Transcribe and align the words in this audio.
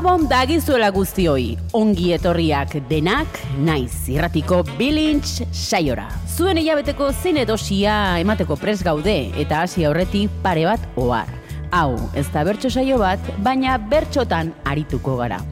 Gabon 0.00 0.22
dagizuela 0.30 0.86
guztioi, 0.96 1.58
ongi 1.76 2.14
etorriak 2.16 2.72
denak, 2.88 3.34
naiz 3.60 4.06
irratiko 4.08 4.62
bilintz 4.78 5.42
saiora. 5.52 6.06
Zuen 6.24 6.56
hilabeteko 6.56 7.10
zine 7.12 7.42
dosia 7.44 7.98
emateko 8.22 8.56
pres 8.56 8.78
gaude 8.80 9.18
eta 9.42 9.58
hasi 9.66 9.84
aurretik 9.84 10.32
pare 10.40 10.64
bat 10.64 10.86
ohar. 10.96 11.28
Hau, 11.76 11.98
ez 12.16 12.24
da 12.32 12.46
bertso 12.48 12.70
saio 12.72 12.96
bat, 13.02 13.28
baina 13.44 13.76
bertxotan 13.92 14.54
arituko 14.64 15.18
gara. 15.20 15.42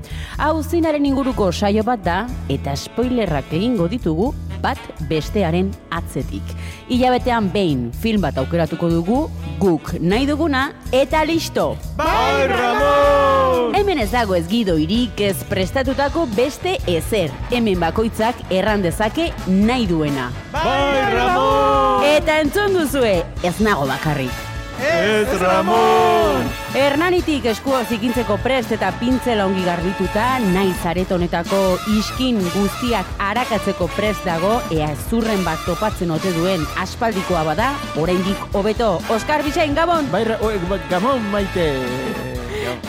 Hau 0.41 0.63
zinaren 0.63 1.05
inguruko 1.05 1.51
saio 1.53 1.85
bat 1.85 2.01
da, 2.09 2.23
eta 2.49 2.73
spoilerrak 2.73 3.53
egingo 3.53 3.85
ditugu 3.93 4.33
bat 4.65 4.81
bestearen 5.13 5.75
atzetik. 5.93 6.57
Hilabetean 6.89 7.53
behin 7.53 7.91
film 8.01 8.25
bat 8.25 8.41
aukeratuko 8.41 8.89
dugu, 8.97 9.21
guk 9.59 9.93
nahi 10.01 10.27
duguna, 10.27 10.73
eta 10.95 11.25
listo! 11.27 11.77
Bai, 11.99 12.47
Ramon! 12.47 13.75
Hemen 13.77 14.01
ez 14.03 14.11
dago 14.13 14.37
ez 14.39 14.47
gidoirik 14.51 15.21
ez 15.21 15.37
prestatutako 15.51 16.27
beste 16.37 16.77
ezer. 16.91 17.33
Hemen 17.51 17.81
bakoitzak 17.83 18.39
erran 18.55 18.85
dezake 18.87 19.31
nahi 19.47 19.89
duena. 19.91 20.31
Bai, 20.55 21.01
Ramon! 21.15 22.07
Eta 22.17 22.39
entzun 22.45 22.79
duzue, 22.79 23.19
ez 23.43 23.59
nago 23.61 23.89
bakarrik. 23.91 24.48
Ez, 24.79 25.29
Ramon! 25.41 26.47
Hernanitik 26.77 27.45
eskua 27.51 27.81
zikintzeko 27.89 28.37
prest 28.45 28.71
eta 28.77 28.93
pintzela 29.01 29.47
ongi 29.49 29.65
garbituta, 29.67 30.27
nahi 30.55 30.71
zaretonetako 30.83 31.61
iskin 31.99 32.39
guztiak 32.55 33.11
arakatzeko 33.31 33.89
prest 33.97 34.23
dago, 34.29 34.59
ea 34.75 34.93
zurren 35.09 35.43
bat 35.47 35.59
topatzen 35.67 36.15
ote 36.15 36.31
duen 36.39 36.63
aspaldikoa 36.79 37.43
bada, 37.51 37.73
oraindik 37.99 38.39
hobeto. 38.55 38.99
Oskar 39.11 39.43
Bisain, 39.43 39.75
Gabon! 39.75 40.07
Bai, 40.15 40.25
Ra- 40.31 40.39
o, 40.41 40.53
ba- 40.71 40.81
Gamon 40.91 41.27
maite! 41.35 41.71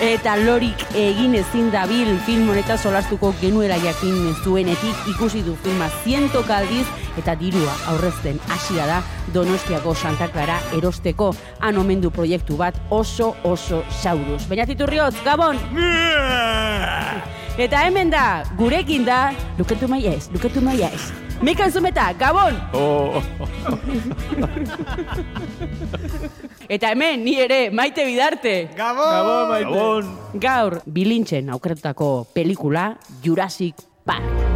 Eta 0.04 0.36
lorik 0.40 0.84
egin 0.98 1.36
ezin 1.40 1.70
dabil 1.74 2.12
film 2.26 2.50
honeta 2.50 2.78
solastuko 2.78 3.34
genuela 3.42 3.78
jakin 3.84 4.36
zuenetik 4.44 5.08
ikusi 5.14 5.44
du 5.46 5.56
filma 5.64 5.90
ziento 6.04 6.44
kaldiz 6.48 6.86
eta 7.20 7.36
dirua 7.40 7.74
aurrezten 7.94 8.40
hasia 8.50 8.88
da 8.88 9.02
Donostiako 9.34 9.96
Santa 9.96 10.30
Clara 10.32 10.60
erosteko 10.78 11.34
anomendu 11.60 12.12
proiektu 12.12 12.58
bat 12.58 12.80
oso 12.90 13.36
oso 13.44 13.84
sauruz. 14.02 14.46
Baina 14.50 14.66
titurriotz, 14.70 15.16
Gabon! 15.26 15.60
Eta 17.60 17.82
hemen 17.84 18.08
da, 18.08 18.46
gurekin 18.56 19.04
da, 19.04 19.34
luketu 19.58 19.90
maiez, 19.92 20.30
luketu 20.32 20.62
maiez. 20.64 21.10
Mikan 21.44 21.68
Zumeta, 21.68 22.06
Gabon! 22.16 22.56
Oh, 22.72 23.20
Eta 26.72 26.94
hemen, 26.94 27.20
ni 27.26 27.36
ere, 27.36 27.66
maite 27.70 28.06
bidarte. 28.08 28.54
Gamon 28.80 29.52
maite! 29.52 29.68
Gamon! 29.68 30.14
Gaur, 30.40 30.80
bilintzen 30.88 31.52
aukeratutako 31.52 32.30
pelikula 32.32 32.94
Jurassic 33.24 33.84
Park. 34.08 34.49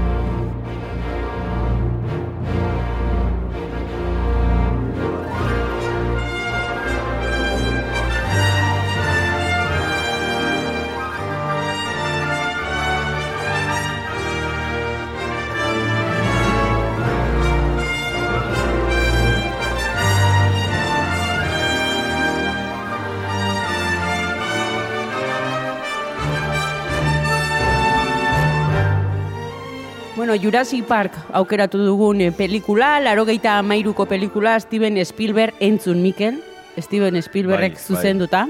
Bueno, 30.34 30.46
Jurassic 30.46 30.86
Park 30.86 31.14
aukeratu 31.32 31.78
dugun 31.78 32.20
eh, 32.26 32.32
pelikula, 32.34 33.00
laro 33.00 33.22
geita 33.24 33.60
amairuko 33.60 34.08
pelikula 34.10 34.56
Steven 34.60 34.98
Spielberg 35.06 35.54
entzun 35.60 36.02
Mikel, 36.02 36.40
Steven 36.76 37.22
Spielbergek 37.22 37.76
Bai, 37.76 37.78
bai. 37.78 37.86
zuzenduta. 37.86 38.48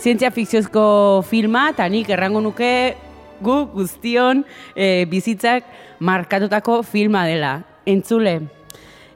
Zientzia 0.00 0.30
fikziozko 0.32 1.20
filma, 1.28 1.66
eta 1.74 1.84
nik 1.92 2.08
errango 2.08 2.40
nuke 2.40 2.96
gu 3.44 3.58
guztion 3.74 4.40
eh, 4.74 5.04
bizitzak 5.04 5.68
markatutako 6.00 6.78
filma 6.82 7.26
dela. 7.28 7.58
Entzule, 7.84 8.38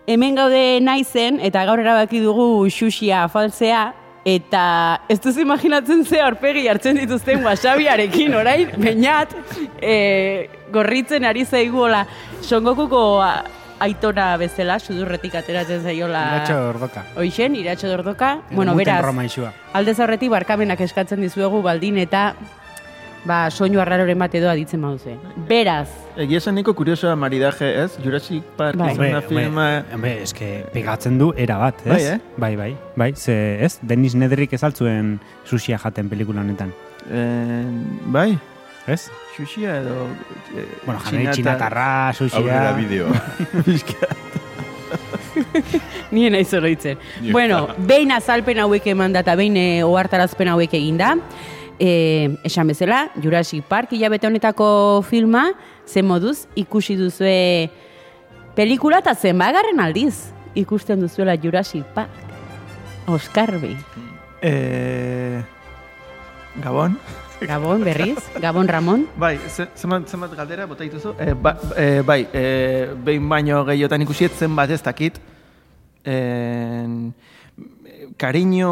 hemen 0.04 0.36
gaude 0.36 0.82
naizen, 0.84 1.40
eta 1.40 1.64
gaur 1.64 1.80
erabaki 1.80 2.20
dugu 2.20 2.68
xuxia 2.68 3.24
faltzea, 3.32 3.94
eta 4.24 5.00
ez 5.08 5.18
duzu 5.20 5.42
imaginatzen 5.44 6.04
ze 6.04 6.20
aurpegi 6.24 6.66
hartzen 6.68 6.96
dituzten 6.96 7.44
wasabiarekin, 7.44 8.34
orain, 8.34 8.70
bainat, 8.80 9.34
e, 9.82 10.48
gorritzen 10.72 11.24
ari 11.28 11.44
zaiguola, 11.44 12.06
songokuko 12.40 13.22
aitona 13.84 14.36
bezala, 14.40 14.78
sudurretik 14.78 15.34
ateratzen 15.36 15.82
zaiola. 15.84 16.24
Iratxo 16.38 16.58
ordoka. 16.70 17.04
Hoixen, 17.20 17.56
iratxo 17.56 17.88
dordoka. 17.90 18.38
bueno, 18.50 18.72
Muten 18.72 18.86
beraz, 18.86 19.54
aldez 19.74 19.98
aurretik 20.00 20.30
barkamenak 20.30 20.80
eskatzen 20.80 21.20
dizuegu 21.20 21.60
baldin 21.62 21.98
eta 21.98 22.34
ba, 23.24 23.48
soinu 23.50 23.80
arraroren 23.80 24.18
bat 24.20 24.34
edo 24.36 24.48
aditzen 24.50 24.82
baduzue. 24.84 25.14
Beraz, 25.48 25.88
Egia 26.20 26.38
esan 26.38 26.54
niko 26.54 26.74
kuriosoa 26.78 27.16
maridaje, 27.18 27.66
ez? 27.84 27.96
Jurassic 28.04 28.44
Park 28.58 28.76
Bai. 28.78 28.92
izan 28.92 29.10
da 29.10 29.18
Hombre, 29.18 29.28
filma... 29.28 29.64
hombre, 29.80 29.94
hombre, 29.96 30.12
eske 30.22 30.50
pegatzen 30.72 31.18
du 31.18 31.32
era 31.36 31.56
bat, 31.58 31.80
ez? 31.86 31.90
Bai, 31.90 32.02
eh? 32.12 32.18
Bai, 32.36 32.52
bai, 32.56 32.70
bai, 32.96 33.10
ze, 33.16 33.34
ez? 33.64 33.78
Dennis 33.82 34.14
Nedrick 34.14 34.52
ez 34.54 34.62
altzuen 34.62 35.16
sushia 35.44 35.78
jaten 35.78 36.08
pelikula 36.12 36.40
honetan, 36.46 36.72
Eh, 37.10 37.66
bai, 38.14 38.38
ez? 38.86 39.08
xuxia 39.36 39.80
edo... 39.82 40.06
Eh, 40.56 40.68
Bueno, 40.86 41.00
janei 41.04 41.26
txinatarra, 41.32 42.12
sushia... 42.14 42.76
Bizka. 43.66 44.06
nien 46.14 46.30
naiz 46.32 46.52
oroitzen. 46.54 46.96
bueno, 47.32 47.66
behin 47.78 48.12
azalpen 48.14 48.58
hauek 48.62 48.86
eman 48.92 49.12
da 49.12 49.24
eta 49.24 49.34
behin 49.34 49.56
eh, 49.58 49.82
ohartarazpen 49.84 50.48
hauek 50.52 50.74
eginda. 50.78 51.16
E, 51.78 52.36
esan 52.44 52.68
bezala, 52.70 53.10
Jurassic 53.20 53.64
Park 53.66 53.92
hilabete 53.92 54.26
honetako 54.28 55.02
filma, 55.02 55.48
zen 55.86 56.06
moduz 56.06 56.46
ikusi 56.54 56.94
duzue 56.96 57.68
pelikula 58.54 59.00
eta 59.02 59.14
zenbagarren 59.14 59.80
aldiz 59.82 60.30
ikusten 60.54 61.00
duzuela 61.02 61.34
Jurassic 61.36 61.82
Park. 61.94 62.10
Oskarbi. 63.10 63.74
Eh, 64.40 65.42
Gabon? 66.62 66.94
Gabon 67.42 67.82
berriz, 67.84 68.22
Gabon 68.44 68.68
Ramon. 68.68 69.08
Bai, 69.18 69.36
ze- 69.50 69.66
zenbat, 69.76 70.06
zenbat 70.08 70.32
galdera 70.38 70.66
bota 70.70 70.84
dituzu? 70.86 71.16
Eh, 71.18 71.34
ba, 71.34 71.56
eh, 71.76 72.00
bai, 72.06 72.28
eh, 72.32 72.94
behin 73.04 73.26
baino 73.28 73.64
gehiotan 73.66 74.00
ikusiet 74.06 74.32
zenbat 74.38 74.70
ez 74.70 74.80
dakit. 74.82 75.18
Eh, 76.04 76.86
kariño... 78.16 78.70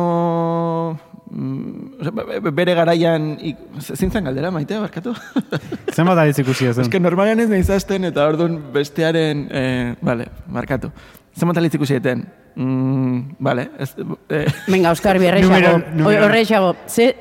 mm, 1.32 2.52
bere 2.54 2.74
garaian... 2.74 3.38
ik- 3.40 3.58
Zintzen 3.80 4.24
galdera, 4.24 4.50
maite, 4.50 4.78
barkatu? 4.78 5.14
Zenbat 5.96 6.18
adiz 6.18 6.38
ikusi 6.38 6.66
Ez 6.66 6.88
que 6.88 7.00
normalean 7.00 7.40
ez 7.40 7.48
nahizazten 7.48 8.04
eta 8.04 8.26
orduan 8.28 8.60
bestearen... 8.72 9.48
Eh, 9.50 9.94
vale, 10.02 10.28
markatu. 10.48 10.90
Zenbat 11.36 11.56
alitz 11.56 11.74
ikusieten? 11.74 12.26
Mm, 12.54 13.36
vale, 13.40 13.70
ez... 13.80 13.94
Eh, 14.28 14.46
Venga, 14.72 14.90
Oskar 14.92 15.16
Numero- 15.16 15.82
numero- 15.94 16.26
horrexago, 16.26 16.76
ze, 16.86 17.14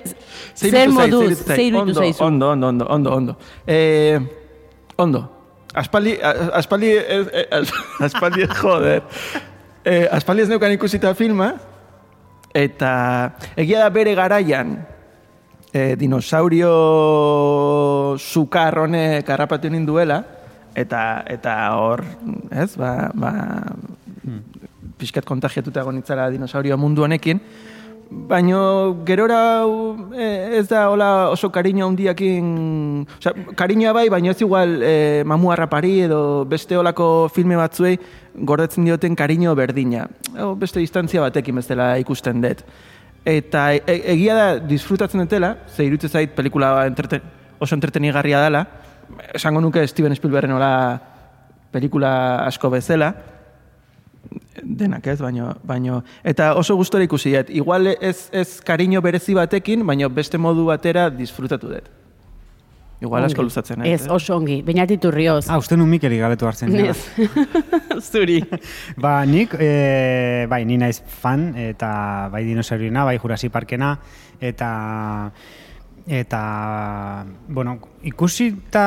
Ze 0.54 0.70
zer 0.70 0.90
moduz, 0.90 1.46
ze 1.46 1.72
Ondo, 1.74 1.94
zaizu? 1.94 2.24
Ondo, 2.24 2.50
ondo, 2.52 2.68
ondo, 2.68 2.86
ondo, 2.90 3.14
ondo. 3.16 3.38
Eh, 3.66 4.20
ondo. 4.98 5.38
Aspaldi, 5.74 6.18
aspaldi, 6.54 6.90
eh, 6.98 7.48
as- 7.52 7.72
aspaldi, 8.08 8.46
joder. 8.60 9.04
Eh, 9.86 10.08
aspaldi 10.12 10.44
ez 10.44 10.50
neukan 10.52 10.72
ikusita 10.76 11.16
filma, 11.16 11.54
eta 12.54 12.94
egia 13.56 13.80
da 13.84 13.90
bere 13.90 14.16
garaian, 14.16 14.76
eh, 15.74 15.96
dinosaurio 16.00 16.72
sukar 18.18 18.80
honek 18.86 19.30
harrapatu 19.30 19.70
ninduela, 19.70 20.22
eta 20.76 21.24
eta 21.28 21.56
hor, 21.76 22.04
ez, 22.52 22.76
ba, 22.80 23.12
ba 23.14 23.32
pixkat 25.02 25.26
kontagiatuta 25.26 25.82
egon 25.82 25.98
itzara 25.98 26.30
dinosaurio 26.30 26.78
mundu 26.78 27.04
honekin, 27.08 27.42
Baino 28.12 29.06
gerora 29.08 29.64
e, 30.12 30.58
ez 30.60 30.68
da 30.68 30.90
hola 30.92 31.30
oso 31.32 31.48
kariño 31.48 31.88
handiakin, 31.88 33.08
osea, 33.08 33.32
kariñoa 33.56 33.94
bai, 33.96 34.10
baino 34.12 34.32
ez 34.32 34.42
igual 34.44 34.84
e, 34.84 35.24
mamu 35.24 35.54
harrapari 35.54 36.02
edo 36.04 36.44
beste 36.44 36.76
olako 36.76 37.30
filme 37.32 37.56
batzuei 37.56 37.96
gordetzen 38.36 38.84
dioten 38.84 39.16
kariño 39.16 39.56
berdina. 39.56 40.10
O, 40.36 40.58
beste 40.60 40.84
distantzia 40.84 41.24
batekin 41.24 41.56
bezala 41.56 41.96
ikusten 42.04 42.44
dut. 42.44 42.66
Eta 43.24 43.70
e, 43.80 44.02
egia 44.12 44.36
da 44.36 44.48
disfrutatzen 44.60 45.24
dutela, 45.24 45.56
ze 45.72 45.88
irutze 45.88 46.10
zait 46.12 46.36
pelikula 46.36 46.86
entrete, 46.92 47.22
oso 47.64 47.80
entretenigarria 47.80 48.44
dela, 48.44 48.68
esango 49.32 49.62
nuke 49.64 49.88
Steven 49.88 50.20
Spielbergen 50.20 50.60
hola 50.60 51.00
pelikula 51.72 52.44
asko 52.44 52.76
bezala, 52.76 53.14
denak 54.64 55.08
ez, 55.08 55.20
baino, 55.22 55.56
baino, 55.64 56.02
eta 56.24 56.54
oso 56.60 56.76
gustora 56.80 57.04
ikusi 57.04 57.34
dut. 57.36 57.50
Igual 57.50 57.94
ez, 57.94 58.30
ez 58.32 58.60
kariño 58.66 59.02
berezi 59.02 59.36
batekin, 59.38 59.86
baino 59.88 60.10
beste 60.10 60.38
modu 60.38 60.66
batera 60.70 61.10
disfrutatu 61.10 61.72
dut. 61.72 61.90
Igual 63.02 63.26
asko 63.26 63.42
luzatzen, 63.42 63.82
ez? 63.82 64.04
Ez, 64.04 64.10
oso 64.14 64.36
ongi, 64.38 64.60
bainatit 64.62 65.06
urrioz. 65.10 65.48
Ah, 65.50 65.58
uste 65.58 65.74
nu 65.74 65.88
Mikeli 65.90 66.20
galetu 66.22 66.46
hartzen. 66.46 66.76
Ez, 66.78 67.00
zuri. 68.12 68.38
ba, 69.04 69.16
nik, 69.26 69.56
e, 69.58 70.46
bai, 70.52 70.62
ni 70.70 70.78
naiz 70.78 71.00
fan, 71.02 71.50
eta 71.58 71.90
bai 72.34 72.44
dinosauriena, 72.46 73.08
bai 73.10 73.18
Jurassic 73.18 73.54
Parkena, 73.54 73.96
eta 74.40 74.70
eta, 76.06 76.42
bueno, 77.48 77.80
ikusita 78.06 78.86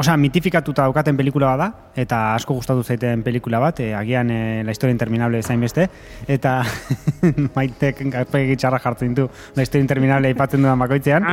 Osea, 0.00 0.16
mitifikatuta 0.16 0.86
daukaten 0.86 1.16
pelikula 1.18 1.50
da, 1.60 1.66
eta 1.98 2.18
asko 2.32 2.54
gustatu 2.56 2.80
zaiten 2.80 3.20
pelikula 3.20 3.58
bat, 3.60 3.82
e, 3.84 3.90
agian 3.92 4.30
e, 4.32 4.38
La 4.64 4.72
historia 4.72 4.94
interminable 4.94 5.42
zain 5.42 5.60
beste, 5.60 5.84
eta 6.24 6.54
maitek 7.56 8.00
garpegi 8.14 8.56
txarra 8.56 8.78
jartzen 8.80 9.12
du 9.18 9.26
La 9.58 9.66
historia 9.66 9.84
interminable 9.84 10.30
aipatzen 10.32 10.64
dudan 10.64 10.80
bakoitzean, 10.80 11.26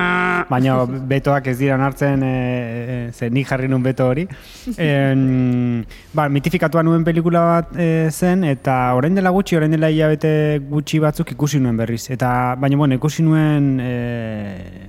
baina 0.50 0.76
betoak 1.14 1.48
ez 1.54 1.56
dira 1.62 1.78
hartzen 1.86 2.26
e, 2.28 2.34
e, 2.34 2.98
ze 3.14 3.30
nik 3.32 3.48
jarri 3.48 3.72
nun 3.72 3.86
beto 3.86 4.10
hori. 4.12 4.28
E, 4.78 4.88
ba, 6.14 6.28
mitifikatua 6.30 6.84
nuen 6.84 7.06
pelikula 7.08 7.42
bat 7.48 7.72
e, 7.80 7.88
zen, 8.12 8.44
eta 8.52 8.76
orain 9.00 9.16
dela 9.16 9.32
gutxi, 9.34 9.56
orain 9.58 9.72
dela 9.72 9.90
hilabete 9.94 10.60
gutxi 10.70 11.00
batzuk 11.02 11.32
ikusi 11.34 11.64
nuen 11.64 11.80
berriz. 11.80 12.04
Eta, 12.12 12.30
baina, 12.60 12.84
bueno, 12.84 13.00
ikusi 13.00 13.24
nuen... 13.24 13.74
E, 13.80 14.87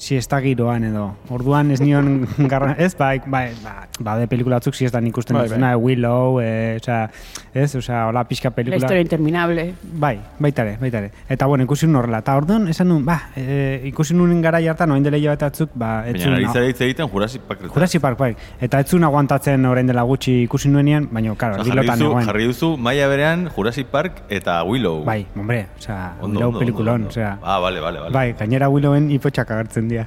si 0.00 0.16
ez 0.16 0.26
giroan 0.26 0.84
edo. 0.88 1.14
Orduan 1.28 1.70
ez 1.70 1.80
nion 1.80 2.26
garra, 2.50 2.72
ez, 2.78 2.94
bai, 2.96 3.20
bai, 3.26 3.52
ba, 3.62 3.86
ba, 4.00 4.16
de 4.18 4.26
pelikula 4.26 4.56
batzuk 4.56 4.74
si 4.74 4.86
ez 4.86 4.92
da 4.92 5.00
ikusten 5.04 5.36
bai, 5.36 5.46
bai. 5.52 5.74
Willow, 5.76 6.40
e, 6.40 6.78
oza, 6.80 7.10
ez, 7.52 7.74
oza, 7.76 8.06
hola 8.08 8.24
pixka 8.24 8.50
pelikula. 8.50 8.78
La 8.78 8.86
historia 8.86 9.02
interminable. 9.02 9.74
Bai, 9.82 10.16
baitare, 10.38 10.78
baitare. 10.80 11.10
Eta 11.28 11.46
bueno, 11.46 11.64
ikusi 11.68 11.86
nun 11.86 12.00
horrela. 12.00 12.22
Eta 12.24 12.36
orduan, 12.40 12.66
esan 12.72 12.88
nun, 12.88 13.04
ba, 13.04 13.18
e, 13.36 13.82
ikusi 13.90 14.16
nun 14.16 14.40
gara 14.40 14.62
jartan, 14.64 14.88
noen 14.88 15.04
dela 15.04 15.20
bat 15.28 15.44
atzuk, 15.50 15.74
ba, 15.74 15.90
etzun. 16.08 16.32
Baina, 16.32 16.48
ari 16.48 16.72
zara 16.72 16.88
egiten 16.88 17.12
Jurassic 17.12 17.44
Park. 17.44 17.68
Jurassic 17.68 18.00
Park, 18.00 18.18
bai. 18.18 18.32
Eta 18.60 18.80
etzun 18.80 19.04
aguantatzen 19.04 19.68
orain 19.68 19.86
dela 19.86 20.06
gutxi 20.08 20.38
ikusi 20.46 20.72
nuenean, 20.72 21.10
baina, 21.12 21.36
karo, 21.36 21.60
dilotan 21.66 22.06
egoen. 22.08 22.24
Jarri 22.30 22.48
duzu, 22.48 22.72
maia 22.80 23.08
berean 23.12 23.50
Jurassic 23.52 23.92
Park 23.92 24.24
eta 24.32 24.62
Willow. 24.64 25.04
Bai, 25.04 25.26
hombre, 25.36 25.66
oza, 25.76 26.00
Willow 26.24 26.56
pelikulon, 26.56 27.10
oza. 27.12 27.36
Ah, 27.42 27.60
vale, 27.60 27.84
vale, 27.84 28.00
vale. 28.06 28.16
Bai, 28.16 28.32
gainera 28.40 28.72
Willowen 28.72 29.10
ipotxak 29.12 29.52
agertzen 29.52 29.89
dira. 29.90 30.06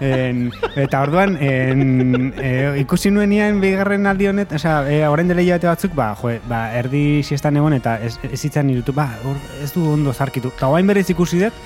en, 0.00 0.50
eta 0.76 1.02
orduan 1.02 1.36
en, 1.40 2.32
e, 2.38 2.50
ikusi 2.82 3.10
nuenian 3.14 3.60
bigarren 3.62 4.06
aldi 4.10 4.28
honet, 4.30 4.52
osea, 4.58 4.82
e, 4.90 5.00
orain 5.08 5.30
dela 5.30 5.42
hilabete 5.44 5.70
batzuk, 5.70 5.94
ba, 5.96 6.12
jo, 6.20 6.34
ba, 6.50 6.66
erdi 6.78 7.22
siestan 7.24 7.56
egon 7.60 7.76
eta 7.78 7.96
ez, 8.04 8.16
ez 8.30 8.42
itzan 8.44 8.70
irutu, 8.70 8.94
ba, 8.96 9.08
or, 9.28 9.40
ez 9.62 9.72
du 9.74 9.86
ondo 9.92 10.12
zarkitu. 10.12 10.52
Eta 10.56 10.70
oain 10.72 10.86
berriz 10.86 11.08
ikusi 11.14 11.40
dut, 11.42 11.64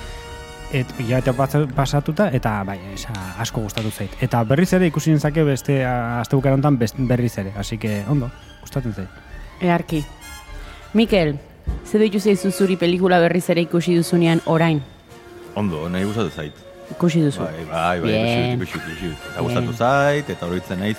et 0.73 0.95
hilabete 1.01 1.67
pasatuta, 1.75 2.29
eta 2.35 2.59
bai, 2.69 2.79
esa, 2.95 3.15
asko 3.43 3.65
gustatu 3.65 3.91
zait. 3.91 4.15
Eta 4.25 4.43
berriz 4.49 4.73
ere 4.77 4.89
ikusi 4.91 5.13
nintzake 5.15 5.45
beste 5.45 5.81
azte 5.85 6.37
bukarontan 6.37 6.79
berriz 6.79 7.35
ere, 7.39 7.53
así 7.57 7.79
que 7.79 8.03
ondo, 8.09 8.31
gustatzen 8.61 8.95
zait. 8.95 9.09
Earki. 9.61 10.05
Mikel, 10.95 11.39
ze 11.85 11.99
ditu 11.99 12.21
zeizu 12.21 12.51
zuri 12.51 12.77
pelikula 12.77 13.19
berriz 13.21 13.49
ere 13.51 13.65
ikusi 13.67 13.97
duzunean 13.97 14.41
orain? 14.47 14.83
Ondo, 15.59 15.89
nahi 15.91 16.07
gustatu 16.07 16.31
zait. 16.31 16.67
Ikusi 16.95 17.25
duzu. 17.25 17.43
Bai, 17.43 17.65
bai, 17.67 18.01
bai, 18.01 18.19
ikusi, 18.55 18.79
ikusi. 18.79 19.15
Eta 19.33 19.43
gustatu 19.43 19.75
zait, 19.75 20.31
eta 20.31 20.47
horitzen 20.47 20.79
naiz, 20.85 20.99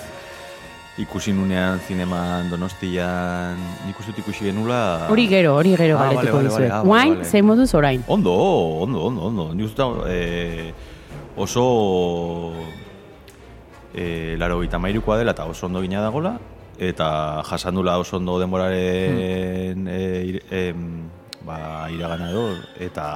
ikusi 1.00 1.32
nunean 1.32 1.80
zineman 1.86 2.50
donostian, 2.52 3.56
nik 3.86 3.98
uste 4.02 4.12
ikusi 4.20 4.50
genula... 4.50 5.08
Hori 5.08 5.26
gero, 5.30 5.54
hori 5.56 5.72
gero 5.80 5.96
ah, 5.96 6.10
galetuko 6.10 6.36
vale, 6.36 6.52
vale, 6.52 6.68
vale, 6.68 6.84
Guain, 6.90 7.16
vale. 7.16 7.30
zein 7.30 7.46
moduz 7.48 7.70
orain? 7.78 8.04
Ondo, 8.06 8.34
ondo, 8.84 9.06
ondo, 9.08 9.26
ondo. 9.30 9.48
Nik 9.56 9.70
uste 9.70 9.86
eh, 10.12 10.70
oso 11.40 11.64
eh, 13.94 14.36
laro 14.38 14.60
gita 14.60 14.78
mairukoa 14.78 15.18
dela 15.22 15.32
eta 15.36 15.48
oso 15.48 15.70
ondo 15.70 15.80
gina 15.86 16.04
dagola, 16.04 16.36
eta 16.76 17.42
jasandula 17.48 17.96
oso 18.02 18.18
ondo 18.20 18.38
denboraren 18.40 19.86
hmm. 19.86 19.88
eh, 19.88 20.42
eh, 20.50 20.74
ba, 21.46 21.88
iragana 21.92 22.28
edo, 22.34 22.50
eta 22.76 23.06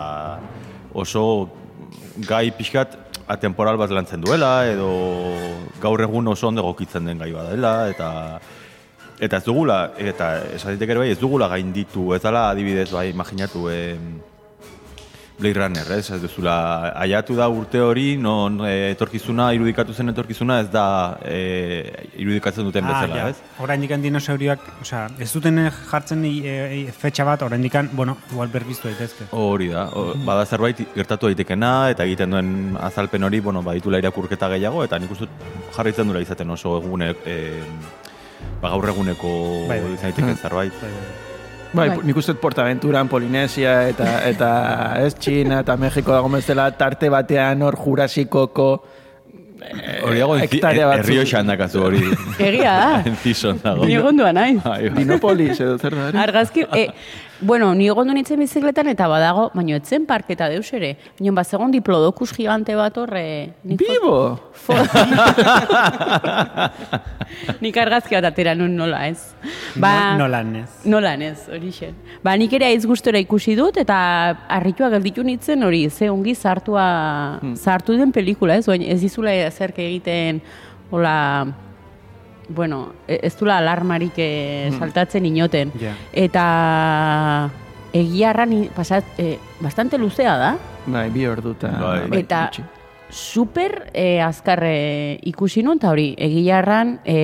oso 0.95 1.25
gai 2.29 2.51
pixkat 2.55 2.99
atemporal 3.27 3.79
bat 3.81 3.91
lantzen 3.91 4.23
duela, 4.23 4.67
edo 4.69 4.91
gaur 5.83 6.03
egun 6.05 6.29
oso 6.33 6.49
ondo 6.49 6.63
gokitzen 6.63 7.09
den 7.09 7.19
gai 7.19 7.33
dela, 7.33 7.75
eta 7.91 8.11
eta 9.21 9.39
ez 9.39 9.45
dugula, 9.47 9.79
eta 9.99 10.31
esatik 10.57 10.91
ere 10.91 11.05
bai, 11.05 11.11
ez 11.15 11.21
dugula 11.21 11.49
gain 11.49 11.73
ditu, 11.73 12.13
ez 12.15 12.23
dela 12.23 12.49
adibidez 12.51 12.91
bai, 12.93 13.09
imaginatu, 13.11 13.69
eh, 13.71 13.97
Blade 15.39 15.59
Runner, 15.59 15.93
ez, 15.93 16.11
ez 16.15 16.21
duzula, 16.23 16.93
aiatu 16.95 17.35
da 17.35 17.49
urte 17.51 17.81
hori, 17.83 18.15
non 18.21 18.61
e, 18.63 18.93
etorkizuna, 18.93 19.49
irudikatu 19.57 19.93
zen 19.93 20.13
etorkizuna, 20.13 20.61
ez 20.63 20.69
da 20.71 20.85
e, 21.27 21.41
irudikatzen 22.23 22.69
duten 22.69 22.87
ah, 22.87 22.93
bezala, 22.93 23.19
ja. 23.19 23.33
ez? 23.33 23.59
Horain 23.59 23.83
dikan 23.83 24.05
dinosaurioak, 24.05 24.63
oza, 24.85 25.09
ez 25.19 25.29
duten 25.35 25.59
jartzen 25.91 26.23
e, 26.29 26.33
e, 26.47 26.79
fetxa 26.95 27.27
bat, 27.27 27.43
orain 27.49 27.67
dikan, 27.67 27.91
bueno, 27.99 28.17
igual 28.31 28.55
berbiztu 28.55 28.87
daitezke. 28.93 29.27
Hori 29.35 29.73
da, 29.75 29.89
o, 29.91 30.07
bada 30.25 30.47
zerbait 30.47 30.85
gertatu 30.95 31.33
daitekena, 31.33 31.75
eta 31.97 32.07
egiten 32.07 32.39
duen 32.39 32.55
azalpen 32.79 33.27
hori, 33.27 33.43
bueno, 33.43 33.67
baditula 33.67 33.99
irakurketa 34.05 34.53
gehiago, 34.55 34.87
eta 34.87 35.03
nik 35.03 35.19
uste 35.19 35.27
jarritzen 35.75 36.15
dura 36.15 36.23
izaten 36.23 36.55
oso 36.55 36.79
egunek, 36.79 37.27
e, 37.27 37.39
ba, 38.63 38.71
gaur 38.71 38.91
eguneko 38.95 39.37
bai, 39.67 39.83
bai. 39.83 39.95
daiteke 40.07 40.39
zerbait. 40.39 40.83
Bai, 40.83 40.97
bai. 41.03 41.34
Bai, 41.75 41.89
bai. 41.91 42.03
nik 42.07 42.17
uste 42.17 42.35
Portaventuran, 42.39 43.09
Polinesia 43.11 43.89
eta 43.91 44.11
eta 44.29 44.51
ez 45.03 45.15
China 45.19 45.61
eta 45.65 45.77
Mexiko 45.77 46.15
dago 46.15 46.31
bezala 46.31 46.71
tarte 46.79 47.11
batean 47.11 47.63
hor 47.67 47.77
Jurasikoko 47.77 48.69
eh, 49.65 50.01
Hori 50.05 50.21
dago, 50.21 50.37
errio 50.93 51.25
xandakazu 51.27 51.83
hori. 51.87 52.03
Egia 52.39 52.75
da. 52.79 52.89
Enzizon 53.11 53.59
dago. 53.63 53.87
Ni 53.89 53.97
egondua 53.97 54.33
nahi. 54.37 54.59
Dinopolis 54.95 55.57
edo 55.59 55.79
zer 55.79 55.97
da. 55.97 56.11
Argazki, 56.23 56.67
eh, 56.77 56.89
bueno, 57.41 57.75
ni 57.75 57.89
egondu 57.91 58.15
nintzen 58.15 58.39
bizikletan 58.39 58.89
eta 58.93 59.09
badago, 59.11 59.49
baino 59.55 59.75
etzen 59.77 60.07
parketa 60.07 60.49
deus 60.53 60.69
ere. 60.77 60.95
Baina 61.19 61.35
bat 61.37 61.49
segon 61.49 61.73
diplodokus 61.75 62.33
gigante 62.37 62.77
bat 62.79 62.97
horre. 62.99 63.55
Bibo! 63.65 64.39
nik 67.65 67.77
argazki 67.81 68.17
bat 68.17 68.29
atera 68.31 68.55
nun 68.55 68.77
nola 68.79 69.07
ez. 69.09 69.35
Ba, 69.81 70.15
nolan 70.19 70.55
ez. 70.63 70.71
Nolan 70.89 71.23
ez, 71.27 71.49
hori 71.51 71.73
xen. 71.75 71.95
Ba, 72.25 72.37
nik 72.41 72.53
ere 72.57 72.71
aiz 72.71 72.85
gustora 72.87 73.21
ikusi 73.23 73.57
dut 73.59 73.77
eta 73.83 73.99
harritua 74.49 74.91
gelditu 74.95 75.27
nintzen 75.27 75.67
hori, 75.67 75.89
ze 75.91 76.11
ongi 76.11 76.35
zartua, 76.35 76.87
hmm. 77.41 77.57
zartu 77.57 77.99
den 77.99 78.15
pelikula 78.15 78.57
ez, 78.61 78.67
baina 78.71 78.89
ez 78.95 79.01
dizula 79.03 79.35
zerke 79.51 79.83
egiten, 79.85 80.41
hola, 80.91 81.17
bueno, 82.49 82.93
e, 83.09 83.21
ez 83.23 83.35
dula 83.39 83.59
alarmarik 83.59 84.19
eh, 84.19 84.69
hmm. 84.71 84.79
saltatzen 84.79 85.27
inoten. 85.27 85.73
Eta 86.13 86.45
egiarran 87.95 88.55
pasat, 88.75 89.05
e, 89.19 89.39
bastante 89.61 89.99
luzea 89.99 90.37
da. 90.39 90.55
Bai, 90.87 91.09
bi 91.11 91.27
ordu 91.27 91.55
eta... 91.57 91.71
Bai. 91.81 92.09
Eta 92.19 92.49
super 93.09 93.91
e, 93.93 94.21
azkarre 94.21 95.21
ikusi 95.31 95.63
nun, 95.63 95.81
eta 95.83 95.95
hori, 95.95 96.13
egiarran... 96.19 96.99
E, 97.05 97.21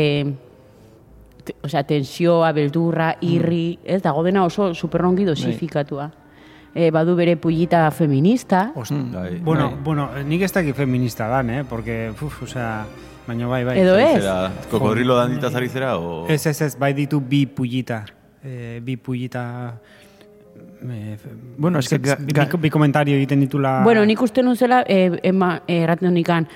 Osea, 1.65 1.81
tensioa, 1.83 2.53
beldurra, 2.55 3.15
hmm. 3.17 3.27
irri, 3.27 3.79
ez, 3.83 3.99
dago 4.05 4.23
dena 4.23 4.45
oso 4.47 4.69
superrongi 4.75 5.25
dosifikatua. 5.27 6.05
E, 6.71 6.91
badu 6.95 7.17
bere 7.19 7.35
pullita 7.41 7.89
feminista. 7.91 8.69
Ost, 8.79 8.93
mm. 8.93 9.41
bueno, 9.43 9.71
bai. 9.73 9.79
bueno, 9.83 10.05
nik 10.23 10.45
ez 10.47 10.53
dakit 10.55 10.77
feminista 10.77 11.27
dan, 11.27 11.51
eh? 11.51 11.65
Porque, 11.67 12.13
uf, 12.13 12.43
osea, 12.45 12.85
Baina 13.31 13.47
bai, 13.47 13.63
bai. 13.63 13.79
Edo 13.79 13.95
ez? 13.95 14.25
Kokorrilo 14.73 15.15
dan 15.15 15.37
ditaz 15.37 15.53
zera, 15.71 15.95
o... 15.99 16.27
Ez, 16.27 16.43
ez, 16.51 16.61
ez, 16.67 16.75
bai 16.79 16.91
ditu 16.99 17.21
bi 17.21 17.45
pullita. 17.47 18.03
Eh, 18.43 18.81
bi 18.83 18.97
pullita... 18.97 19.79
Eh, 20.83 21.17
bueno, 21.57 21.79
es 21.79 21.89
que 21.89 21.99
bi, 21.99 22.33
bi, 22.59 22.71
komentario 22.71 23.15
egiten 23.15 23.41
ditula... 23.41 23.83
Bueno, 23.85 24.03
nik 24.05 24.21
uste 24.21 24.43
nuzela, 24.43 24.83
eh, 24.89 25.21
ema, 25.23 25.63
erraten 25.69 26.09
eh, 26.09 26.15
nikan, 26.17 26.49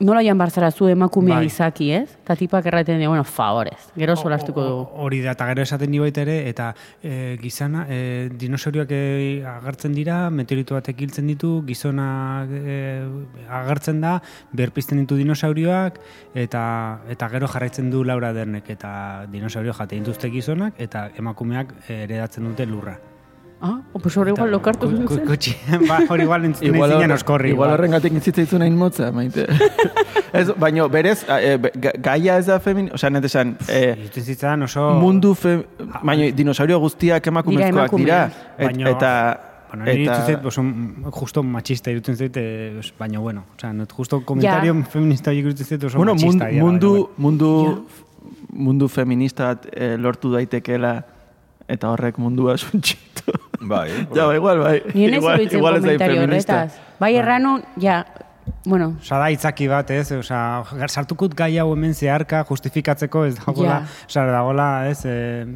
nola 0.00 0.22
jan 0.22 0.38
barzara 0.38 0.70
zu 0.70 0.88
emakumea 0.88 1.36
Bai. 1.36 1.46
izaki, 1.46 1.90
ez? 1.92 2.16
Eta 2.22 2.36
tipak 2.36 2.66
erraten 2.66 2.98
dio, 3.00 3.08
bueno, 3.10 3.24
favorez, 3.24 3.78
gero 3.96 4.16
solastuko 4.16 4.64
dugu. 4.64 4.84
Hori 5.06 5.22
da, 5.24 5.32
eta 5.32 5.46
gero 5.50 5.62
esaten 5.62 5.90
di 5.90 5.98
baita 5.98 6.22
ere, 6.22 6.36
eta 6.50 6.74
e, 7.02 7.38
gizana, 7.40 7.86
e, 7.88 8.28
dinosaurioak 8.32 8.92
e, 8.92 9.00
agertzen 9.56 9.96
dira, 9.96 10.18
meteorito 10.30 10.76
batek 10.76 11.00
hiltzen 11.00 11.32
ditu, 11.32 11.62
gizonak 11.66 12.52
e, 12.52 12.78
agertzen 13.48 14.00
da, 14.04 14.18
berpizten 14.52 15.00
ditu 15.02 15.16
dinosaurioak, 15.16 16.00
eta 16.34 16.62
eta 17.08 17.32
gero 17.32 17.48
jarraitzen 17.48 17.90
du 17.90 18.04
Laura 18.04 18.32
Dernek, 18.36 18.70
eta 18.76 19.26
dinosaurio 19.32 19.74
jate 19.76 19.96
dituzte 19.96 20.30
gizonak, 20.30 20.76
eta 20.78 21.08
emakumeak 21.16 21.76
e, 21.86 22.02
heredatzen 22.04 22.44
dute 22.44 22.68
lurra. 22.68 22.98
Ah, 23.58 23.80
pues 24.02 24.14
hori 24.18 24.30
igual 24.32 24.50
lokartu 24.50 24.86
Ku- 24.90 25.04
ku- 25.06 25.14
zen. 25.16 25.24
kutxi, 25.26 25.54
ba, 25.88 26.00
hori 26.10 26.22
igual 26.24 26.44
Igual, 26.60 26.90
zinen 26.90 27.10
horre- 27.10 27.14
oskorri. 27.14 27.50
igual 27.50 27.70
horrengatik 27.72 28.12
intzitzaizu 28.12 28.58
nahi 28.58 28.70
motza, 28.70 29.10
maite. 29.12 29.46
ez, 30.32 30.50
baino, 30.60 30.88
berez, 30.92 31.24
e, 31.28 31.56
gaia 32.04 32.36
ez 32.38 32.46
da 32.46 32.58
femin... 32.60 32.90
Osea, 32.92 33.08
net 33.10 33.24
esan, 33.24 33.56
e, 33.68 33.94
Irutzen 33.96 34.24
zitzaidan 34.28 34.62
oso... 34.68 34.90
mundu 35.00 35.32
fe... 35.34 35.56
Baino, 36.02 36.28
dinosaurio 36.36 36.78
guztiak 36.84 37.26
emakumezkoak 37.32 37.96
dira. 37.96 38.20
Et, 38.58 38.66
Baino- 38.68 38.90
eta... 38.92 39.12
Bueno, 39.70 39.82
niri 39.88 40.04
irutzen 40.04 40.26
zait, 40.36 40.44
oso, 40.46 40.62
justo 41.16 41.42
machista 41.42 41.90
irutzen 41.90 42.14
zait, 42.16 42.36
eh, 42.38 42.80
baina 43.00 43.18
bueno, 43.18 43.40
o 43.56 43.58
sea, 43.60 43.72
not 43.72 43.90
justo 43.92 44.20
komentario 44.24 44.76
feminista 44.92 45.32
horiek 45.32 45.48
irutzen 45.48 45.66
zait 45.66 45.82
oso 45.88 45.98
bueno, 45.98 46.14
machista. 46.14 46.46
dira, 46.52 46.62
mundu, 46.62 46.92
baina 46.92 47.18
mundu, 47.24 47.50
mundu 48.52 48.88
feminista 48.88 49.56
eh, 49.72 49.96
lortu 49.98 50.30
daitekeela 50.36 50.92
eta 51.66 51.90
horrek 51.90 52.16
mundua 52.22 52.54
suntxitu. 52.56 53.15
Bai, 53.60 53.88
ja, 54.16 54.26
ba, 54.26 54.34
igual, 54.36 54.58
bai. 54.60 54.82
Ni 54.94 55.06
ez 55.06 55.14
igual, 55.16 55.34
iruditzen 55.40 55.58
igual 55.58 55.76
ez 55.76 55.82
da 55.82 55.86
komentario 55.88 56.20
feminista. 56.22 56.60
horretaz. 56.62 56.98
Bai 57.00 57.14
erranu, 57.16 57.56
ja, 57.82 58.04
bueno, 58.64 58.92
Osa 59.00 59.18
da 59.18 59.30
itzaki 59.34 59.66
bat, 59.68 59.90
ez? 59.90 60.12
Osa, 60.12 60.62
sartukut 60.88 61.34
gai 61.34 61.56
hau 61.58 61.72
hemen 61.72 61.94
zeharka 61.94 62.44
justifikatzeko 62.48 63.24
ez 63.26 63.34
dagoela, 63.40 63.80
Ja. 63.80 64.06
osa, 64.06 64.24
dagoela, 64.30 64.68
ez? 64.90 65.00
E, 65.04 65.46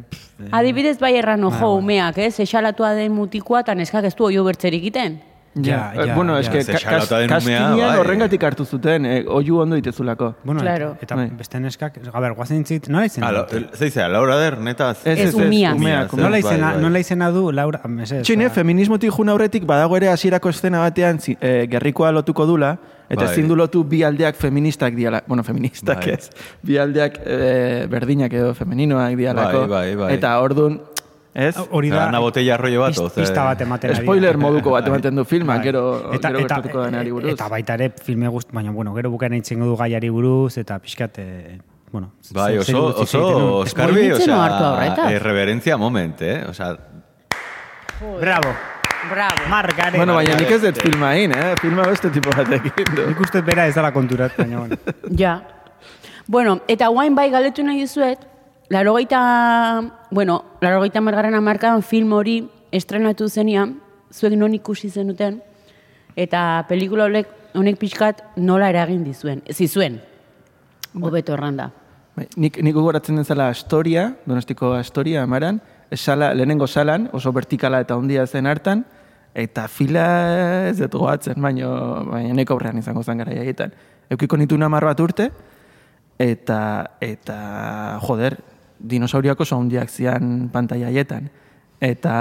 adibidez 0.51 0.97
bai 0.99 1.13
erranu 1.15 1.51
jo 1.59 1.73
umeak, 1.77 2.17
ez? 2.17 2.39
Esalatua 2.39 2.93
den 2.97 3.11
mutikoa, 3.15 3.61
eta 3.63 3.75
neskak 3.75 4.05
ez 4.11 4.15
du 4.15 4.25
oio 4.27 4.43
bertzerik 4.43 4.83
iten. 4.91 5.21
Ja, 5.53 5.91
Ja, 5.93 6.03
eh, 6.03 6.07
ja, 6.07 6.15
bueno, 6.15 6.33
ja. 6.35 6.39
eske 6.39 6.59
kas- 6.63 7.45
bai. 7.45 7.99
horrengatik 7.99 8.43
hartu 8.43 8.63
zuten, 8.65 9.05
eh, 9.05 9.25
oiu 9.27 9.57
ondo 9.59 9.75
ditezulako. 9.75 10.35
bueno, 10.45 10.61
Claro. 10.61 10.95
eta, 11.01 11.15
Bai. 11.15 11.25
eta 11.27 11.35
beste 11.35 11.59
neskak, 11.59 11.97
a 12.13 12.19
ber, 12.21 12.33
guazen 12.33 12.57
intzit, 12.57 12.87
nola 12.87 13.05
izen? 13.05 13.21
Ah, 13.23 13.45
zeizea, 13.73 14.07
Laura 14.07 14.37
Dern, 14.37 14.65
eta... 14.69 14.91
Ez, 15.03 15.19
Ez, 15.19 15.33
umiaz. 15.33 15.75
umeak, 15.75 16.13
nola, 16.13 16.27
umeak. 16.29 16.39
izena, 16.45 16.65
bai, 16.67 16.73
bai. 16.75 16.81
nola 16.83 16.99
izena 16.99 17.29
du, 17.31 17.51
Laura, 17.51 17.81
mesedez, 17.85 18.23
Txine, 18.23 18.47
ba- 18.47 18.53
feminismotik 18.53 19.11
jun 19.11 19.27
aurretik 19.29 19.65
badago 19.65 19.97
ere 19.97 20.07
hasierako 20.07 20.49
estena 20.49 20.79
batean 20.79 21.19
zi, 21.19 21.37
eh, 21.41 21.67
gerrikoa 21.69 22.13
lotuko 22.13 22.45
dula, 22.45 22.77
eta 23.09 23.25
Bai. 23.25 23.33
ezin 23.33 23.47
du 23.49 23.55
lotu 23.57 23.83
bi 23.83 24.03
aldeak 24.03 24.35
feministak 24.37 24.93
diala, 24.95 25.21
bueno, 25.27 25.43
feministak 25.43 25.97
Bai. 26.05 26.13
ez, 26.13 26.29
bi 26.63 26.77
aldeak 26.77 27.19
eh, 27.25 27.87
berdinak 27.89 28.31
edo 28.31 28.53
femeninoak 28.55 29.17
dialako, 29.17 29.67
Bai, 29.67 29.67
bai, 29.67 29.95
bai. 29.95 30.13
eta 30.13 30.39
ordun, 30.39 30.81
ez? 31.33 31.55
Hori 31.69 31.89
da, 31.89 32.07
Ana 32.07 32.19
botella 32.19 32.57
rollo 32.57 32.81
bat, 32.81 32.97
pista 33.15 33.43
bat 33.47 33.61
ematen 33.61 33.95
ari. 33.95 34.05
Spoiler 34.05 34.37
moduko 34.37 34.75
bat 34.75 34.87
ematen 34.87 35.15
du 35.15 35.25
filma, 35.25 35.57
Bai. 35.57 35.65
gero, 35.65 35.83
eta, 36.13 36.29
gero 36.29 36.45
eta, 36.45 36.55
gertatuko 36.55 36.85
denari 36.85 37.11
buruz. 37.11 37.33
Eta 37.33 37.47
baita 37.51 37.77
ere 37.79 37.91
filme 38.03 38.27
guzt, 38.27 38.51
baina 38.51 38.71
bueno, 38.71 38.93
gero 38.95 39.11
bukaen 39.13 39.37
eitzengo 39.39 39.69
du 39.69 39.77
gaiari 39.79 40.09
buruz, 40.09 40.57
eta 40.57 40.79
pixkat, 40.79 41.19
eh, 41.19 41.59
bueno, 41.91 42.13
Bai, 42.33 42.57
oso, 42.57 42.85
oso. 43.05 43.23
Oskarbi, 43.61 44.11
osea, 44.11 45.07
erreverentzia 45.11 45.77
moment, 45.77 46.21
eh? 46.21 46.43
Osea, 46.49 46.75
Bravo, 48.01 48.53
Bravo. 49.09 49.47
Margare. 49.49 49.97
Bueno, 49.97 50.15
baina 50.15 50.35
nik 50.37 50.49
ez 50.55 50.61
dut 50.63 50.79
filma 50.81 51.13
egin, 51.17 51.33
eh? 51.37 51.55
Filma 51.61 51.85
beste 51.89 52.09
tipo 52.13 52.33
batekin. 52.33 52.93
Nik 52.97 53.19
uste 53.21 53.41
bera 53.45 53.67
ez 53.69 53.75
dela 53.75 53.91
konturat, 53.93 54.35
baina 54.37 54.59
bueno. 54.59 54.77
Ja. 55.17 55.41
Bueno, 56.27 56.59
eta 56.67 56.87
guain 56.93 57.15
bai 57.17 57.29
galetu 57.33 57.63
nahi 57.65 57.81
dizuet, 57.83 58.21
larogeita, 58.71 59.83
bueno, 60.11 60.45
larogeita 60.61 61.01
margarren 61.01 61.35
amarkadan 61.35 61.83
film 61.83 62.13
hori 62.15 62.37
estrenatu 62.71 63.27
zenian, 63.27 63.75
zuek 64.15 64.37
non 64.39 64.53
ikusi 64.55 64.87
zenuten, 64.89 65.41
eta 66.15 66.63
pelikula 66.69 67.09
honek, 67.09 67.27
honek 67.53 67.79
pixkat 67.81 68.21
nola 68.39 68.69
eragin 68.71 69.03
dizuen, 69.03 69.43
zizuen, 69.51 69.99
hobeto 70.95 71.35
erranda. 71.35 71.67
Bai, 72.15 72.29
nik, 72.39 72.61
nik 72.63 72.75
gogoratzen 72.75 73.19
den 73.19 73.27
zela 73.27 73.49
Astoria, 73.51 74.05
donostiko 74.25 74.71
Astoria, 74.77 75.25
amaran, 75.27 75.59
sala, 75.91 76.31
lehenengo 76.33 76.67
salan, 76.67 77.09
oso 77.11 77.33
vertikala 77.35 77.81
eta 77.83 77.97
ondia 77.99 78.23
zen 78.25 78.47
hartan, 78.47 78.85
eta 79.35 79.67
fila 79.67 80.05
ez 80.69 80.77
dut 80.79 80.95
goatzen, 80.95 81.35
baino, 81.43 81.73
baina 82.07 82.39
neko 82.39 82.55
aurrean 82.55 82.79
izango 82.79 83.03
zen 83.03 83.19
gara 83.19 83.35
jaietan. 83.35 83.75
Eukiko 84.11 84.39
nitu 84.39 84.55
namar 84.59 84.87
bat 84.87 85.03
urte, 85.03 85.27
eta, 86.19 86.61
eta 87.03 87.37
joder, 88.07 88.39
dinosauriak 88.81 89.39
oso 89.39 89.57
handiak 89.57 89.89
zian 89.89 90.49
pantaila 90.53 90.89
haietan. 90.89 91.29
Eta, 91.81 92.15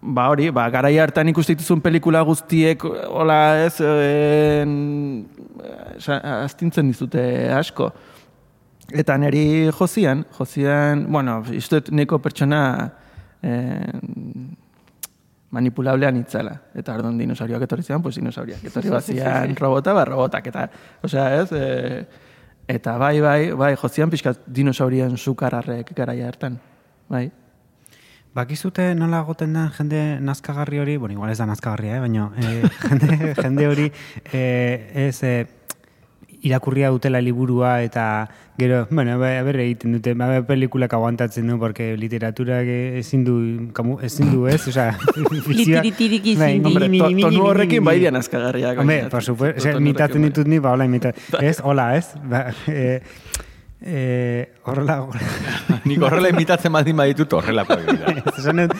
ba 0.00 0.28
hori, 0.30 0.50
ba, 0.54 0.68
garai 0.70 0.96
hartan 1.02 1.30
ikuste 1.32 1.56
dituzun 1.56 1.82
pelikula 1.82 2.22
guztiek, 2.26 2.84
hola 3.10 3.40
ez, 3.64 3.80
en, 3.82 5.26
astintzen 5.98 6.92
dizute 6.92 7.24
asko. 7.54 7.90
Eta 8.88 9.18
neri 9.20 9.68
jozian, 9.74 10.24
jozian, 10.38 11.04
bueno, 11.12 11.42
iztuet 11.52 11.90
neko 11.92 12.22
pertsona 12.24 12.62
en, 13.42 14.56
manipulablean 15.50 16.16
itzala. 16.20 16.54
Eta 16.76 16.94
ardon 16.94 17.18
dinosaurioak 17.18 17.66
etorri 17.66 17.84
zian, 17.86 18.02
pues 18.04 18.16
dinosauriak 18.20 18.64
etorri 18.70 18.92
bazian 18.92 19.54
robota, 19.56 19.94
ba 19.96 20.04
robotak, 20.08 20.50
eta, 20.52 20.68
osea, 21.04 21.28
ez, 21.42 21.52
e, 21.52 22.26
eta 22.68 22.98
bai, 23.00 23.20
bai, 23.24 23.52
bai, 23.56 23.74
jozian 23.80 24.10
pixkat 24.12 24.44
dinosaurien 24.46 25.16
sukararrek 25.16 25.94
garaia 25.96 26.28
hartan, 26.28 26.58
bai. 27.08 27.28
Bakizute 28.36 28.92
nola 28.94 29.22
goten 29.26 29.54
den 29.56 29.70
jende 29.74 30.00
nazkagarri 30.20 30.78
hori, 30.78 30.96
bueno, 30.96 31.14
igual 31.16 31.30
ez 31.32 31.38
da 31.38 31.46
nazkagarria, 31.48 31.96
eh, 31.96 32.00
baina 32.00 32.30
eh, 32.36 32.68
jende, 32.84 33.34
jende 33.40 33.66
hori 33.66 33.86
eh, 34.32 35.08
ez 35.08 35.22
eh, 35.24 35.46
irakurria 36.42 36.88
dutela 36.94 37.20
liburua 37.20 37.82
eta 37.82 38.28
gero, 38.58 38.86
bueno, 38.90 39.18
ba, 39.18 39.30
berre 39.42 39.64
egiten 39.64 39.92
dute, 39.96 40.14
ba, 40.14 40.28
pelikulak 40.46 40.92
aguantatzen 40.94 41.46
du, 41.50 41.58
porque 41.58 41.96
literatura 41.96 42.60
ezin 42.62 43.24
du, 43.24 43.34
kamu, 43.74 43.98
ezin 44.06 44.30
du 44.32 44.46
ez, 44.46 44.60
osea, 44.68 44.92
fikzioa- 44.98 45.82
Litiritirik 45.82 46.26
ezin 46.34 46.38
Bai, 46.38 46.58
du. 46.60 46.88
mi- 46.90 47.22
tonu 47.22 47.42
horrekin 47.50 47.84
bai 47.84 47.98
dian 47.98 48.16
azkagarriak. 48.16 48.78
Hombre, 48.78 49.04
por 49.10 49.22
supuesto, 49.22 49.62
tonu 49.72 49.80
imitatzen 49.86 50.20
bai. 50.22 50.30
ditut 50.30 50.46
ni, 50.46 50.58
ba, 50.58 50.72
hola, 50.76 50.84
imita, 50.86 51.12
ez, 51.40 51.58
hola, 51.62 51.88
ez, 51.96 52.06
ba, 52.22 52.44
eh, 52.68 53.00
eh, 53.82 54.48
horrela, 54.64 55.06
nik 55.88 56.02
horrela 56.02 56.30
imitatzen 56.34 56.72
baldin 56.74 56.96
baditut 56.98 57.32
horrelakoak 57.38 57.84
dira. 57.92 58.14
Esan 58.36 58.64
dut, 58.64 58.74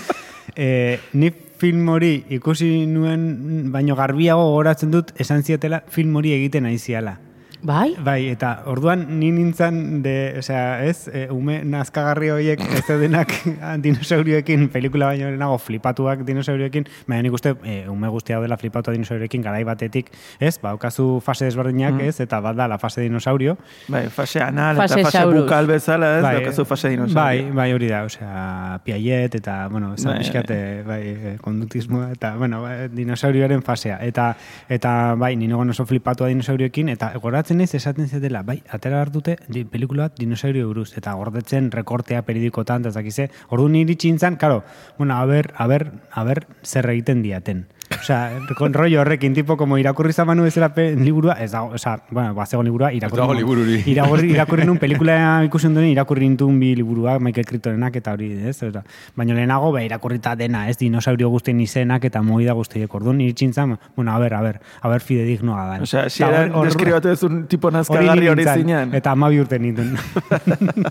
eh, 0.56 0.98
ni 1.14 1.30
film 1.58 1.88
hori 1.90 2.24
ikusi 2.38 2.84
nuen, 2.86 3.70
baino 3.74 3.96
garbiago 3.98 4.50
goratzen 4.54 4.90
dut, 4.94 5.10
esan 5.18 5.42
zietela 5.42 5.82
film 5.90 6.14
hori 6.18 6.32
egiten 6.38 6.66
ari 6.70 6.78
ziala. 6.78 7.16
Bai? 7.62 7.96
Bai, 8.04 8.28
eta 8.30 8.62
orduan 8.70 9.04
ni 9.18 9.32
nintzen 9.34 10.02
de, 10.02 10.36
osea, 10.38 10.84
ez, 10.86 11.08
e, 11.10 11.24
ume 11.34 11.58
nazkagarri 11.66 12.30
horiek 12.30 12.60
ez 12.62 12.84
denak 13.00 13.32
dinosaurioekin, 13.86 14.68
pelikula 14.70 15.08
baino 15.10 15.26
lehenago 15.32 15.58
flipatuak 15.58 16.22
dinosaurioekin, 16.28 16.86
baina 17.08 17.26
nik 17.26 17.34
uste 17.34 17.56
e, 17.64 17.80
ume 17.90 18.10
guztia 18.14 18.38
dela 18.40 18.56
flipatu 18.60 18.94
dinosaurioekin 18.94 19.42
garai 19.42 19.64
batetik, 19.66 20.12
ez, 20.38 20.54
ba, 20.62 20.72
okazu 20.78 21.18
fase 21.24 21.48
desberdinak, 21.48 21.98
ez, 22.06 22.20
eta 22.22 22.40
bat 22.44 22.56
da 22.58 22.68
la 22.70 22.78
fase 22.78 23.02
dinosaurio, 23.02 23.56
Bai, 23.88 24.06
fase 24.12 24.42
anal 24.44 24.76
Fase 24.78 25.00
eta 25.00 25.08
fase 25.08 25.18
saurus. 25.18 25.42
bukal 25.42 25.66
bezala, 25.66 26.12
ez, 26.18 26.22
daukazu 26.28 26.64
fase 26.68 26.92
dinosaurio. 26.94 27.18
Bai, 27.18 27.56
bai, 27.58 27.68
hori 27.74 27.90
da, 27.90 28.04
osea, 28.06 28.80
Piaget 28.84 29.34
eta, 29.40 29.58
bueno, 29.72 29.94
ez 29.94 30.04
Bai, 30.06 30.18
pixkate, 30.22 30.60
bai, 30.86 31.02
eh, 31.08 31.36
kondutismoa 31.42 32.12
eta, 32.14 32.36
bueno, 32.38 32.62
bai, 32.62 32.88
dinosaurioaren 32.94 33.66
fasea. 33.66 33.98
Eta, 34.06 34.30
eta 34.68 35.14
bai, 35.18 35.34
nino 35.36 35.58
oso 35.58 35.84
flipatua 35.86 36.30
dinosaurioekin, 36.30 36.88
eta 36.94 37.12
goratzen 37.48 37.62
naiz 37.62 37.74
esaten 37.74 38.08
zetela, 38.08 38.42
bai, 38.44 38.58
atera 38.68 39.00
hartute 39.00 39.38
di, 39.48 39.62
pelikula 39.64 40.10
dinosaurio 40.12 40.66
buruz, 40.68 40.92
eta 41.00 41.14
gordetzen 41.16 41.70
rekortea 41.72 42.20
peridikotan, 42.26 42.82
eta 42.82 42.90
ez 42.90 42.98
dakize, 42.98 43.30
ordu 43.48 43.68
niri 43.72 43.96
txintzan, 43.96 44.36
karo, 44.36 44.64
bueno, 44.98 45.16
a 45.16 45.24
ber, 45.24 45.54
a 45.56 45.66
ber, 45.66 45.86
a 46.12 46.24
ber, 46.24 46.44
zer 46.62 46.90
egiten 46.92 47.22
diaten. 47.22 47.64
Osea, 47.90 48.40
con 48.56 48.74
rollo 48.74 49.00
horrekin, 49.00 49.32
tipo, 49.34 49.56
como 49.56 49.78
irakurri 49.78 50.12
zamanu 50.12 50.42
bezala 50.42 50.74
pe, 50.74 50.94
liburua, 50.94 51.34
ez 51.40 51.52
dago, 51.52 51.70
osea, 51.74 52.02
bueno, 52.10 52.34
bazego 52.34 52.62
liburua, 52.62 52.92
irakurri. 52.92 53.20
dago 53.20 53.34
libururi. 53.34 53.82
Irakurri, 53.92 54.30
irakurri 54.32 54.66
nun 54.66 54.76
pelikula 54.82 55.44
ikusi 55.44 55.68
ondoren 55.70 55.88
irakurri 55.88 56.28
nintun 56.28 56.58
bi 56.60 56.74
liburuak 56.76 57.20
Michael 57.24 57.46
Crichtonenak 57.46 57.96
eta 57.96 58.12
hori, 58.12 58.30
ez? 58.50 58.58
Eta, 58.62 58.82
baina 59.16 59.36
lehenago 59.38 59.72
be 59.72 59.84
irakurrita 59.86 60.34
dena, 60.36 60.66
ez? 60.68 60.76
Dinosaurio 60.78 61.30
guztien 61.32 61.60
izenak 61.64 62.04
eta 62.04 62.22
moida 62.22 62.52
guztiek. 62.58 62.92
Orduan 62.94 63.22
iritsintzan, 63.24 63.78
bueno, 63.96 64.12
a 64.12 64.18
ber, 64.18 64.34
a 64.34 64.42
ber, 64.42 64.60
a 64.82 64.92
ber 64.92 65.00
fidedignoa 65.00 65.64
da. 65.72 65.80
Osea, 65.88 66.08
si 66.10 66.22
eran 66.22 66.52
deskribatu 66.68 67.08
ez 67.08 67.22
un 67.24 67.46
tipo 67.48 67.70
nazkagarri 67.70 68.28
hori 68.28 68.44
zinean. 68.52 68.94
Eta 68.94 69.16
amabi 69.16 69.40
urte 69.40 69.58
nintzen. 69.58 69.96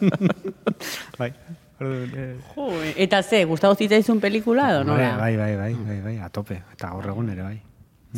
bai. 1.19 1.31
Orduan, 1.79 2.11
eh, 2.15 2.35
Jo, 2.55 2.67
eta 2.97 3.21
ze, 3.23 3.43
gustatu 3.45 3.75
zitzaizun 3.83 4.19
pelikula 4.19 4.69
edo 4.73 4.83
nola? 4.83 5.11
bai, 5.19 5.35
bai, 5.37 5.55
bai, 5.55 5.73
bai, 5.75 5.99
bai, 6.01 6.15
a 6.25 6.29
tope. 6.29 6.61
Eta 6.73 6.89
gaur 6.89 7.05
egun 7.11 7.29
ere, 7.29 7.43
bai. 7.43 7.61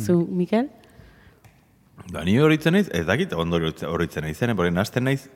Zu, 0.00 0.16
Mikel? 0.30 0.70
Ba, 2.12 2.24
ni 2.24 2.38
horitzen 2.40 2.72
naiz, 2.72 2.88
ez 2.96 3.04
dakit 3.06 3.32
ondo 3.36 3.58
horitzen 3.60 4.24
naiz 4.24 4.38
zen, 4.38 4.56
porque 4.56 4.70
nazten 4.72 5.04
naiz 5.04 5.28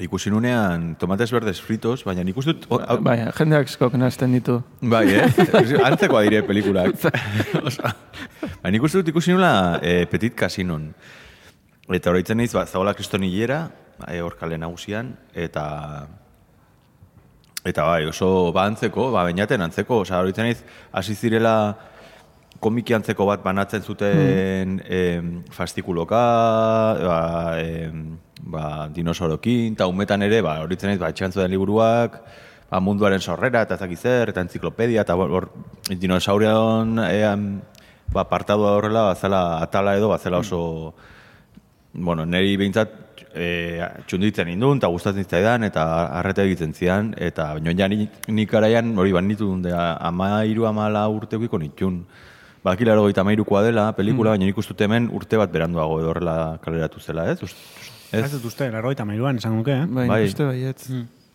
ikusi 0.00 0.30
nunean 0.32 0.94
tomates 0.96 1.28
verdes 1.32 1.58
fritos, 1.60 2.04
baina 2.06 2.22
nik 2.24 2.36
dut... 2.40 2.66
o- 2.72 2.78
hau- 2.80 3.00
Bai, 3.04 3.18
jendeak 3.36 3.68
skok 3.68 3.96
nazten 4.00 4.32
ditu. 4.32 4.62
Bai, 4.80 5.06
eh? 5.12 5.26
Antzekoa 5.88 6.22
dire 6.24 6.40
pelikulak. 6.46 6.94
Osa, 7.68 7.90
ba, 8.62 8.70
nik 8.72 8.80
dut 8.92 9.08
ikusi 9.12 9.32
nula 9.34 9.78
eh, 9.82 10.06
Petit 10.08 10.32
Casinon. 10.34 10.86
Eta 11.90 12.10
horitzen 12.12 12.38
naiz, 12.40 12.52
ba, 12.56 12.64
zagola 12.66 12.94
kriston 12.94 13.24
hilera, 13.26 13.66
eh, 14.08 14.20
hor 14.22 14.36
kale 14.38 14.58
nagusian, 14.58 15.16
eta... 15.34 16.08
Eta 17.60 17.84
bai, 17.84 18.06
oso 18.08 18.54
ba 18.56 18.62
antzeko, 18.64 19.10
ba 19.12 19.26
bainaten 19.26 19.60
antzeko, 19.60 19.98
osea 20.00 20.22
horitzen 20.22 20.46
naiz 20.48 20.62
hasi 20.96 21.12
zirela 21.12 21.76
komiki 22.60 22.94
antzeko 22.96 23.26
bat 23.28 23.42
banatzen 23.44 23.82
zuten 23.82 24.78
em, 24.88 25.28
fastikuloka, 25.52 26.20
ba, 27.00 27.20
em, 27.60 28.18
ba, 28.40 28.64
dinosaurokin, 28.92 29.74
eta 29.76 29.88
umetan 29.92 30.24
ere, 30.24 30.42
ba, 30.44 30.58
horitzen 30.64 30.92
naiz, 30.92 31.00
ba, 31.00 31.10
etxean 31.12 31.36
zuen 31.36 31.52
liburuak, 31.52 32.16
ba, 32.70 32.80
munduaren 32.84 33.20
sorrera, 33.20 33.64
eta 33.64 33.76
ez 33.76 33.84
dakit 33.84 34.04
zer, 34.08 34.32
eta 34.32 34.44
entziklopedia, 34.44 35.04
eta 35.04 35.16
hor, 35.16 35.50
dinosaurion 35.90 37.00
em, 37.08 37.46
ba, 38.12 38.24
partadua 38.28 38.76
horrela, 38.76 39.08
bazala 39.14 39.42
atala 39.64 39.96
edo, 39.96 40.12
bazala 40.12 40.40
oso, 40.44 40.94
bueno, 41.92 42.26
neri 42.26 42.56
behintzat 42.60 43.09
e, 43.34 43.80
txunditzen 44.06 44.48
indun, 44.48 44.78
eta 44.78 44.88
gustatzen 44.88 45.24
zitzaidan, 45.24 45.64
eta 45.68 45.84
arreta 46.20 46.42
egiten 46.42 46.72
zian, 46.74 47.12
eta 47.18 47.52
baina 47.54 47.72
ja 47.78 47.88
nik, 47.88 48.10
nik 48.28 48.50
garaian 48.50 48.96
hori 48.98 49.12
ban 49.12 49.26
nitu 49.28 49.46
dut, 49.54 49.70
ama 49.74 50.42
iru 50.44 50.66
amala 50.66 51.06
urteukiko 51.08 51.58
nitun. 51.58 52.04
Bakila 52.64 52.92
ero 52.92 53.04
gaita 53.06 53.22
amairukoa 53.22 53.62
dela, 53.64 53.92
pelikula, 53.96 54.30
baina 54.34 54.44
nik 54.44 54.58
uste 54.58 54.74
dut 54.74 54.82
hemen 54.84 55.08
urte 55.16 55.38
bat 55.40 55.50
beranduago 55.52 56.00
edo 56.00 56.10
horrela 56.10 56.58
kaleratu 56.64 57.00
zela, 57.00 57.30
ez? 57.32 57.40
Ust- 57.42 57.56
Ez 58.12 58.24
Ez? 58.24 58.32
dut 58.32 58.44
uste, 58.50 58.66
largoita 58.72 59.04
mairuan, 59.06 59.36
esan 59.38 59.54
nuke, 59.54 59.70
eh? 59.70 59.86
Bai, 59.86 60.08
Bai. 60.08 60.24
uste 60.26 60.42
baietz. 60.44 60.88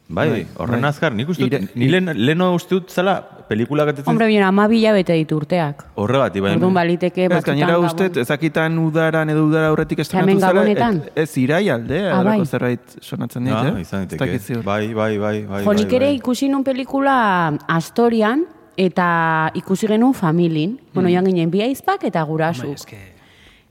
Bai, 0.07 0.45
horren 0.57 0.81
bai. 0.81 0.89
azkar, 0.89 1.13
nik 1.17 1.29
uste 1.29 1.47
ni 1.73 1.87
leheno 1.89 2.51
uste 2.53 2.75
dut 2.75 2.91
zela 2.93 3.15
pelikula 3.49 3.85
gatetzen 3.85 4.11
Hombre, 4.11 4.27
bina, 4.27 4.47
ama 4.47 4.67
bete 4.67 5.13
ditu 5.13 5.35
urteak. 5.37 5.83
horregatik, 5.95 6.43
bai. 6.43 6.51
Orduan 6.55 6.73
baliteke 6.75 7.25
Ez, 7.25 7.43
gainera 7.43 7.79
uste, 7.79 8.11
ezakitan 8.21 8.77
udaran 8.77 9.29
edo 9.29 9.45
udara 9.47 9.67
aurretik 9.69 9.99
estrenatu 9.99 10.39
gabonetan? 10.39 10.97
et- 11.07 11.17
ez 11.17 11.37
irai 11.37 11.69
alde, 11.69 12.09
Ah, 12.11 12.21
bai. 12.23 12.45
zerbait 12.45 12.81
sonatzen 13.01 13.43
dit, 13.45 13.53
Ja, 13.53 13.67
eh? 13.67 13.81
izan 13.81 14.03
Ez 14.03 14.09
diteke. 14.09 14.61
Bai, 14.63 14.93
bai, 14.93 15.17
bai, 15.17 15.41
bai. 15.43 15.63
Jo, 15.63 15.73
nik 15.73 15.87
bai, 15.87 15.95
ere 15.95 16.05
bai. 16.05 16.15
ikusi 16.15 16.49
nun 16.49 16.63
pelikula 16.63 17.57
Astorian, 17.67 18.45
eta 18.77 19.51
ikusi 19.55 19.87
genuen 19.87 20.13
familin. 20.13 20.79
Bueno, 20.93 21.09
joan 21.09 21.25
ginen 21.25 21.49
bi 21.49 21.61
aizpak 21.61 22.03
eta 22.03 22.21
gurasuk. 22.23 22.75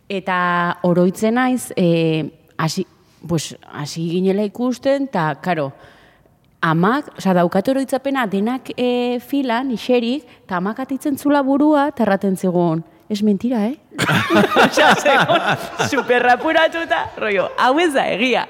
Eta 0.09 0.79
oroitzen 0.83 1.35
naiz, 1.35 1.73
eh, 1.76 2.31
hasi, 2.59 2.87
pues, 3.26 3.57
hasi 3.73 4.11
ginela 4.11 4.43
ikusten, 4.45 5.05
eta, 5.05 5.38
karo, 5.41 5.73
amak, 6.64 7.12
oza, 7.18 7.35
daukat 7.37 7.68
oroitzapena 7.68 8.25
denak 8.30 8.73
e, 8.76 9.21
filan, 9.21 9.71
iserik, 9.75 10.25
eta 10.47 10.59
amak 10.62 10.80
atitzen 10.87 11.18
zula 11.21 11.42
burua, 11.44 11.88
eta 11.92 12.06
erraten 12.06 12.37
zigun, 12.40 12.83
es 13.09 13.23
mentira, 13.23 13.67
eh? 13.67 13.79
Osa, 14.57 14.95
superrapuratuta, 15.89 17.13
rollo, 17.17 17.51
hau 17.59 17.79
ez 17.79 17.93
da 17.95 18.07
egia. 18.11 18.45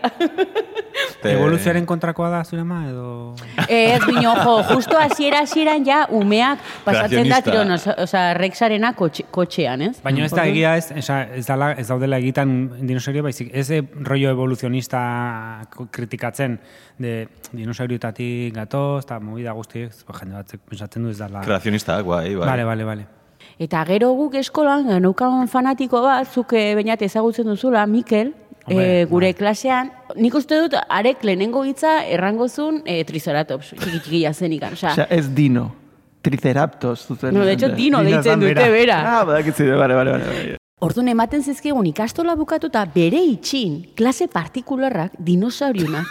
Evoluzioaren 1.25 1.85
kontrakoa 1.89 2.31
da 2.31 2.43
zure 2.45 2.63
ama, 2.63 2.79
edo... 2.89 3.35
Ez, 3.67 4.01
bino, 4.07 4.35
jo, 4.39 4.55
justo 4.71 4.99
hasiera 5.01 5.43
hasieran 5.45 5.85
ja 5.87 6.05
umeak 6.15 6.63
pasatzen 6.85 7.29
da 7.29 7.41
Kreazionista. 7.43 7.51
tironos, 7.51 7.87
oza, 8.07 8.23
rexarena 8.39 8.93
kotxe, 8.97 9.27
kotxean, 9.35 9.83
ez? 9.89 9.97
Baina 10.05 10.29
ez 10.29 10.33
da 10.37 10.47
egia 10.49 10.77
ez, 10.79 10.87
esa, 11.03 11.21
ez, 11.35 11.45
dala, 11.49 11.73
ez 11.81 11.89
daudela 11.91 12.21
egiten 12.23 12.55
dinosaurio, 12.87 13.25
baizik 13.27 13.51
ez 13.53 13.67
e 13.75 13.83
rollo 14.05 14.31
evoluzionista 14.37 15.03
kritikatzen 15.91 16.61
de 17.03 17.17
dinosaurioetatik 17.51 18.55
gatoz, 18.55 19.03
eta 19.05 19.19
movida 19.21 19.53
guztiek, 19.57 19.93
jende 20.21 20.39
batzek 20.39 20.65
pensatzen 20.71 21.05
du 21.05 21.13
ez 21.13 21.19
dala... 21.19 21.43
Kreazionistak, 21.45 22.07
bai, 22.07 22.31
bai. 22.37 22.49
Vale, 22.49 22.71
vale, 22.71 22.89
vale. 22.93 23.24
Eta 23.59 23.85
gero 23.87 24.13
guk 24.19 24.35
eskolan, 24.35 24.89
geneukan 24.89 25.47
fanatiko 25.49 26.01
bat, 26.03 26.27
zuk 26.27 26.53
eh, 26.59 26.75
bainat 26.75 27.03
ezagutzen 27.07 27.47
duzula, 27.47 27.87
Mikel, 27.87 28.33
Hombre, 28.65 29.03
eh, 29.03 29.07
gure 29.07 29.31
klasean, 29.37 29.93
nik 30.17 30.35
uste 30.35 30.59
dut, 30.63 30.75
arek 30.89 31.23
lehenengo 31.23 31.63
hitza 31.69 31.99
errangozun 32.09 32.83
eh, 32.89 33.03
triceratops, 33.05 33.75
txiki 33.77 34.01
txikia 34.01 34.33
zenikan, 34.35 34.73
osea, 34.73 34.93
Osea, 34.97 35.09
ez 35.11 35.29
dino. 35.35 35.71
Triceraptos. 36.25 37.05
zuzen. 37.05 37.35
no, 37.35 37.45
de 37.45 37.53
hecho, 37.53 37.69
dino 37.69 38.01
Dino 38.01 38.17
deitzen 38.17 38.41
dute 38.41 38.55
bera. 38.55 38.71
bera. 38.73 39.01
Ah, 39.21 39.25
badakitzi, 39.25 39.67
bale, 39.69 39.95
bale, 39.95 40.11
bale. 40.13 40.25
bale. 40.25 40.57
Orduan 40.81 41.09
ematen 41.09 41.43
zizkigun 41.43 41.87
ikastola 41.87 42.35
bukatuta 42.35 42.85
bere 42.95 43.21
itxin, 43.25 43.83
klase 43.95 44.27
partikularrak, 44.33 45.13
dinosauriunak, 45.19 46.09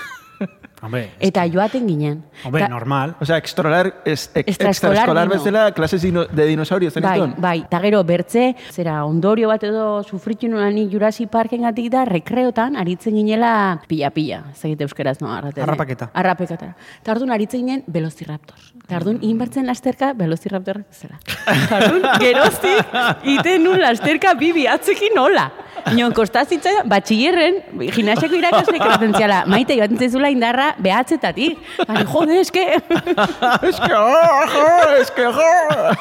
Hombre, 0.84 1.12
eta 1.24 1.46
joaten 1.48 1.88
ginen. 1.88 2.24
hombre 2.44 2.64
Ta- 2.64 2.68
normal. 2.68 3.16
Osea, 3.22 3.38
extraescolar, 3.38 4.02
es, 4.04 4.30
ex, 4.36 4.50
Extraescolar 4.50 4.98
extraescolar 4.98 5.30
bezala 5.30 5.72
klases 5.72 6.02
dino, 6.02 6.26
de 6.26 6.46
dinosaurio 6.46 6.92
zen 6.92 7.04
Bai, 7.04 7.34
bai, 7.38 7.60
eta 7.62 7.80
gero 7.80 8.04
bertze, 8.04 8.56
zera 8.70 9.06
ondorio 9.06 9.48
bat 9.48 9.64
edo 9.64 10.04
sufritu 10.04 10.50
nuen 10.52 10.78
Jurassic 10.92 11.30
Parken 11.30 11.62
gatik 11.64 11.90
da, 11.94 12.04
rekreotan, 12.06 12.76
aritzen 12.76 13.16
ginela 13.16 13.80
pila-pila, 13.88 14.44
dakit 14.52 14.82
euskeraz 14.82 15.22
no, 15.22 15.32
arraten. 15.32 15.64
Harrapaketa. 15.64 16.10
Harrapaketa. 16.14 16.74
Eta 17.02 17.16
orduan 17.16 17.32
aritzen 17.32 17.62
ginen 17.64 17.84
Velociraptors. 17.88 18.74
Eta 18.84 18.98
orduan 18.98 19.20
inbertzen 19.24 19.66
lasterka 19.66 20.12
Velociraptor 20.20 20.84
zera. 20.92 21.20
Eta 21.48 21.80
orduan 21.80 22.20
geroztik 22.20 22.98
iten 23.24 23.64
nun 23.64 23.80
lasterka 23.80 24.34
bibi 24.36 24.68
atzekin 24.68 25.16
nola. 25.16 25.50
Inon, 25.92 26.14
kostazitzen, 26.16 26.84
batxillerren, 26.90 27.60
gimnasiako 27.94 28.40
irakasle 28.40 28.80
kratentziala, 28.80 29.44
maite 29.52 29.76
joaten 29.78 30.00
zaizula 30.00 30.32
indarra 30.34 30.74
behatzetatik. 30.84 31.60
Bani, 31.88 32.06
jode, 32.10 32.40
eske... 32.42 32.66
Es 32.74 33.80
que, 33.80 33.94
oh, 33.94 34.58
oh, 34.64 35.02
es 35.02 35.12
que, 35.12 35.28
oh. 35.28 35.94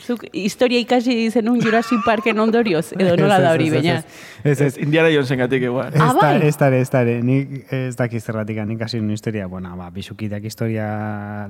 Zuk 0.00 0.24
historia 0.32 0.80
ikasi 0.80 1.28
zenun 1.30 1.60
Jurassic 1.62 2.00
Parken 2.06 2.38
ondorioz, 2.40 2.86
edo 2.96 3.12
nola 3.20 3.36
da 3.38 3.52
hori, 3.54 3.68
baina. 3.70 3.98
Ez, 4.00 4.56
ez, 4.56 4.60
Ez, 4.64 4.78
Indiana 4.82 5.10
Jonesen 5.12 5.38
gatik 5.38 5.62
igual. 5.68 5.92
Ah, 5.92 6.08
Ez 6.08 6.14
da, 6.16 6.20
bai. 6.20 6.46
ez 6.48 6.56
da, 6.56 6.70
ez 6.74 6.90
da, 6.90 7.02
nik 7.04 7.72
ez 7.76 7.94
dakit 7.98 8.24
zerratik, 8.24 8.58
nik 8.66 8.80
hasi 8.82 8.98
nun 8.98 9.12
historia, 9.14 9.46
bueno, 9.46 9.76
ba, 9.76 9.90
bisukitak 9.94 10.42
historia 10.48 10.86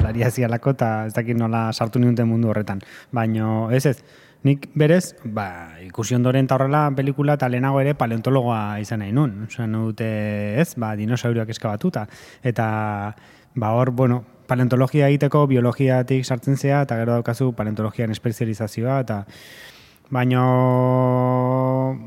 laria 0.02 0.30
zialako, 0.30 0.74
eta 0.76 0.90
ez 1.06 1.14
dakit 1.14 1.38
nola 1.38 1.70
sartu 1.72 2.02
niunten 2.02 2.28
mundu 2.28 2.50
horretan. 2.50 2.82
Baina, 3.14 3.68
ez 3.72 3.86
ez, 3.86 3.96
nik 4.42 4.70
berez, 4.74 5.14
ba, 5.24 5.76
ikusi 5.84 6.16
ondoren 6.16 6.46
eta 6.46 6.56
horrela 6.56 6.86
pelikula 6.96 7.36
eta 7.36 7.48
lehenago 7.52 7.80
ere 7.82 7.94
paleontologoa 7.98 8.80
izan 8.80 9.02
nahi 9.04 9.12
nun. 9.12 9.34
Osa, 9.46 9.66
dute, 9.68 10.10
ez, 10.60 10.74
ba, 10.80 10.94
dinosaurioak 10.96 11.52
eskabatuta. 11.52 12.06
Eta, 12.42 12.66
ba, 13.54 13.72
hor, 13.76 13.92
bueno, 13.92 14.22
paleontologia 14.50 15.10
egiteko 15.12 15.44
biologiatik 15.50 16.24
sartzen 16.24 16.56
zea, 16.56 16.82
eta 16.86 16.98
gero 16.98 17.18
daukazu 17.18 17.52
paleontologian 17.56 18.10
espezializazioa, 18.16 19.00
eta 19.04 19.22
Baina, 20.10 20.42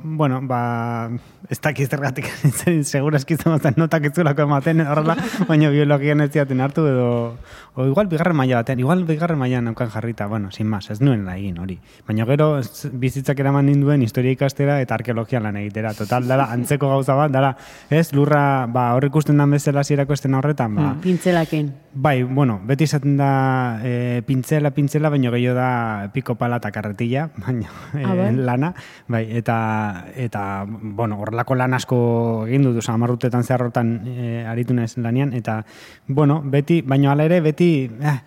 bueno, 0.03 0.41
ba, 0.43 1.09
ez 1.47 1.59
dakiz 1.63 1.87
zergatik, 1.87 2.27
segura 2.83 3.15
eskizan 3.15 3.53
batzen 3.55 3.77
notak 3.79 4.09
ez 4.09 4.11
zuelako 4.11 4.43
ematen, 4.43 4.81
horrela, 4.83 5.15
baina 5.49 5.69
biologian 5.71 6.19
ez 6.25 6.29
ziaten 6.33 6.59
hartu 6.59 6.83
edo, 6.89 7.05
o 7.75 7.85
igual 7.87 8.09
bigarren 8.11 8.35
maila 8.35 8.59
batean, 8.59 8.81
igual 8.83 9.05
bigarren 9.07 9.39
mailan 9.39 9.69
naukan 9.69 9.87
jarrita, 9.93 10.27
bueno, 10.27 10.51
sin 10.51 10.67
más, 10.67 10.89
ez 10.91 10.99
nuen 10.99 11.23
egin 11.31 11.61
hori. 11.63 11.77
Baina 12.07 12.27
gero, 12.27 12.49
bizitzak 12.91 13.39
eraman 13.39 13.71
ninduen 13.71 14.03
historia 14.03 14.35
ikastera 14.35 14.81
eta 14.83 14.99
arkeologian 14.99 15.47
lan 15.47 15.61
egitera. 15.61 15.93
Total, 15.95 16.27
dala, 16.27 16.49
antzeko 16.51 16.91
gauza 16.91 17.15
bat, 17.15 17.31
dala, 17.31 17.53
ez, 17.89 18.09
lurra, 18.11 18.67
ba, 18.67 18.89
hor 18.97 19.07
ikusten 19.07 19.39
dan 19.39 19.55
bezala 19.55 19.83
zierako 19.87 20.19
estena 20.19 20.43
horretan, 20.43 20.75
ba, 20.75 20.91
Pintzelaken. 21.03 21.71
Bai, 21.93 22.23
bueno, 22.23 22.59
beti 22.65 22.87
izaten 22.87 23.15
da 23.19 23.79
e, 23.85 24.21
pintzela, 24.25 24.71
pintzela, 24.73 25.11
baina 25.13 25.29
gehiago 25.31 25.55
da 25.55 26.09
piko 26.13 26.35
pala 26.35 26.57
eta 26.57 26.71
karretilla, 26.73 27.27
baina 27.37 27.69
Ah, 28.03 28.15
bai? 28.15 28.31
lana, 28.35 28.73
bai, 29.07 29.25
eta, 29.37 30.07
eta 30.15 30.65
bueno, 30.67 31.19
horrelako 31.21 31.55
lan 31.55 31.73
asko 31.77 31.99
egin 32.47 32.65
dut, 32.67 32.79
oza, 32.81 32.95
amarrutetan 32.97 33.43
zehar 33.43 33.67
hortan 33.67 33.93
e, 34.07 34.43
aritu 34.49 34.73
naiz 34.73 34.97
lanian, 34.97 35.33
eta, 35.33 35.61
bueno, 36.07 36.41
beti, 36.43 36.81
baina 36.81 37.13
hala 37.13 37.27
ere, 37.29 37.39
beti, 37.45 37.69
eh, 38.01 38.17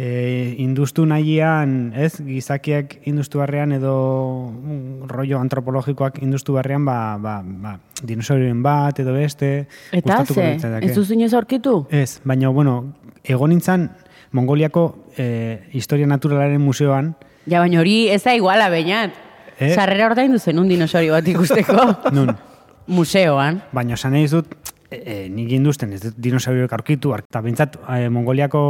e, 0.00 0.54
industu 0.64 1.04
nahian, 1.06 1.92
ez, 1.92 2.14
gizakiak 2.24 2.96
industu 3.10 3.42
barrean 3.42 3.72
edo 3.76 3.94
mm, 4.50 5.08
rollo 5.12 5.40
antropologikoak 5.40 6.22
industu 6.24 6.56
barrean, 6.56 6.86
ba, 6.88 7.18
ba, 7.20 7.40
ba, 7.44 7.76
dinosaurien 8.02 8.62
bat 8.64 8.98
edo 9.02 9.14
beste, 9.16 9.66
Eta 9.92 10.22
ze, 10.24 10.54
ez 10.80 10.94
duzu 10.96 11.18
inoz 11.18 11.34
aurkitu? 11.36 11.84
Ez, 11.90 12.20
baina, 12.24 12.48
bueno, 12.48 12.94
egon 13.24 13.52
nintzen 13.52 13.90
Mongoliako 14.32 14.84
eh, 15.18 15.68
Historia 15.74 16.06
Naturalaren 16.06 16.60
Museoan, 16.62 17.16
Ja, 17.46 17.60
baina 17.60 17.80
hori 17.80 18.08
ez 18.12 18.22
da 18.24 18.34
iguala, 18.36 18.68
bainat. 18.72 19.16
Eh? 19.60 19.72
Sarrera 19.74 20.08
ordaindu 20.10 20.38
zen 20.38 20.58
un 20.58 20.68
dinosaurio 20.68 21.16
bat 21.16 21.28
ikusteko. 21.28 21.86
nun, 22.16 22.34
Museoan. 22.90 23.60
baina 23.72 23.94
esan 23.94 24.16
nahi 24.16 24.28
dut, 24.28 24.54
e, 24.90 24.98
e, 24.98 25.16
nik 25.30 25.52
induzten, 25.54 25.92
ez 25.94 26.00
dut 26.02 26.16
dinosaurioek 26.18 26.72
aurkitu, 26.72 27.14
eta 27.16 27.42
bintzat, 27.44 27.76
e, 27.86 28.08
Mongoliako 28.10 28.62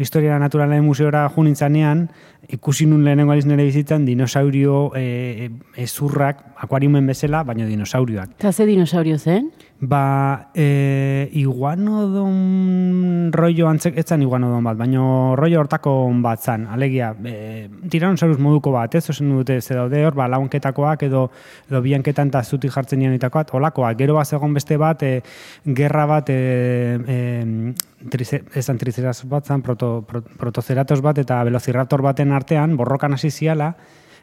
Historia 0.00 0.38
Naturalaren 0.38 0.84
Museora 0.84 1.26
jo 1.34 1.44
nintzanean, 1.46 2.08
ikusi 2.52 2.86
nun 2.86 3.04
lehenengo 3.04 3.32
aliz 3.32 3.46
nire 3.46 3.64
bizitzan 3.64 4.04
dinosaurio 4.06 4.90
e, 4.96 5.50
ezurrak, 5.78 6.42
akuariumen 6.64 7.06
bezala, 7.06 7.42
baina 7.46 7.66
dinosaurioak. 7.68 8.36
Eta 8.38 8.52
ze 8.52 8.66
dinosaurio 8.66 9.18
zen? 9.18 9.50
Ba, 9.80 10.50
e, 10.52 11.30
iguanodon 11.40 13.30
rollo 13.32 13.68
antzek, 13.70 13.96
etzan 14.02 14.20
iguanodon 14.26 14.66
bat, 14.66 14.76
baina 14.76 15.34
rollo 15.38 15.60
hortako 15.62 15.94
bat 16.20 16.42
zan, 16.42 16.66
alegia, 16.68 17.14
e, 17.24 17.68
tiranosaurus 17.88 18.38
moduko 18.42 18.74
bat, 18.74 18.94
ez, 18.98 19.06
osen 19.08 19.30
dute 19.32 19.60
ze 19.60 19.78
daude 19.78 20.04
hor, 20.04 20.18
ba, 20.18 20.28
launketakoak 20.28 21.06
edo, 21.08 21.30
edo 21.70 21.80
bianketan 21.80 22.28
eta 22.28 22.42
zuti 22.44 22.68
jartzen 22.68 23.00
nian 23.00 23.16
itakoak, 23.16 23.54
olakoak, 23.56 23.96
gero 23.96 24.18
bat 24.18 24.28
zegoen 24.28 24.54
beste 24.58 24.76
bat, 24.80 25.02
e, 25.02 25.22
gerra 25.64 26.04
bat, 26.10 26.28
e, 26.28 26.98
e, 27.06 27.72
trice, 28.08 28.42
esan 28.54 28.78
triceras 28.78 29.24
bat 29.28 29.46
zan, 29.46 29.62
proto, 29.62 30.02
pro, 30.06 30.22
protoceratos 30.22 31.00
bat 31.04 31.18
eta 31.18 31.42
velociraptor 31.44 32.02
baten 32.02 32.32
artean, 32.32 32.76
borrokan 32.76 33.14
hasi 33.14 33.30
ziala, 33.30 33.74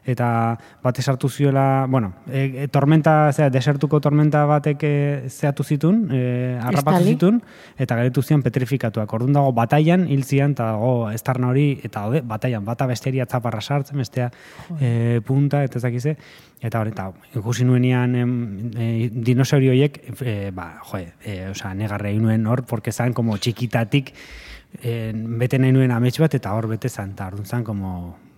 eta 0.07 0.57
bat 0.83 0.99
esartu 0.99 1.29
ziola, 1.29 1.85
bueno, 1.89 2.13
e, 2.31 2.63
e, 2.63 2.67
tormenta, 2.71 3.31
zera, 3.33 3.49
desertuko 3.51 3.99
tormenta 3.99 4.45
batek 4.47 4.83
e, 4.87 4.93
zehatu 5.27 5.65
zitun, 5.67 6.05
e, 6.15 6.21
harrapatu 6.63 7.03
zitun, 7.11 7.41
eta 7.77 7.97
galetu 7.99 8.23
zian 8.23 8.41
petrifikatuak. 8.45 9.13
Orduan 9.19 9.35
dago 9.35 9.51
bataian 9.57 10.05
hil 10.07 10.23
zian, 10.23 10.55
eta 10.55 10.71
dago 10.71 11.09
estarna 11.11 11.51
hori, 11.51 11.67
eta 11.83 12.05
daude, 12.05 12.21
bataian, 12.23 12.63
bata 12.65 12.87
besteria 12.87 13.27
tzaparra 13.27 13.61
sartzen, 13.61 13.99
bestea 13.99 14.29
e, 14.79 15.19
punta, 15.27 15.65
eta 15.67 15.81
ez 15.81 15.83
dakize, 15.83 16.15
eta 16.61 16.79
hori, 16.79 16.95
eta 16.95 17.09
ikusi 17.35 17.67
nuenian 17.67 18.15
em, 18.15 18.35
e, 18.77 19.09
dinosaurio 19.11 19.73
horiek, 19.75 19.99
e, 20.21 20.37
ba, 20.55 20.69
joe, 20.87 21.03
e, 21.19 21.41
oza, 21.51 21.73
negarre 21.75 22.13
nuen 22.15 22.47
hor, 22.47 22.63
porque 22.65 22.95
zan, 22.95 23.11
como 23.13 23.35
txikitatik, 23.37 24.13
e, 24.79 25.11
bete 25.13 25.59
nahi 25.59 25.75
nuen 25.75 25.91
amets 25.91 26.15
bat, 26.23 26.39
eta 26.39 26.55
hor 26.55 26.69
bete 26.71 26.87
zan, 26.87 27.11
eta 27.17 27.27
orduan 27.33 27.51
zan, 27.51 27.67
como... 27.67 27.91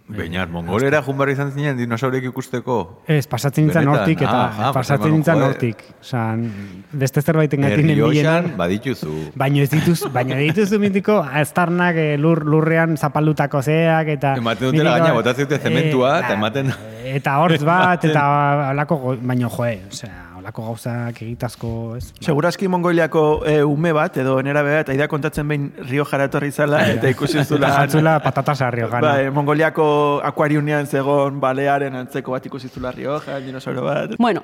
Beinar, 0.09 0.47
mongolera 0.49 1.03
jun 1.05 1.17
barri 1.19 1.35
izan 1.35 1.51
zinen 1.53 1.77
dinosauriek 1.77 2.23
ikusteko. 2.31 2.77
Ez, 3.05 3.27
pasatzen 3.29 3.67
nintzen 3.67 3.87
hortik, 3.91 4.23
eta 4.25 4.31
Ah, 4.39 4.55
ah, 4.69 4.71
pasatzen 4.73 5.11
nintzen 5.13 5.41
hortik. 5.45 5.83
Osan, 6.01 6.47
beste 6.91 7.21
zerbaiten 7.21 7.63
Errioxan, 7.63 8.09
bilenan. 8.09 8.47
badituzu. 8.57 9.13
Baina 9.37 9.61
ez 9.61 9.69
dituz, 9.69 9.99
baina 10.11 10.35
dituzu 10.41 10.79
mitiko 10.81 11.19
aztarnak 11.21 11.95
eh, 12.01 12.17
lur, 12.17 12.41
lurrean 12.43 12.97
zapaldutako 12.97 13.61
zeak 13.61 14.07
eta... 14.15 14.33
Ematen 14.41 14.71
dutela 14.71 14.97
gaina, 14.97 15.13
botatzen 15.13 15.45
dute 15.45 15.59
zementua, 15.61 16.15
eh, 16.17 16.23
eta 16.25 16.33
ematen- 16.39 16.73
Eta 17.09 17.37
hortz 17.43 17.61
bat, 17.65 18.03
eta 18.05 18.23
alako, 18.71 19.15
baino 19.21 19.49
joe, 19.49 19.75
osea, 19.91 20.28
olako 20.49 20.65
gauzak 20.65 21.21
egitazko, 21.21 21.95
ez? 21.97 22.13
Segurazki 22.25 22.67
Mongoliako 22.67 23.45
e, 23.45 23.63
ume 23.63 23.93
bat, 23.93 24.17
edo 24.17 24.41
nera 24.41 24.63
beha, 24.65 24.79
eta 24.81 24.93
idea 24.95 25.07
kontatzen 25.07 25.47
behin 25.47 25.71
Rio 25.89 26.05
jaratorri 26.05 26.51
zala, 26.51 26.81
eta 26.95 27.09
ikusi 27.09 27.43
zula. 27.45 27.69
Jatzula 27.75 28.19
patatasa 28.23 28.71
Riojana. 28.71 29.01
Bai, 29.01 29.29
Mongoliako 29.29 30.21
akuariunean 30.25 30.87
zegon 30.87 31.39
balearen 31.39 31.95
antzeko 31.95 32.31
bat 32.33 32.45
ikusi 32.45 32.69
zula 32.69 32.91
Rioja, 32.91 33.39
dinosauro 33.45 33.83
bat. 33.85 34.15
Bueno, 34.17 34.41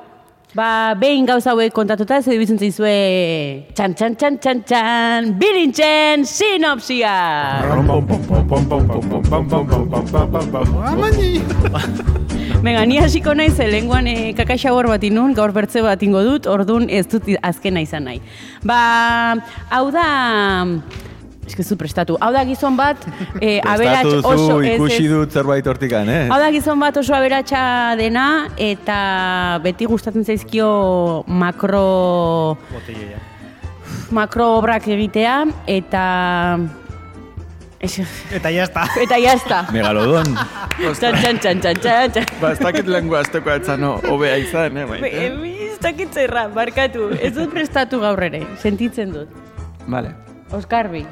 ba, 0.54 0.94
behin 1.00 1.26
gauza 1.26 1.52
hauek 1.56 1.74
kontatuta, 1.74 2.20
ez 2.22 2.28
edibitzen 2.28 2.60
zaizue 2.62 2.94
txan, 3.74 3.98
txan, 3.98 4.16
txan, 4.16 4.38
txan, 4.46 4.64
txan, 4.70 5.34
bilintzen 5.42 6.26
sinopsia! 6.30 7.16
Venga, 11.02 12.45
ni 12.66 12.98
hasiko 12.98 13.34
naiz, 13.38 13.54
ze 13.56 13.68
lenguan 13.70 14.08
e, 14.08 14.34
kakaxabor 14.34 14.88
bat 14.90 15.04
inun, 15.04 15.34
gaur 15.38 15.54
bertze 15.54 15.82
bat 15.86 16.02
ingo 16.04 16.24
dut, 16.26 16.48
ordun 16.48 16.90
ez 16.90 17.06
dut 17.08 17.28
azkena 17.42 17.82
izan 17.86 18.08
nahi. 18.10 18.22
Ba, 18.64 19.36
hau 19.70 19.90
da... 19.92 20.66
Que 21.56 21.64
zu 21.64 21.78
prestatu. 21.78 22.18
Hau 22.20 22.32
da 22.34 22.42
gizon 22.44 22.76
bat, 22.76 22.98
e, 23.40 23.60
aberats 23.62 24.02
Prestatu 24.10 24.16
duzu, 24.16 24.32
oso... 24.34 24.56
ez, 24.62 24.74
ikusi 24.76 25.06
ez. 25.06 25.12
dut 25.12 25.32
zerbait 25.32 25.68
hortikan, 25.68 26.10
eh? 26.10 26.24
Hau 26.28 26.40
da 26.42 26.50
gizon 26.52 26.82
bat 26.82 26.98
oso 26.98 27.14
aberatsa 27.16 27.96
dena 28.00 28.26
eta 28.58 28.98
beti 29.64 29.86
gustatzen 29.86 30.26
zaizkio 30.26 30.72
makro 31.28 32.58
makro 34.12 34.50
obrak 34.58 34.90
egitea 34.98 35.38
eta 35.70 36.04
Eta 37.80 38.50
ya 38.52 38.64
está. 38.64 38.86
eta 39.02 39.18
jazta. 39.20 39.66
Megalodon. 39.72 40.26
Txan, 40.80 41.16
txan, 41.20 41.40
txan, 41.40 41.60
txan, 41.62 41.82
txan. 41.82 42.26
Ba, 42.42 42.52
ez 42.56 42.60
dakit 42.60 42.88
lengua 42.88 43.20
azteko 43.22 43.52
etzano, 43.52 43.96
hobea 44.10 44.38
izan, 44.42 44.78
eh, 44.78 44.86
Be- 44.86 45.02
maite. 45.02 45.28
Ez 45.72 45.80
dakit 45.84 46.14
zerra, 46.14 46.48
barkatu. 46.48 47.10
Ez 47.20 47.34
dut 47.36 47.52
prestatu 47.54 48.00
gaur 48.02 48.24
ere, 48.24 48.42
sentitzen 48.62 49.12
dut. 49.14 49.30
Vale. 49.88 50.16
Oskarbi. 50.56 51.06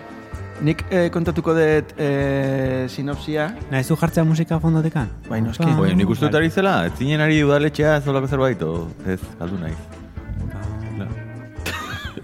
Nik 0.64 0.84
eh, 0.90 1.10
kontatuko 1.12 1.54
dut 1.58 1.94
eh, 1.98 2.86
sinopsia. 2.90 3.50
Nahi 3.72 3.84
zu 3.84 3.98
jartzea 4.00 4.24
musika 4.24 4.60
fondotekan? 4.64 5.10
Bai, 5.30 5.42
noski. 5.42 5.68
Oye, 5.80 5.94
nik 5.96 6.10
uste 6.10 6.26
dut 6.30 6.36
ari 6.40 6.50
zela, 6.50 6.86
ez 6.88 6.94
zinen 6.98 7.22
ari 7.22 7.44
udaletxea 7.44 8.00
zolako 8.02 8.28
zerbait, 8.32 8.62
o 8.64 8.88
ez, 9.06 9.20
galdu 9.40 9.60
nahi. 9.60 9.76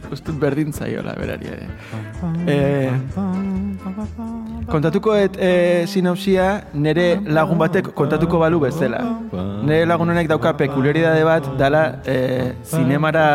Uste 0.10 0.32
dut 0.32 0.40
berdin 0.42 0.72
zaiola 0.74 1.14
berari 1.14 1.46
ere. 1.52 1.68
Eh, 2.50 2.90
kontatuko 4.70 5.16
et 5.16 5.38
eh, 5.40 5.86
sinopsia 5.88 6.48
nere 6.74 7.20
lagun 7.26 7.58
batek 7.58 7.92
kontatuko 7.96 8.40
balu 8.40 8.60
bezala. 8.66 9.02
Nere 9.66 9.86
lagun 9.90 10.10
honek 10.14 10.30
dauka 10.30 10.54
pekuliaridade 10.58 11.24
bat 11.28 11.52
dala 11.58 11.84
eh, 12.06 12.56
zinemara 12.64 13.28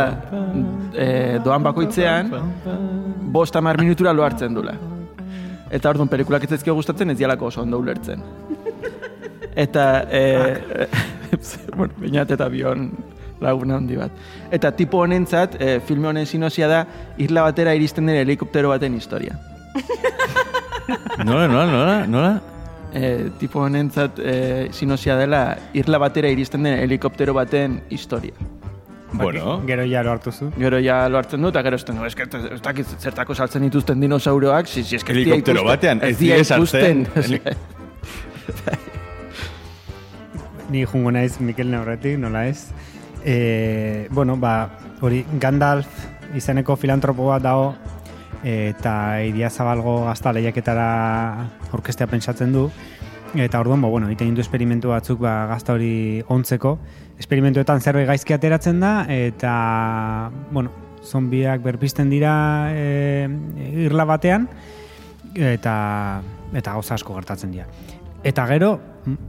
eh, 0.95 1.39
doan 1.45 1.63
bakoitzean 1.63 2.33
bost 3.35 3.57
hamar 3.57 3.81
minutura 3.81 4.13
lo 4.13 4.25
hartzen 4.25 4.55
dula. 4.55 4.77
Eta 5.71 5.91
orduan 5.91 6.09
pelikulak 6.09 6.45
ez 6.45 6.63
gustatzen 6.65 7.11
ez 7.11 7.19
dialako 7.19 7.47
oso 7.47 7.63
ondo 7.63 7.79
ulertzen. 7.79 8.23
Eta, 9.57 10.07
eh, 10.11 10.89
bueno, 11.77 11.93
bainat 11.99 12.31
eta 12.31 12.49
bion 12.49 12.91
laguna 13.41 13.79
handi 13.79 13.97
bat. 13.99 14.13
Eta 14.53 14.71
tipo 14.77 15.03
honentzat, 15.03 15.57
eh, 15.61 15.81
filme 15.87 16.09
honen 16.09 16.27
sinosia 16.27 16.69
da, 16.69 16.85
isla 17.19 17.43
batera 17.43 17.75
iristen 17.75 18.07
den 18.07 18.17
helikoptero 18.23 18.71
baten 18.75 18.95
historia. 18.95 19.39
Nola, 21.25 21.47
nola, 21.49 21.67
nola, 21.67 22.07
nola? 22.07 22.43
Eh, 22.95 23.31
tipo 23.41 23.61
honentzat 23.61 24.19
eh, 24.23 24.69
sinosia 24.71 25.17
dela, 25.19 25.57
isla 25.75 25.99
batera 25.99 26.29
iristen 26.31 26.63
den 26.63 26.79
helikoptero 26.79 27.35
baten 27.35 27.81
historia. 27.91 28.35
Bueno, 29.15 29.63
Gero 29.67 29.85
ja 29.87 30.03
lo 30.03 30.11
hartu 30.11 30.33
zu. 30.33 30.51
Gero 30.59 30.79
ja 30.83 31.09
lo 31.09 31.19
hartzen 31.19 31.43
du, 31.43 31.49
eta 31.49 31.63
gero 31.63 31.77
esten, 31.77 31.99
que 32.17 32.23
ez 32.55 32.61
dakit 32.63 32.87
zertako 32.99 33.35
saltzen 33.35 33.63
dituzten 33.63 34.01
dinosauroak, 34.01 34.67
si, 34.67 34.83
si, 34.83 34.97
dira 34.99 35.13
Helikoptero 35.13 35.61
ikusten- 35.61 35.69
batean, 35.69 36.01
ez 36.03 36.19
dira 36.19 36.37
ikusten. 36.39 37.07
Ni 40.71 40.85
jungo 40.85 41.11
naiz 41.13 41.41
Mikel 41.41 41.71
Neurretik, 41.71 42.19
nola 42.19 42.47
ez? 42.49 42.69
E, 43.25 44.09
bueno, 44.11 44.37
ba, 44.37 44.71
hori 45.01 45.25
Gandalf 45.41 45.87
izeneko 46.35 46.75
filantropo 46.77 47.29
bat 47.29 47.43
dago 47.45 47.75
eta 48.45 49.23
idia 49.25 49.49
zabalgo 49.51 50.05
gazta 50.05 50.33
lehiaketara 50.37 50.89
orkestea 51.73 52.07
pentsatzen 52.07 52.53
du 52.53 52.69
eta 53.35 53.59
orduan, 53.59 53.81
ba, 53.83 53.89
bueno, 53.89 54.07
egiten 54.13 54.35
du 54.37 54.43
esperimentu 54.45 54.93
batzuk 54.93 55.19
ba, 55.25 55.47
gazta 55.51 55.75
hori 55.75 56.23
ontzeko 56.31 56.77
esperimentuetan 57.19 57.81
zerbait 57.81 58.07
gaizki 58.07 58.35
ateratzen 58.37 58.81
da 58.83 58.95
eta, 59.11 60.31
bueno, 60.53 60.71
zombiak 61.05 61.63
berpisten 61.65 62.11
dira 62.11 62.35
e, 62.73 63.29
irla 63.87 64.07
batean 64.09 64.49
eta 65.35 65.75
eta 66.55 66.73
gauza 66.77 66.95
asko 66.95 67.17
gertatzen 67.17 67.51
dira. 67.51 67.67
Eta 68.25 68.47
gero, 68.49 68.71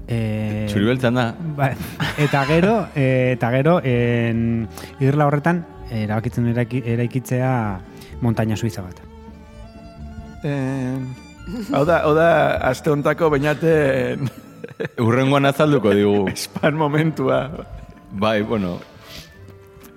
e, 0.07 0.67
txuri 0.71 0.91
beltzan 0.91 1.17
da. 1.17 1.25
Ba, 1.57 1.71
eta 2.21 2.45
gero, 2.47 2.75
e, 2.95 3.07
eta 3.35 3.49
gero, 3.57 3.79
en, 3.83 4.67
irla 5.03 5.27
horretan, 5.27 5.65
erabakitzen 5.91 6.47
eraiki, 6.53 6.83
eraikitzea 6.93 7.51
montaña 8.21 8.55
suiza 8.57 8.81
bat. 8.81 8.99
Eh, 10.43 10.97
hau 11.73 11.85
da, 11.85 12.01
hau 12.03 12.13
da, 12.15 12.57
aste 12.69 12.91
hontako 12.91 13.29
bainaten 13.33 14.29
Urrengoan 15.05 15.45
azalduko 15.45 15.93
digu. 15.95 16.17
span 16.45 16.75
momentua. 16.75 17.49
Bai, 18.11 18.41
bueno, 18.41 18.79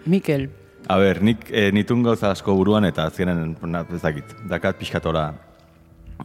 Mikel. 0.09 0.49
A 0.89 0.97
ber, 0.97 1.21
nik 1.21 1.51
e, 1.53 1.69
nitun 1.75 2.01
gauza 2.03 2.31
asko 2.33 2.55
buruan 2.57 2.87
eta 2.89 3.05
azkenen, 3.11 3.53
na, 3.69 3.85
ez 3.93 4.01
dakit, 4.01 4.31
dakat 4.49 4.79
pixkatola, 4.81 5.27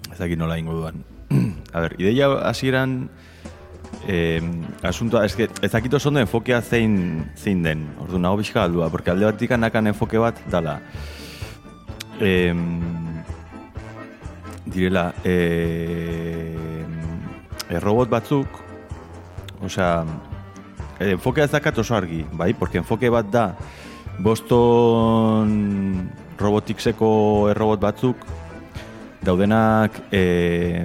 ez 0.07 0.17
dakit 0.17 0.39
nola 0.39 0.55
ingo 0.57 0.77
duan. 0.77 1.03
A 1.75 1.83
ber, 1.83 1.97
ideia 1.99 2.29
hasieran 2.47 3.09
eh, 4.07 4.39
asuntoa, 4.87 5.25
ez, 5.27 5.35
que, 5.35 5.49
ez 5.61 5.71
dakit 5.73 5.97
oso 5.99 6.07
ondo 6.09 6.23
enfokea 6.23 6.61
zein, 6.61 6.95
zein 7.35 7.63
den, 7.65 7.83
ordu 8.05 8.21
nago 8.21 8.39
pixka 8.39 8.61
galdua, 8.61 8.87
porque 8.93 9.11
alde 9.11 9.27
batik 9.27 9.51
nakan 9.57 9.91
enfoke 9.91 10.21
bat 10.21 10.39
dala. 10.51 10.79
Eh, 12.19 12.53
direla, 14.65 15.13
eh, 15.23 16.85
robot 17.81 18.09
batzuk, 18.09 18.47
osea, 19.65 20.05
eh, 20.99 21.11
enfokea 21.11 21.45
ez 21.45 21.51
dakat 21.51 21.77
oso 21.77 21.95
argi, 21.95 22.25
bai? 22.31 22.53
Porque 22.53 22.77
enfoke 22.77 23.09
bat 23.09 23.25
da, 23.31 23.55
Boston 24.19 26.09
Roboticseko 26.37 27.49
errobot 27.49 27.81
batzuk 27.81 28.17
daudenak 29.23 29.95
e, 30.11 30.83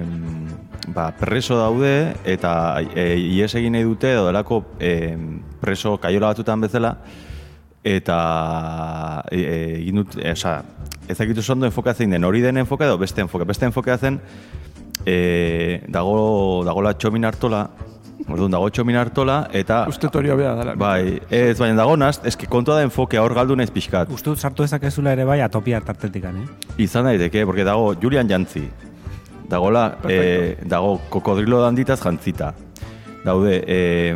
ba, 0.87 1.11
preso 1.19 1.57
daude 1.59 2.15
eta 2.25 2.79
e, 2.95 3.17
ies 3.19 3.51
egin 3.59 3.75
nahi 3.75 3.85
dute 3.85 4.13
edo 4.15 4.29
delako 4.29 4.63
e, 4.79 5.17
preso 5.59 5.97
kaiola 6.01 6.31
batutan 6.33 6.63
bezala 6.63 6.95
eta 7.83 9.23
e, 9.31 9.39
e, 9.39 9.57
egin 9.79 10.01
dut, 10.01 10.17
e, 10.19 10.31
oza, 10.31 10.59
ez 11.07 11.17
dakitu 11.17 11.43
ondo 11.51 11.65
enfokatzen 11.69 12.11
den 12.11 12.23
hori 12.23 12.41
den 12.41 12.57
enfoka 12.57 12.85
edo 12.85 12.97
beste 12.97 13.21
enfoka. 13.21 13.45
Beste 13.45 13.65
enfoka 13.65 13.97
zen 13.97 14.19
e, 15.05 15.81
dago, 15.87 16.63
dagola 16.67 16.93
txomin 16.97 17.25
hartola, 17.25 17.67
Orduan 18.29 18.51
dago 18.51 18.67
txomin 18.69 18.97
hartola 18.99 19.37
eta... 19.55 19.83
Uste 19.89 20.09
hori 20.19 20.29
hobea 20.29 20.51
dela. 20.57 20.75
Bai, 20.77 21.19
ez 21.33 21.57
baina 21.57 21.79
dago 21.79 21.95
naz, 21.97 22.19
eski 22.27 22.49
kontua 22.51 22.75
da 22.77 22.85
enfokea 22.85 23.23
hor 23.23 23.33
galdu 23.33 23.55
naiz 23.57 23.71
pixkat. 23.73 24.11
Uste 24.13 24.33
dut 24.33 24.43
sartu 24.43 24.65
dezakezula 24.65 25.15
ere 25.15 25.25
bai 25.25 25.39
atopia 25.41 25.79
tartetik, 25.85 26.27
eh? 26.29 26.45
Izan 26.85 27.07
daiteke, 27.09 27.45
porque 27.47 27.65
dago 27.65 27.93
Julian 28.01 28.29
Jantzi. 28.29 28.67
Dagola, 29.49 29.85
eh, 30.05 30.59
dago 30.61 30.99
kokodrilo 31.09 31.63
danditaz 31.63 31.97
jantzita. 32.03 32.53
Daude, 33.23 33.63
eh, 33.65 34.13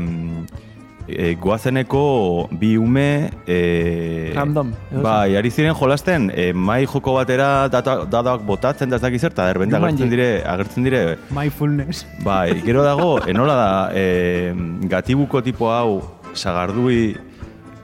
eh, 1.07 1.35
goazeneko 1.39 2.47
bi 2.51 2.75
ume... 2.77 3.29
Eh, 3.47 4.31
Random, 4.35 4.71
Bai, 5.03 5.35
ari 5.35 5.51
ziren 5.51 5.75
jolasten, 5.75 6.29
eh, 6.33 6.53
mai 6.53 6.85
joko 6.85 7.13
batera 7.17 7.67
data- 7.69 8.05
dadaak 8.05 8.45
botatzen 8.47 8.89
da 8.89 8.95
ez 8.97 9.01
dakiz 9.01 9.23
erbente 9.23 9.75
Jumanji. 9.75 10.03
agertzen 10.03 10.09
dire, 10.09 10.43
agertzen 10.45 10.83
dire, 10.83 11.17
Mindfulness. 11.29 12.05
Bai, 12.23 12.61
gero 12.65 12.83
dago, 12.83 13.19
enola 13.27 13.55
da, 13.55 13.91
e, 13.93 14.53
gatibuko 14.87 15.41
tipo 15.43 15.71
hau, 15.71 16.01
sagardui 16.33 17.15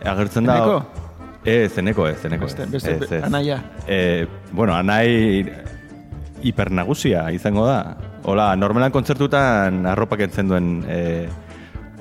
agertzen 0.03 0.45
da... 0.45 0.55
Eneko? 0.57 0.85
Ez, 1.45 1.71
zeneko 1.73 2.07
ez, 2.07 2.17
zeneko 2.21 2.45
Beste, 2.45 2.63
ez. 2.63 2.71
beste, 2.71 2.91
ez, 2.99 3.11
ez. 3.11 3.23
anaia. 3.23 3.61
E, 3.87 4.27
bueno, 4.51 4.73
anai 4.75 5.45
hipernagusia 6.43 7.29
izango 7.31 7.65
da. 7.67 7.95
Hola, 8.23 8.55
normalan 8.59 8.91
kontzertutan 8.91 9.85
arropa 9.87 10.17
kentzen 10.19 10.49
duen 10.51 10.67
e, 10.87 11.27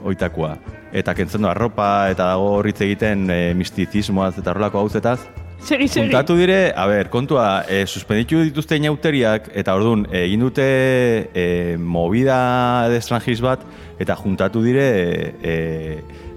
oitakoa. 0.05 0.57
Eta 0.93 1.15
kentzen 1.15 1.45
du 1.45 1.49
arropa, 1.51 2.09
eta 2.13 2.31
dago 2.33 2.55
horritz 2.59 2.81
egiten 2.87 3.29
e, 3.31 3.41
mistizismoaz 3.55 4.39
eta 4.39 4.53
horrelako 4.53 4.81
hauzetaz. 4.81 5.19
Segi, 5.59 5.89
segi. 5.89 6.07
Juntatu 6.07 6.37
dire, 6.39 6.73
a 6.77 6.87
ber, 6.87 7.11
kontua, 7.11 7.65
e, 7.69 7.83
suspenditu 7.87 8.41
dituzte 8.47 8.79
inauteriak, 8.79 9.51
eta 9.59 9.75
orduan, 9.75 10.07
egin 10.15 10.47
dute 10.47 10.69
e, 11.35 11.77
movida 11.77 12.87
de 12.89 13.01
estrangiz 13.03 13.41
bat, 13.43 13.67
eta 13.99 14.17
juntatu 14.17 14.63
dire 14.63 14.87
e, 15.43 15.57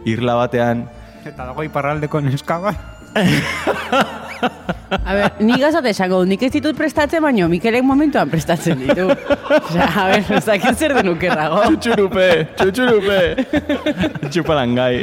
irla 0.10 0.40
batean, 0.42 0.88
Eta 1.22 1.46
dago 1.46 1.62
iparraldeko 1.62 2.22
neska 2.26 2.58
bat. 2.64 2.78
A 4.42 5.14
ber, 5.16 5.28
ni 5.40 5.56
gazat 5.62 5.86
esango 5.92 6.22
nik 6.28 6.42
ez 6.44 6.52
ditut 6.54 6.78
prestatzen, 6.78 7.24
baino 7.24 7.48
Mikelek 7.52 7.86
momentuan 7.88 8.30
prestatzen 8.32 8.82
ditu. 8.82 9.08
Osea, 9.60 9.88
a 9.88 10.08
ber, 10.12 10.26
ez 10.38 10.44
dakit 10.48 10.78
zer 10.78 10.96
den 10.98 11.12
ukerrago. 11.14 11.62
Txutxurupe, 11.70 12.28
txutxurupe. 12.60 13.20
txupalangai. 14.32 14.96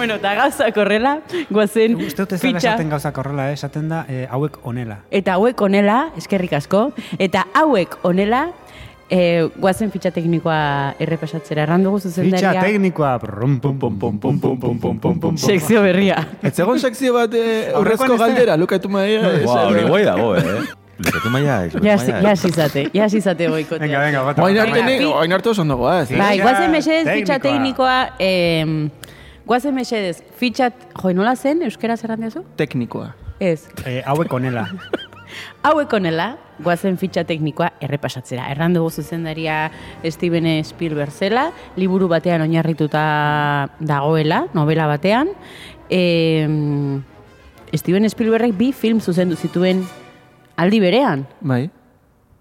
Bueno, 0.00 0.14
eta 0.20 0.32
gauzak 0.38 0.76
horrela, 0.80 1.18
guazen 1.50 1.96
Uste 2.00 2.22
dut 2.24 2.32
ez 2.32 2.40
dela 2.40 2.54
fitxa. 2.56 2.70
esaten 2.74 2.88
gauzak 2.90 3.18
horrela, 3.20 3.50
eh? 3.50 3.58
esaten 3.58 3.88
da 3.92 4.04
eh, 4.08 4.24
hauek 4.30 4.58
onela. 4.64 5.02
Eta 5.10 5.36
hauek 5.36 5.60
onela, 5.66 6.00
eskerrik 6.20 6.52
asko, 6.56 6.86
eta 7.18 7.44
hauek 7.60 7.98
onela, 8.08 8.46
e, 9.10 9.48
guazen 9.58 9.90
fitxa 9.90 10.12
teknikoa 10.14 10.94
errepasatzera. 11.02 11.64
Errandugu 11.66 11.98
Fitxa 11.98 12.22
zuzendaria, 12.22 12.60
teknikoa. 12.62 13.16
Brum, 13.18 13.58
pum, 13.60 13.78
pum, 13.78 13.98
pum, 13.98 14.18
pum, 14.22 14.38
pum, 14.40 14.58
pum, 14.60 14.60
pum, 14.60 14.78
pum, 14.80 14.98
pum, 15.00 15.20
pum. 15.20 15.36
sekzio 15.36 15.82
berria. 15.82 16.20
Ez 16.42 16.54
egon 16.58 16.78
sekzio 16.78 17.12
bat 17.18 17.34
eh, 17.34 17.72
urrezko 17.76 18.12
ez 18.14 18.18
da? 18.20 18.26
galdera, 18.26 18.56
lukatu 18.56 18.88
maia. 18.88 19.20
Ba, 19.44 19.64
hori 19.66 19.82
guai 19.88 20.04
dago, 20.06 20.36
eh? 20.38 20.60
Luzatu 21.00 21.30
maia, 21.32 21.64
ez, 21.64 21.72
Ja, 21.80 21.94
luzatu 21.96 22.22
maia. 22.22 22.32
izate, 22.52 22.86
ja 22.92 23.06
izate 23.08 23.46
goikotea. 23.48 23.86
Venga, 23.86 24.00
venga, 24.04 24.22
bota. 24.22 24.42
Oain 24.44 24.58
arte, 24.60 25.34
arte 25.34 25.48
oso 25.48 25.62
ondo 25.62 25.76
goaz. 25.80 26.10
eh? 26.10 26.18
Bai, 26.18 26.34
Fitxa 26.36 26.42
guazen 26.44 26.70
mesedez 26.70 27.06
fitxa 27.08 27.38
teknikoa. 27.40 27.94
teknikoa, 28.10 28.16
eh, 28.20 28.90
guazen 29.46 29.74
mesedez 29.74 30.20
fitxa, 30.38 30.70
jo, 30.94 31.12
nola 31.16 31.36
zen, 31.36 31.62
euskera 31.66 31.96
zerran 31.96 32.20
diazu? 32.20 32.44
Teknikoa. 32.56 33.14
Ez. 33.40 33.68
Eh, 33.86 34.02
hauek 34.06 34.32
onela. 34.32 34.66
Hauek 35.62 35.92
onela, 35.94 36.32
guazen 36.58 36.96
fitxa 36.98 37.22
teknikoa 37.28 37.70
errepasatzera. 37.84 38.48
Erran 38.50 38.74
dugu 38.74 38.90
zuzendaria 38.90 39.70
Steven 40.02 40.48
Spielberg 40.66 41.12
zela, 41.12 41.50
liburu 41.76 42.08
batean 42.10 42.42
oinarrituta 42.42 43.02
dagoela, 43.78 44.46
novela 44.56 44.88
batean. 44.90 45.30
E, 45.90 46.48
Steven 47.76 48.08
Spielbergek 48.10 48.56
bi 48.58 48.72
film 48.72 49.00
zuzendu 49.00 49.38
zituen 49.38 49.84
aldi 50.58 50.80
berean. 50.82 51.28
Bai, 51.40 51.68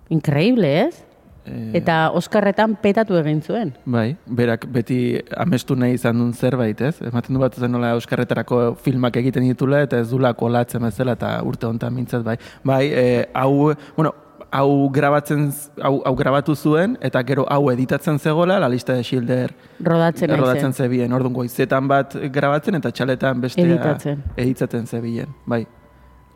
Increíble, 0.10 0.88
ez? 0.88 1.04
Eh. 1.50 1.72
Eta 1.80 2.12
Oskarretan 2.14 2.76
petatu 2.82 3.18
egin 3.18 3.42
zuen. 3.42 3.74
bai. 3.86 4.16
Berak 4.28 4.68
beti 4.72 5.20
amestu 5.36 5.76
nahi 5.76 5.94
izan 5.98 6.18
duen 6.18 6.34
zerbait, 6.34 6.80
ez? 6.82 7.02
Ematen 7.02 7.34
du 7.34 7.40
bat 7.42 7.56
zen 7.56 7.72
nola 7.72 7.92
Euskarretarako 7.98 8.76
filmak 8.76 9.16
egiten 9.18 9.44
ditula 9.44 9.82
eta 9.82 9.98
ez 10.00 10.10
dula 10.12 10.34
kolatzen 10.34 10.82
bezala 10.82 11.14
eta 11.18 11.42
urte 11.44 11.66
honetan 11.68 11.94
mintzat, 11.94 12.24
bai. 12.24 12.38
Bai, 12.64 12.86
eh, 12.94 13.26
hau, 13.34 13.74
bueno, 13.96 14.14
hau 14.52 14.90
grabatzen, 14.90 15.52
hau, 15.82 16.02
hau 16.06 16.16
grabatu 16.16 16.56
zuen, 16.56 16.98
eta 17.02 17.22
gero 17.24 17.46
hau 17.50 17.70
editatzen 17.72 18.18
zegoela, 18.20 18.60
la 18.60 18.70
lista 18.70 18.94
de 18.94 19.04
Schilder 19.04 19.54
Rodatzen 19.80 20.30
rodatzen 20.38 20.74
zen. 20.74 20.74
zebien. 20.74 21.14
Orduan 21.14 21.34
goizetan 21.34 21.88
bat 21.88 22.16
grabatzen 22.34 22.76
eta 22.76 22.92
txaletan 22.92 23.42
bestea 23.42 23.66
Editatzen. 23.66 24.24
editatzen 24.38 24.88
zebien, 24.88 25.28
bai. 25.46 25.66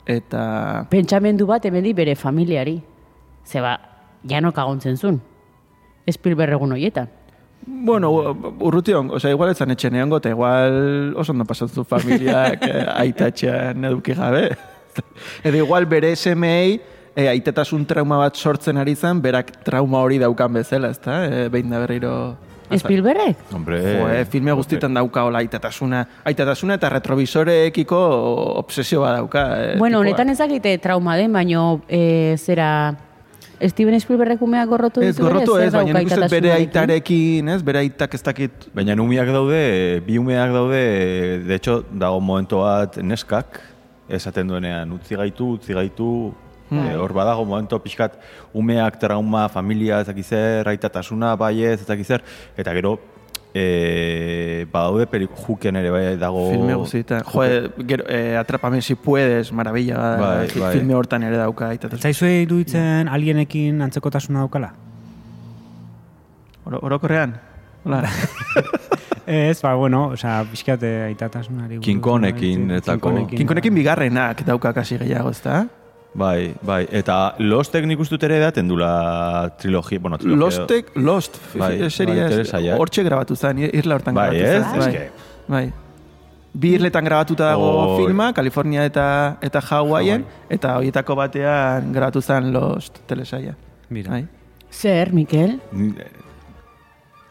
Eta 0.06 0.86
Pentsamendu 0.90 1.46
bat 1.48 1.66
hemendi 1.66 1.94
bere 1.94 2.16
familiari. 2.16 2.82
Zeba, 3.46 3.78
janok 4.30 4.58
agontzen 4.58 4.98
zuen. 4.98 5.22
Spielberg 6.12 6.58
egun 6.58 6.72
horietan. 6.76 7.08
Bueno, 7.66 8.10
urrution, 8.60 9.10
osea, 9.16 9.32
igual 9.32 9.54
etzan 9.54 9.72
etxen 9.72 9.96
egongo, 9.96 10.18
eta 10.20 10.34
igual 10.34 11.14
oso 11.16 11.32
ondo 11.32 11.46
pasan 11.48 11.70
zu 11.70 11.86
familiak 11.88 12.66
eh, 12.68 12.86
aitatxean 13.06 13.86
eduki 13.88 14.16
gabe. 14.18 14.50
Edo 15.48 15.58
igual 15.62 15.86
bere 15.88 16.16
semei 16.16 16.82
eh, 17.16 17.30
aitatasun 17.32 17.86
trauma 17.88 18.18
bat 18.20 18.36
sortzen 18.36 18.78
ari 18.78 18.96
zen, 18.96 19.22
berak 19.22 19.64
trauma 19.64 20.02
hori 20.04 20.20
daukan 20.20 20.60
bezala, 20.60 20.92
ezta? 20.92 21.24
Eh, 21.26 21.46
behin 21.54 21.70
da 21.72 21.80
berriro... 21.86 22.16
Spielbergek? 22.74 23.38
Hombre, 23.54 23.78
Jo, 23.84 24.06
eh, 24.10 24.26
filme 24.26 24.52
guztietan 24.58 24.96
dauka 24.98 25.26
hola 25.28 25.44
aitatasuna. 25.44 26.00
Aitatasuna 26.26 26.80
eta 26.80 26.90
retrovisoreekiko 26.90 28.00
obsesio 28.64 29.04
bat 29.04 29.20
dauka. 29.20 29.44
Eh, 29.62 29.76
Bueno, 29.78 30.00
honetan 30.00 30.32
ezakite 30.34 30.78
trauma 30.82 31.16
den, 31.16 31.32
baino 31.32 31.82
e, 31.88 32.36
zera... 32.40 32.96
Steven 33.70 34.00
Spielbergek 34.00 34.42
umeak 34.44 34.70
gorrotu 34.70 35.04
Ez, 35.04 35.14
ditu 35.16 35.26
gorrotu 35.28 35.56
zer 35.58 35.68
ez, 35.68 35.74
baina 35.74 36.00
nik 36.00 36.12
uste 36.12 36.30
bere 36.32 36.54
aitarekin, 36.56 37.52
ez? 37.56 37.60
Bere 37.66 37.84
aitak 37.84 38.18
ez 38.18 38.22
dakit... 38.26 38.68
Baina 38.76 38.96
umeak 39.02 39.32
daude, 39.34 39.62
bi 40.08 40.18
umeak 40.20 40.54
daude, 40.56 40.82
de 41.48 41.56
hecho, 41.56 41.82
dago 41.92 42.20
momento 42.20 42.64
bat 42.64 42.98
neskak, 43.04 43.62
esaten 44.10 44.52
duenean, 44.52 44.92
utzi 44.98 45.20
gaitu, 45.20 45.54
utzi 45.58 45.78
gaitu, 45.78 46.10
eh, 46.72 46.96
hor 47.00 47.14
badago 47.16 47.46
momento 47.46 47.80
pixkat, 47.80 48.20
umeak 48.54 49.00
trauma, 49.00 49.48
familia, 49.50 50.02
ez 50.02 50.10
dakiz 50.10 50.28
zer, 50.28 50.70
aitatasuna, 50.74 51.36
bai 51.40 51.56
ez, 51.64 51.80
ez 51.82 51.88
dakiz 51.88 52.08
zer, 52.08 52.24
eta 52.58 52.74
gero, 52.76 52.98
e, 53.54 54.66
badaude 54.72 55.06
pelik 55.08 55.30
juken 55.46 55.76
ere 55.78 55.92
bai 55.94 56.04
dago... 56.18 56.48
Filme 56.52 56.74
guztietan. 56.80 57.22
Jo, 57.28 57.44
eh, 57.46 57.70
gero, 57.88 58.06
eh, 58.10 58.36
Atrápame 58.40 58.82
si 58.82 58.96
puedes, 58.96 59.52
maravilla, 59.54 59.98
Bai, 60.18 60.48
fi- 60.50 60.60
bai. 60.60 60.72
filme 60.78 60.96
hortan 60.98 61.24
ere 61.24 61.38
dauka 61.38 61.70
aitatasun. 61.70 62.02
Zaizue 62.02 62.32
iruditzen 62.48 63.08
alienekin 63.08 63.82
antzekotasuna 63.86 64.40
daukala? 64.46 64.74
Oro, 66.66 66.80
orokorrean? 66.82 67.38
Hola. 67.86 68.04
Ez, 69.26 69.62
ba, 69.64 69.74
bueno, 69.80 70.08
osea, 70.18 70.42
pixkat 70.52 70.82
eh, 70.84 71.04
aitatasunari. 71.08 71.78
buruz, 71.78 71.86
King 71.86 72.02
Konekin, 72.04 72.66
eh, 72.72 72.78
etako. 72.82 73.14
Kinkonekin 73.32 73.74
bigarrenak 73.76 74.42
dauka 74.48 74.74
kasi 74.74 74.98
gehiago, 75.00 75.30
ezta? 75.32 75.68
Bai, 76.14 76.54
bai, 76.62 76.84
eta 76.94 77.34
Lostek 77.42 77.88
nik 77.90 78.00
uste 78.04 78.14
dut 78.14 78.24
ere 78.28 78.36
edaten 78.38 78.68
dula 78.70 79.50
trilogia, 79.58 79.98
bueno, 80.00 80.20
trilogia... 80.22 80.44
Lostek, 80.46 80.92
Lost, 80.96 81.40
Bai, 81.58 81.90
seria, 81.90 82.28
bai, 82.30 82.68
hortxe 82.78 83.02
grabatu 83.08 83.36
zen, 83.36 83.64
irla 83.66 83.96
hortan 83.98 84.14
Bai, 84.14 84.28
grabatu 84.30 84.46
ez? 84.46 84.52
zen. 84.54 84.76
Ez 84.78 84.86
Bai, 84.86 84.92
que- 84.94 85.10
bai. 85.48 85.64
Bi 86.54 86.76
irletan 86.78 87.04
grabatuta 87.10 87.48
dago 87.50 87.66
Hoi. 87.96 88.04
filma, 88.06 88.28
California 88.38 88.84
eta 88.86 89.06
eta 89.42 89.60
Hawaiian, 89.72 90.22
eta 90.54 90.76
horietako 90.78 91.16
batean 91.18 91.90
grabatu 91.96 92.22
zen 92.22 92.52
Lost 92.54 93.00
telesaia. 93.10 93.56
Mira. 93.90 94.12
Bai. 94.12 94.28
Zer, 94.70 95.12
Mikel? 95.14 95.58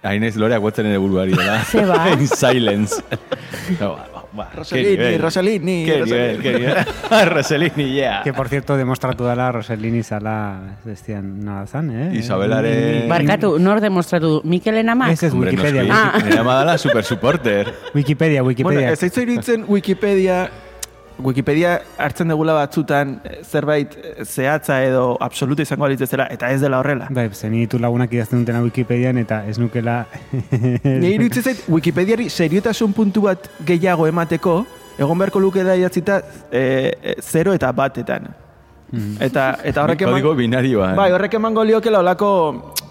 Hain 0.03 0.25
ez 0.27 0.35
loreak 0.37 0.59
guatzen 0.61 0.87
ere 0.91 0.99
buruari 0.99 1.37
dela. 1.39 1.61
Ze 1.65 1.85
ba? 1.87 2.09
In 2.11 2.27
silence. 2.27 2.99
no, 3.81 3.95
ba, 3.95 4.09
Rossellini. 4.55 5.19
Rossellini, 5.19 5.85
Qué 5.85 5.99
Rossellini. 6.01 6.39
nivel, 6.39 6.43
qué 6.43 6.53
nivel. 6.59 7.29
Rossellini, 7.35 7.93
yeah. 7.93 8.23
Que, 8.23 8.33
por 8.33 8.49
cierto, 8.49 8.77
demostratu 8.77 9.25
dela 9.25 9.53
Rossellini 9.53 10.03
zala, 10.03 10.77
ez 10.79 10.85
destian 10.85 11.45
nada 11.45 11.67
zan, 11.67 11.91
eh? 11.91 12.11
Isabelaren- 12.15 13.09
Barkatu, 13.09 13.59
nor 13.59 13.81
demostratu, 13.81 14.41
Mikelen 14.45 14.89
amak? 14.89 15.13
Ez 15.13 15.23
ez, 15.23 15.33
Hombre, 15.33 15.51
Wikipedia. 15.51 15.83
noski, 15.83 16.09
Ah. 16.19 16.23
nire 16.25 16.39
ama 16.39 16.55
dala 16.55 16.79
super 16.79 17.05
supporter. 17.05 17.73
Wikipedia, 17.95 18.43
Bueno, 18.43 18.49
Wikipedia. 18.49 18.91
ez 18.93 19.01
zaizu 19.01 19.21
iruditzen 19.21 19.65
Wikipedia 19.69 20.51
Wikipedia 21.25 21.77
hartzen 21.99 22.29
degula 22.33 22.55
batzutan 22.57 23.17
eh, 23.25 23.39
zerbait 23.43 23.95
eh, 23.97 24.25
zehatza 24.25 24.83
edo 24.85 25.17
absoluta 25.21 25.63
izango 25.63 25.87
alitz 25.87 26.03
zela 26.09 26.27
eta 26.31 26.51
ez 26.51 26.61
dela 26.61 26.81
horrela. 26.83 27.09
Bai, 27.11 27.29
zen 27.33 27.57
ditu 27.57 27.79
lagunak 27.79 28.13
idazten 28.13 28.43
dutena 28.43 28.63
Wikipedian 28.65 29.19
eta 29.23 29.43
ez 29.47 29.59
nukela... 29.63 30.05
Nire 30.85 31.15
iruditzen 31.15 31.43
zait 31.43 31.65
Wikipediari 31.69 32.29
seriotasun 32.31 32.93
puntu 32.93 33.27
bat 33.29 33.49
gehiago 33.67 34.07
emateko 34.11 34.63
egon 34.99 35.19
beharko 35.19 35.41
luke 35.41 35.65
da 35.65 35.77
idatzita 35.79 36.21
e, 36.51 36.63
e, 37.03 37.17
zero 37.21 37.55
eta 37.57 37.73
batetan. 37.73 38.29
Eta, 38.93 39.47
eta 39.65 39.87
horrek 39.87 40.05
eman... 40.05 40.19
Kodigo 40.19 40.35
binarioan. 40.37 40.97
Bai, 40.99 41.09
horrek 41.17 41.39
emango 41.39 41.65
liokela 41.65 42.03
olako 42.05 42.31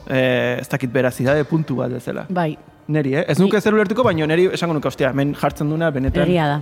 eh, 0.08 0.58
ez 0.60 0.67
dakit 0.70 0.91
berazidade 0.91 1.46
puntu 1.46 1.78
bat 1.84 1.94
bezala. 1.94 2.26
Bai, 2.30 2.56
Neri, 2.91 3.13
eh? 3.15 3.26
Ez 3.30 3.38
nuke 3.39 3.60
zer 3.62 3.76
ulertuko, 3.76 4.04
baina 4.04 4.26
neri 4.28 4.48
esango 4.58 4.74
nuke, 4.76 4.89
ostia, 4.89 5.12
hemen 5.13 5.36
jartzen 5.38 5.70
duna 5.72 5.91
benetan 5.94 6.26
egia 6.26 6.48
da. 6.50 6.58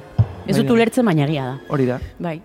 Ez 0.50 0.58
dut 0.58 0.72
ulertzen, 0.74 1.06
baina 1.06 1.26
egia 1.28 1.44
da. 1.46 1.58
hori 1.70 1.86
da. 1.86 2.00
Bai. 2.18 2.40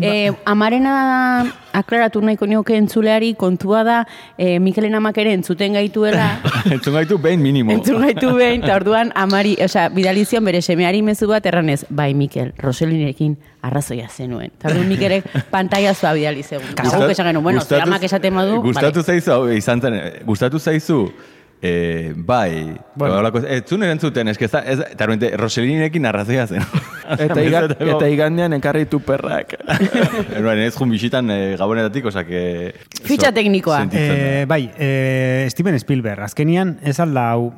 E, 0.00 0.30
amarena 0.48 1.44
aklaratu 1.76 2.20
nahiko 2.24 2.46
nioke 2.48 2.74
entzuleari 2.78 3.34
kontua 3.38 3.82
da 3.84 3.96
e, 4.38 4.58
Mikelen 4.58 4.94
amak 4.96 5.18
ere 5.20 5.34
entzuten 5.36 5.76
gaituela. 5.76 6.30
Entzun 6.74 6.94
gaitu 6.96 7.18
behin 7.20 7.42
minimo. 7.44 7.72
Entzun 7.74 8.00
gaitu 8.00 8.32
behin, 8.36 8.64
eta 8.64 8.76
orduan 8.80 9.12
amari, 9.14 9.56
osea, 9.64 9.88
bidalizion 9.92 10.44
bere 10.48 10.62
semeari 10.64 11.02
mezu 11.04 11.28
bat 11.28 11.44
erranez, 11.46 11.82
bai, 11.90 12.12
Mikel, 12.16 12.54
Roselinekin 12.58 13.36
arrazoia 13.62 14.08
zenuen. 14.08 14.50
Eta 14.56 14.72
orduan 14.72 14.88
Mikelek 14.88 15.28
pantaiazua 15.52 16.14
bidali 16.16 16.42
zegoen. 16.42 16.72
Eta 16.72 16.88
guk 16.88 17.10
esan 17.12 17.30
genuen, 17.32 17.44
bueno, 17.44 17.60
ze 17.60 17.68
Gustatu- 17.74 17.88
amak 17.88 18.08
esaten 18.08 18.34
badu, 18.34 18.62
Gustatu 18.62 19.00
vale. 19.04 19.12
zaizu, 19.12 19.32
hau, 19.32 19.48
izan 19.52 19.80
zen, 19.84 20.00
gustatu 20.26 20.58
zaizu, 20.58 21.02
eh, 21.62 22.12
bai, 22.16 22.76
Bueno. 22.94 23.22
bueno. 23.22 23.46
ez 23.46 23.64
zuen 23.64 23.84
erantzuten, 23.84 24.28
ez 24.28 24.36
ez, 24.40 24.50
eta 24.50 25.06
realmente, 25.06 25.36
Roselininekin 25.36 26.06
arrazoia 26.06 26.46
zen. 26.46 26.62
Eta, 27.18 27.42
iga, 27.42 27.64
eta 27.66 28.08
igandean 28.08 28.52
enkarri 28.56 28.86
tu 28.86 29.00
perrak. 29.00 29.54
Bueno, 30.42 30.62
ez 30.62 30.74
jun 30.74 30.90
bisitan 30.90 31.30
eh, 31.30 31.56
gabonetatik, 31.58 32.06
osak... 32.06 32.26
Eh, 32.30 32.72
Fitxa 33.04 33.32
teknikoa. 33.32 33.82
Eh, 33.92 34.44
bai, 34.48 34.70
eh, 34.78 35.46
Steven 35.50 35.78
Spielberg, 35.78 36.22
azkenian 36.24 36.78
ez 36.82 36.98
alda 37.00 37.28
hau, 37.34 37.52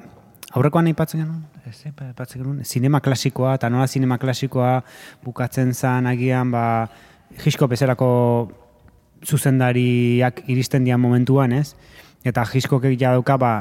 aurrekoan 0.52 0.88
aipatzen 0.90 1.22
genuen, 1.24 1.44
ez 1.68 1.86
aipatzen 1.86 2.42
genuen, 2.42 2.64
sinema 2.64 3.00
klasikoa, 3.00 3.54
eta 3.58 3.70
nola 3.70 3.86
sinema 3.90 4.18
klasikoa 4.18 4.76
bukatzen 5.24 5.74
zan 5.74 6.06
agian, 6.10 6.50
ba, 6.54 6.66
Hitchcock 7.40 7.72
bezalako 7.72 8.10
zuzendariak 9.24 10.44
iristen 10.52 10.84
dian 10.84 11.00
momentuan, 11.00 11.52
ez? 11.56 11.74
Eta 12.24 12.44
Hitchcockek 12.48 12.96
ja 13.00 13.12
dauka, 13.16 13.36
ba, 13.40 13.52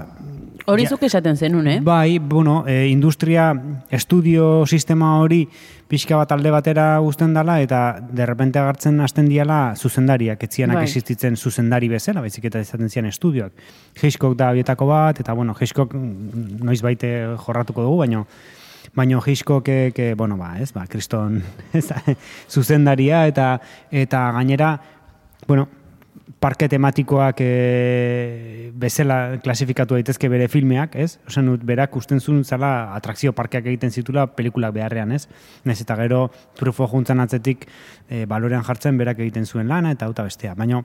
Hori 0.66 0.86
zuk 0.88 1.02
esaten 1.04 1.36
zenun, 1.36 1.68
eh? 1.68 1.80
Bai, 1.84 2.20
bueno, 2.20 2.64
e, 2.68 2.88
industria, 2.88 3.50
estudio 3.92 4.66
sistema 4.66 5.18
hori 5.20 5.42
pixka 5.92 6.16
bat 6.16 6.32
alde 6.32 6.54
batera 6.54 6.86
guzten 7.04 7.34
dela 7.36 7.58
eta 7.62 8.00
derrepente 8.16 8.62
agartzen 8.62 9.02
hasten 9.04 9.28
diala 9.28 9.76
zuzendariak, 9.76 10.44
etzianak 10.48 10.80
Bai. 10.80 10.86
existitzen 10.88 11.36
zuzendari 11.36 11.92
bezala, 11.92 12.24
baizik 12.24 12.48
eta 12.48 12.64
izaten 12.64 12.90
zian 12.90 13.10
estudioak. 13.12 13.52
Hitchcock 14.02 14.38
da 14.40 14.54
bietako 14.56 14.88
bat, 14.88 15.20
eta 15.20 15.36
bueno, 15.36 15.56
Hitchcock 15.60 15.94
noiz 15.94 16.82
baite 16.82 17.14
jorratuko 17.44 17.84
dugu, 17.84 18.00
baino 18.06 18.26
baino 18.96 19.22
Hitchcockek, 19.26 20.00
eh, 20.00 20.14
bueno, 20.16 20.38
ba, 20.38 20.56
ez, 20.62 20.72
ba, 20.72 20.88
kriston 20.88 21.42
zuzendaria 22.54 23.26
eta 23.28 23.60
eta 23.92 24.30
gainera, 24.38 24.78
bueno, 25.48 25.68
parke 26.44 26.68
tematikoak 26.68 27.40
e, 27.40 28.72
bezala 28.76 29.40
klasifikatu 29.44 29.96
daitezke 29.96 30.28
bere 30.28 30.50
filmeak, 30.52 30.98
ez? 31.00 31.16
Dut, 31.48 31.64
berak 31.64 31.96
usten 31.96 32.20
zuen 32.20 32.44
zala 32.44 32.92
atrakzio 32.98 33.32
parkeak 33.38 33.70
egiten 33.72 33.96
zitula 33.96 34.28
pelikulak 34.36 34.76
beharrean, 34.76 35.14
ez? 35.16 35.30
Nez 35.64 35.80
eta 35.86 35.96
gero 36.02 36.26
trufo 36.60 36.90
juntzan 36.92 37.24
atzetik 37.24 37.64
e, 38.10 38.26
balorean 38.28 38.68
jartzen 38.68 39.00
berak 39.00 39.24
egiten 39.24 39.48
zuen 39.48 39.72
lana 39.72 39.96
eta 39.96 40.10
auta 40.10 40.28
bestea. 40.28 40.56
Baina 40.60 40.84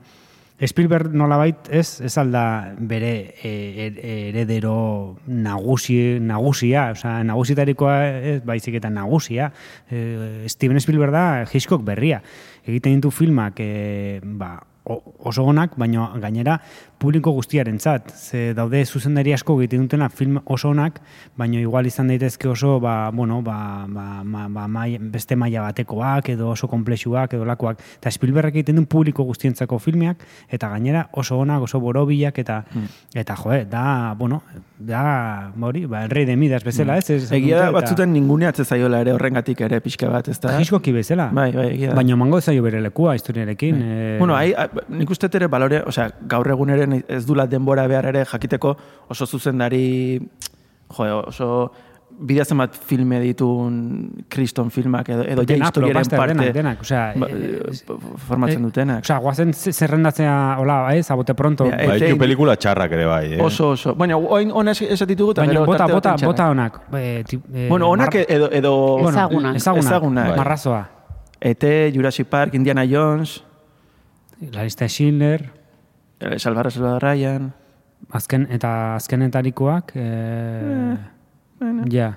Spielberg 0.67 1.13
nolabait 1.15 1.69
ez, 1.71 2.01
ez 2.03 2.15
alda 2.19 2.75
bere 2.79 3.13
e, 3.43 3.51
e- 3.51 4.15
heredero 4.31 5.19
nagusi, 5.27 6.19
nagusia, 6.19 6.89
osea, 6.97 7.21
nagusitarikoa 7.27 7.99
ez, 8.35 8.39
baizik 8.47 8.79
eta 8.79 8.91
nagusia. 8.91 9.53
E, 9.91 10.47
Steven 10.51 10.83
Spielberg 10.83 11.15
da 11.15 11.27
Hitchcock 11.47 11.87
berria. 11.87 12.23
Egiten 12.67 12.99
ditu 12.99 13.15
filmak, 13.15 13.63
e, 13.63 14.19
ba, 14.23 14.57
oso 14.89 15.45
onak, 15.45 15.77
baina 15.79 16.11
gainera 16.21 16.59
publiko 16.99 17.31
guztiarentzat. 17.31 18.11
Ze 18.13 18.55
daude 18.55 18.81
zuzendari 18.85 19.33
asko 19.33 19.55
egiten 19.61 19.85
dutena 19.87 20.09
film 20.11 20.41
oso 20.51 20.71
onak, 20.71 21.01
baina 21.39 21.61
igual 21.61 21.87
izan 21.87 22.09
daitezke 22.11 22.49
oso 22.49 22.81
ba, 22.81 23.11
bueno, 23.15 23.41
ba, 23.43 23.87
ba, 23.89 24.23
ba, 24.25 24.47
ba, 24.49 24.67
mai- 24.69 24.99
beste 24.99 25.37
maila 25.37 25.63
batekoak 25.69 26.29
edo 26.35 26.49
oso 26.51 26.67
komplexuak 26.69 27.35
edo 27.39 27.45
lakoak. 27.47 27.79
Eta 28.01 28.11
Spielberg 28.11 28.51
egiten 28.57 28.77
duen 28.81 28.87
publiko 28.91 29.23
guztientzako 29.29 29.79
filmeak 29.79 30.25
eta 30.51 30.69
gainera 30.75 31.09
oso 31.13 31.39
onak, 31.39 31.63
oso 31.63 31.79
borobilak 31.81 32.39
eta 32.43 32.65
eta 33.15 33.37
joe, 33.37 33.65
da, 33.71 34.15
bueno, 34.19 34.43
da, 34.79 35.53
hori, 35.61 35.87
ba, 35.87 36.03
el 36.05 36.11
rey 36.11 36.25
de 36.25 36.37
Midas 36.37 36.65
bezala, 36.65 36.99
ez? 36.99 37.11
ez 37.11 37.31
Egia 37.33 37.61
da 37.61 37.71
batzutan 37.71 38.13
ninguneatze 38.13 38.65
zaiola 38.65 39.01
ere 39.05 39.13
horrengatik 39.13 39.61
ere 39.61 39.81
pixka 39.81 40.09
bat, 40.11 40.29
ez 40.29 40.41
da? 40.41 40.57
Hitchcocki 40.59 40.93
bezala. 40.93 41.31
Bai, 41.33 41.53
bai, 41.53 41.69
egia 41.77 41.91
da. 41.93 41.97
Baina 42.01 42.17
mango 42.17 42.41
zaio 42.41 42.63
bere 42.63 42.81
lekua 42.83 43.15
historiarekin. 43.15 43.81
eh, 43.85 44.17
Bueno, 44.19 44.35
hai, 44.37 44.53
nik 44.89 45.11
uste 45.11 45.29
ere 45.33 45.47
balore, 45.47 45.83
osea, 45.87 46.11
gaur 46.27 46.49
egun 46.51 46.71
ere 46.71 46.88
ez 47.09 47.25
dula 47.27 47.47
denbora 47.47 47.87
behar 47.87 48.07
ere 48.07 48.25
jakiteko 48.25 48.77
oso 49.09 49.27
zuzendari, 49.27 50.19
jo, 50.97 51.23
oso 51.27 51.73
bidazen 52.21 52.59
bat 52.59 52.75
filme 52.75 53.21
ditun 53.21 54.25
kriston 54.33 54.71
filmak 54.75 55.09
edo, 55.13 55.23
edo 55.23 55.43
ja 55.43 55.47
Denak, 55.47 55.69
historiaren 55.69 56.09
parte 56.11 56.35
denak, 56.35 56.55
denak, 56.57 56.81
osea, 56.81 57.13
ba, 57.15 57.27
eh, 57.31 57.61
formatzen 58.27 58.59
eh, 58.59 58.65
dutenak. 58.65 59.05
Osea, 59.05 59.19
guazen 59.23 59.53
ze- 59.55 59.73
zerrendatzea, 59.73 60.57
hola, 60.59 60.79
ez, 60.97 61.11
abote 61.11 61.35
pronto. 61.35 61.67
Ja, 61.69 61.77
Ba, 61.77 61.95
Ete- 61.95 62.07
ditu 62.09 62.19
pelikula 62.19 62.57
txarrak 62.57 62.93
ere 62.97 63.05
bai, 63.07 63.35
eh? 63.35 63.41
Oso, 63.45 63.69
oso. 63.77 63.95
Baina, 63.95 64.17
oin 64.17 64.51
ona 64.51 64.73
esatitugu 64.73 65.31
eta 65.37 65.45
Baina 65.45 65.61
bota, 65.61 65.87
bota, 65.87 66.17
bota 66.25 66.49
onak. 66.51 66.81
Eh, 66.95 67.23
ti- 67.29 67.39
eh, 67.55 67.67
Bueno, 67.71 67.89
onak 67.91 68.15
mar- 68.15 68.25
edo, 68.29 68.51
edo 68.51 68.73
bueno, 68.99 69.11
Ezagunak. 69.11 69.57
Ezagunak. 69.57 69.85
Ezagunak. 69.87 70.37
Marrazoa. 70.37 70.89
ET, 71.41 71.93
Jurassic 71.95 72.27
Park, 72.27 72.55
Indiana 72.55 72.85
Jones, 72.91 73.45
La 74.53 74.65
lista 74.65 74.87
de 74.87 74.89
Schindler, 74.89 75.51
eh, 76.21 76.39
Salvador 76.39 76.73
Salvador 76.73 77.03
Ryan... 77.03 77.53
azken, 78.11 78.47
eta 78.51 78.95
azkenetarikoak, 78.97 79.93
eh, 79.97 80.97
ja. 81.91 82.13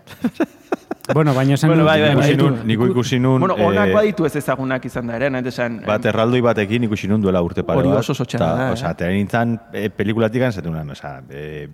bueno, 1.15 1.33
baina 1.33 1.55
esan 1.55 1.71
Bueno, 1.71 1.85
bai, 1.85 1.99
bai, 2.01 2.15
bai. 2.15 2.35
nun, 2.37 2.59
nik 2.67 2.79
ikusi 2.91 3.19
nun... 3.19 3.39
Bueno, 3.41 3.55
onak 3.55 3.89
eh, 3.89 3.93
baditu 3.93 4.25
ez 4.25 4.35
ezagunak 4.35 4.85
izan 4.85 5.09
da 5.09 5.17
ere, 5.17 5.29
nahi 5.33 5.47
esan... 5.51 5.81
Bat 5.87 6.05
erraldoi 6.13 6.41
batekin 6.45 6.87
ikusi 6.87 7.09
nun 7.11 7.23
duela 7.23 7.41
urte 7.43 7.65
pare 7.67 7.81
Hori 7.81 7.91
bat. 7.91 8.03
oso 8.03 8.15
oso 8.15 8.25
txarra 8.25 8.51
da, 8.57 8.67
eh? 8.73 8.83
Atera 8.91 9.11
nintzen 9.15 9.57
e, 9.73 9.87
pelikulatik 9.89 10.45
anzaten 10.47 10.71
unan, 10.71 10.93
osea, 10.95 11.17
e, 11.29 11.67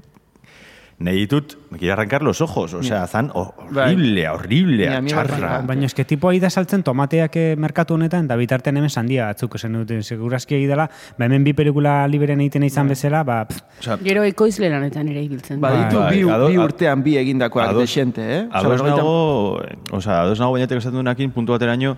nahi 0.99 1.19
ditut, 1.27 1.53
me 1.69 1.77
quiero 1.77 1.93
arrancar 1.93 2.23
los 2.23 2.41
ojos, 2.41 2.73
osea, 2.73 3.05
zan 3.05 3.29
horrible, 3.33 4.27
horrible, 4.27 4.87
Ni 4.89 4.95
a 4.95 5.01
mí 5.01 5.11
me 5.13 5.23
txarra. 5.23 5.61
Baina 5.61 5.85
eske 5.85 6.05
tipo 6.09 6.31
da 6.41 6.49
saltzen 6.49 6.81
tomateak 6.81 7.35
eh, 7.37 7.55
merkatu 7.55 7.93
honetan, 7.93 8.25
da 8.27 8.35
bitartean 8.35 8.77
hemen 8.77 8.89
sandia 8.89 9.27
batzuk 9.27 9.55
esan 9.59 9.73
duten, 9.77 10.01
segurazki 10.01 10.55
egi 10.57 10.65
dela, 10.65 10.87
ba 11.17 11.25
hemen 11.25 11.43
bi 11.45 11.53
pelikula 11.53 12.07
liberen 12.07 12.41
egiten 12.41 12.63
izan 12.63 12.87
bezala, 12.89 13.21
ba, 13.23 13.43
pff, 13.45 13.61
Osea, 13.79 13.97
Gero 14.01 14.23
ekoizle 14.25 14.71
lanetan 14.73 15.07
ere 15.13 15.21
ibiltzen. 15.21 15.61
da. 15.61 15.69
Baditu 15.69 15.99
Bai, 16.01 16.15
bi, 16.15 16.29
ado- 16.33 16.49
bi 16.49 16.57
urtean 16.57 17.03
bi 17.03 17.17
egindakoak 17.17 17.77
desente, 17.77 18.25
eh? 18.39 18.47
Ados 18.51 18.81
nago, 18.81 19.61
osea, 19.91 20.23
ados 20.23 20.39
nago 20.39 20.53
bainatek 20.57 20.81
esaten 20.81 20.97
duenakin, 20.97 21.29
puntu 21.31 21.53
bateraino, 21.53 21.95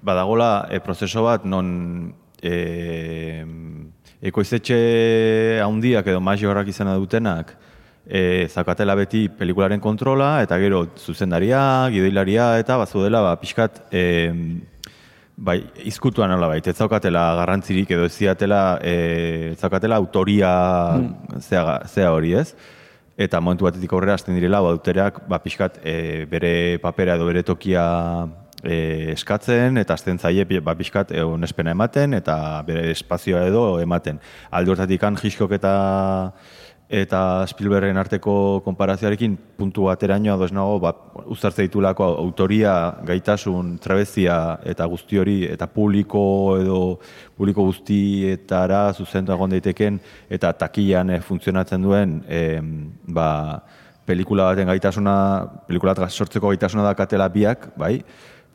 badagola 0.00 0.66
e, 0.70 0.80
prozeso 0.80 1.22
bat 1.28 1.44
non 1.44 2.14
e, 2.40 3.44
ekoizetxe 4.22 5.60
handiak 5.60 6.06
edo 6.08 6.20
majorrak 6.24 6.68
izena 6.72 6.94
dutenak 6.96 7.52
e, 8.10 8.48
zakatela 8.50 8.96
beti 8.98 9.28
pelikularen 9.30 9.80
kontrola, 9.80 10.40
eta 10.42 10.58
gero 10.58 10.82
zuzendaria, 10.98 11.62
gidoilaria, 11.94 12.56
eta 12.58 12.76
bazudela, 12.80 13.22
ba, 13.22 13.36
pixkat, 13.38 13.84
e, 13.94 14.02
bai, 15.38 15.60
izkutuan 15.86 16.32
nola 16.34 16.50
baita, 16.50 16.74
ez 16.74 16.82
zaukatela 16.82 17.22
garrantzirik 17.38 17.94
edo 17.94 18.08
ez 18.10 18.12
ziatela, 18.16 18.64
e, 18.82 19.54
zaukatela 19.56 20.00
autoria 20.02 20.52
zea, 21.38 21.80
zea 21.86 22.10
hori 22.12 22.34
ez. 22.42 22.50
Eta 23.20 23.40
momentu 23.40 23.66
batetik 23.68 23.92
aurrera 23.92 24.16
hasten 24.16 24.34
direla, 24.34 24.62
badutereak, 24.64 25.22
ba, 25.30 25.38
pixkat, 25.44 25.78
e, 25.84 26.26
bere 26.30 26.52
papera 26.82 27.14
edo 27.14 27.28
bere 27.28 27.44
tokia 27.46 27.84
e, 28.64 29.12
eskatzen, 29.14 29.78
eta 29.78 29.94
azten 29.94 30.18
zaie, 30.18 30.46
ba, 30.58 30.74
pixkat, 30.74 31.12
e, 31.14 31.22
onespena 31.22 31.76
ematen, 31.76 32.16
eta 32.18 32.36
bere 32.66 32.88
espazioa 32.90 33.44
edo 33.46 33.64
ematen. 33.78 34.18
Alde 34.50 34.74
hortatik 34.74 35.04
Hitchcock 35.22 35.52
eta 35.52 35.74
eta 36.90 37.46
Spielbergen 37.46 37.96
arteko 38.02 38.32
konparazioarekin 38.64 39.36
puntu 39.56 39.84
bateraino 39.86 40.32
ados 40.34 40.50
nago, 40.50 40.80
ba, 40.82 40.90
uztartze 41.30 41.62
ditulako 41.68 42.08
autoria, 42.18 42.72
gaitasun, 43.06 43.76
trabezia 43.78 44.58
eta 44.66 44.88
guzti 44.90 45.20
hori, 45.22 45.36
eta 45.46 45.68
publiko 45.70 46.22
edo 46.58 46.80
publiko 47.38 47.68
guztietara 47.68 48.88
zuzendu 48.92 49.36
egon 49.36 49.54
daiteken, 49.54 50.00
eta 50.28 50.50
takian 50.64 51.14
eh, 51.14 51.20
funtzionatzen 51.22 51.86
duen, 51.86 52.18
em, 52.26 52.90
ba, 53.06 53.30
pelikula 54.10 54.50
baten 54.50 54.66
gaitasuna, 54.66 55.14
pelikula 55.68 55.94
sortzeko 56.08 56.50
gaitasuna 56.50 56.88
da 56.88 56.96
katela 56.98 57.30
biak, 57.30 57.70
bai, 57.78 58.00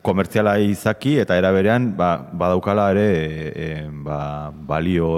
komertziala 0.06 0.56
izaki 0.62 1.16
eta 1.22 1.36
era 1.38 1.50
berean 1.54 1.90
ba, 1.98 2.14
badaukala 2.32 2.88
ere 2.94 3.06
e, 3.10 3.50
e, 3.66 3.68
ba, 4.06 4.20
balio 4.54 5.10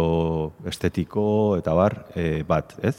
estetiko 0.68 1.28
eta 1.60 1.76
bar 1.76 2.00
e, 2.16 2.42
bat, 2.48 2.74
ez? 2.82 2.96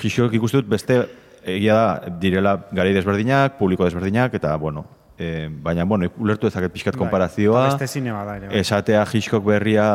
Gixok 0.00 0.32
ikusten 0.38 0.62
dut 0.64 0.70
beste 0.72 1.02
egia 1.46 1.74
da 1.76 2.14
direla 2.20 2.56
garai 2.72 2.94
desberdinak, 2.96 3.58
publiko 3.60 3.84
desberdinak 3.84 4.34
eta 4.38 4.54
bueno, 4.58 4.86
e, 5.18 5.48
baina 5.62 5.84
bueno, 5.84 6.08
ulertu 6.18 6.48
ezaket 6.48 6.72
pixkat 6.72 6.96
Bai. 6.96 7.04
konparazioa. 7.04 7.66
Beste 7.68 7.86
zine 7.98 8.12
bada 8.12 8.38
ere. 8.40 8.48
bai. 8.48 8.60
Esatea 8.60 9.04
Hitchcock 9.12 9.44
berria 9.46 9.86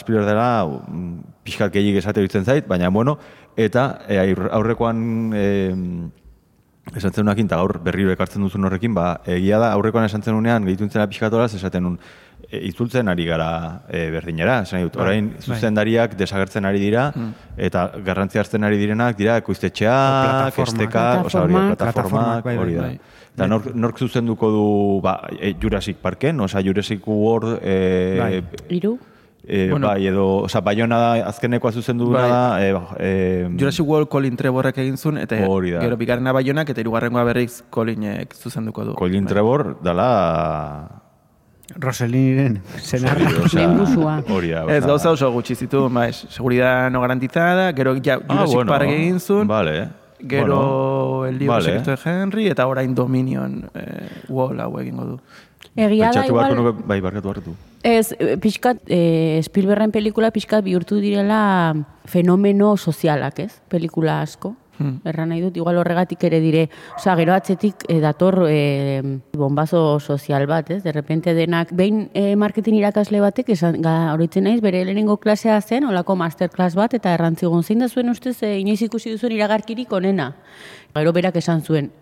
Spielberg 0.00 0.30
dela, 0.30 0.48
pixkat 1.44 1.74
gehiagik 1.74 2.00
esate 2.02 2.44
zait, 2.44 2.66
baina 2.66 2.88
bueno, 2.88 3.18
eta 3.56 4.00
e, 4.08 4.18
aur- 4.22 4.48
aurrekoan 4.52 5.02
e, 5.34 5.46
esan 6.94 7.12
zenunakin, 7.12 7.48
eta 7.50 7.58
gaur 7.58 7.80
berriro 7.82 8.12
ekartzen 8.14 8.44
duzun 8.44 8.68
horrekin, 8.68 8.94
ba, 8.94 9.16
egia 9.26 9.58
da, 9.58 9.72
aurrekoan 9.74 10.06
esan 10.06 10.22
zenunean, 10.22 10.64
gehituntzena 10.68 11.08
pixkatoraz, 11.10 11.50
esaten 11.58 11.82
nun, 11.82 11.96
e, 12.46 12.60
itzultzen 12.68 13.10
ari 13.10 13.26
gara 13.26 13.48
e, 13.88 14.04
berdinera, 14.14 14.60
esan 14.62 14.84
dut, 14.86 15.00
orain 15.02 15.32
zuzendariak 15.42 16.14
desagertzen 16.18 16.68
ari 16.68 16.80
dira, 16.84 17.08
eta 17.58 17.88
garrantzia 18.06 18.44
hartzen 18.44 18.64
ari 18.68 18.78
direnak 18.78 19.18
dira, 19.18 19.36
ekoiztetxeak, 19.42 20.62
estekak, 20.66 21.26
osa 21.26 21.42
hori, 21.42 21.58
Plataformak. 21.74 22.46
bai, 22.46 22.56
hori 22.62 22.78
da. 22.78 22.88
bai. 22.88 23.14
Eta 23.36 23.50
nork, 23.50 23.66
nork 23.76 23.98
zuzenduko 24.00 24.48
du 24.54 24.68
ba, 25.04 25.18
e, 25.36 25.52
Jurassic 25.60 25.98
Parken, 26.00 26.40
osa 26.40 26.62
Jurassic 26.64 27.04
World 27.04 27.58
e, 27.60 27.76
Bai. 28.16 28.32
Hiru? 28.72 28.94
E, 29.46 29.70
Bueno. 29.70 29.86
bai, 29.86 30.06
edo, 30.06 30.42
osa, 30.42 30.60
Bayona 30.60 30.98
da, 30.98 31.12
azkenekoa 31.28 31.72
zuzendu 31.72 32.10
Bai. 32.10 32.28
da, 32.28 32.60
e, 32.60 32.74
e, 32.98 33.48
Jurassic 33.56 33.86
World 33.86 34.08
Colin 34.08 34.36
Trevorrek 34.36 34.78
egin 34.78 34.96
zuen, 34.96 35.18
eta 35.18 35.38
Hori 35.46 35.70
da. 35.70 35.80
gero 35.80 35.96
bigarrena 35.96 36.32
baionak, 36.32 36.68
eta 36.70 36.80
hirugarrengoa 36.82 37.24
berriz 37.24 37.62
Colinek 37.70 38.34
zuzenduko 38.34 38.84
du. 38.84 38.94
Colin 38.94 39.26
Trevor 39.26 39.78
dala... 39.82 41.02
Roseliniren 41.76 42.60
senarra. 42.78 43.26
osea, 43.44 43.66
Lehengusua. 43.66 44.22
Hori 44.30 44.50
da. 44.54 44.64
Ez 44.70 44.84
gauza 44.86 45.10
oso 45.10 45.30
gutxi 45.32 45.56
zitu, 45.56 45.88
maiz, 45.90 46.26
seguridad 46.30 46.90
no 46.90 47.00
garantizada, 47.00 47.72
gero 47.72 47.96
ja, 48.02 48.20
ah, 48.20 48.34
Jurassic 48.34 48.54
bueno, 48.54 48.70
Park 48.70 48.90
egin 48.90 49.20
zuen, 49.20 49.48
Vale. 49.48 49.88
gero 50.20 51.26
El 51.26 51.38
libro 51.38 51.54
vale. 51.54 51.64
secreto 51.64 51.90
de 51.90 51.98
Henry, 52.04 52.46
eta 52.48 52.66
orain 52.66 52.94
Dominion 52.94 53.68
eh, 53.74 54.08
Wall 54.28 54.60
hau 54.60 54.78
egingo 54.80 55.04
du. 55.04 55.20
Egia 55.74 56.10
da 56.12 56.26
igual... 56.26 56.54
nuke, 56.56 56.82
bai, 56.86 57.00
barkatu 57.00 57.28
barkatu. 57.28 57.56
Ez, 57.86 58.16
eh, 58.18 58.36
pixkat, 58.36 58.80
eh, 58.88 59.38
Spielbergen 59.46 59.92
pelikula 59.94 60.32
pixkat 60.34 60.64
bihurtu 60.64 60.96
direla 60.98 61.72
fenomeno 62.04 62.76
sozialak, 62.76 63.38
ez? 63.38 63.60
Pelikula 63.68 64.22
asko. 64.22 64.56
Hmm. 64.78 64.98
Erran 65.04 65.30
nahi 65.30 65.40
dut, 65.40 65.56
igual 65.56 65.78
horregatik 65.78 66.24
ere 66.26 66.40
dire, 66.42 66.66
osea, 66.98 67.14
gero 67.16 67.32
atzetik 67.32 67.84
eh, 67.88 68.00
dator 68.02 68.42
eh, 68.50 69.20
bombazo 69.32 70.00
sozial 70.00 70.48
bat, 70.50 70.68
ez? 70.70 70.82
De 70.82 70.90
repente 70.92 71.32
denak, 71.32 71.70
behin 71.70 72.10
eh, 72.12 72.34
marketing 72.34 72.80
irakasle 72.80 73.22
batek, 73.22 73.54
esan, 73.54 73.78
ga, 73.86 74.12
horitzen 74.16 74.44
naiz, 74.50 74.58
bere 74.60 74.82
lehenengo 74.84 75.16
klasea 75.22 75.60
zen, 75.62 75.86
olako 75.86 76.16
masterclass 76.16 76.74
bat, 76.74 76.98
eta 76.98 77.14
errantzigun 77.14 77.62
zein 77.62 77.86
da 77.86 77.88
zuen 77.88 78.10
ustez, 78.10 78.42
eh, 78.42 78.58
inoiz 78.58 78.82
ikusi 78.82 79.14
duzuen 79.14 79.38
iragarkirik 79.38 79.92
onena. 79.92 80.32
Gero 80.92 81.14
berak 81.14 81.38
esan 81.38 81.62
zuen, 81.62 81.92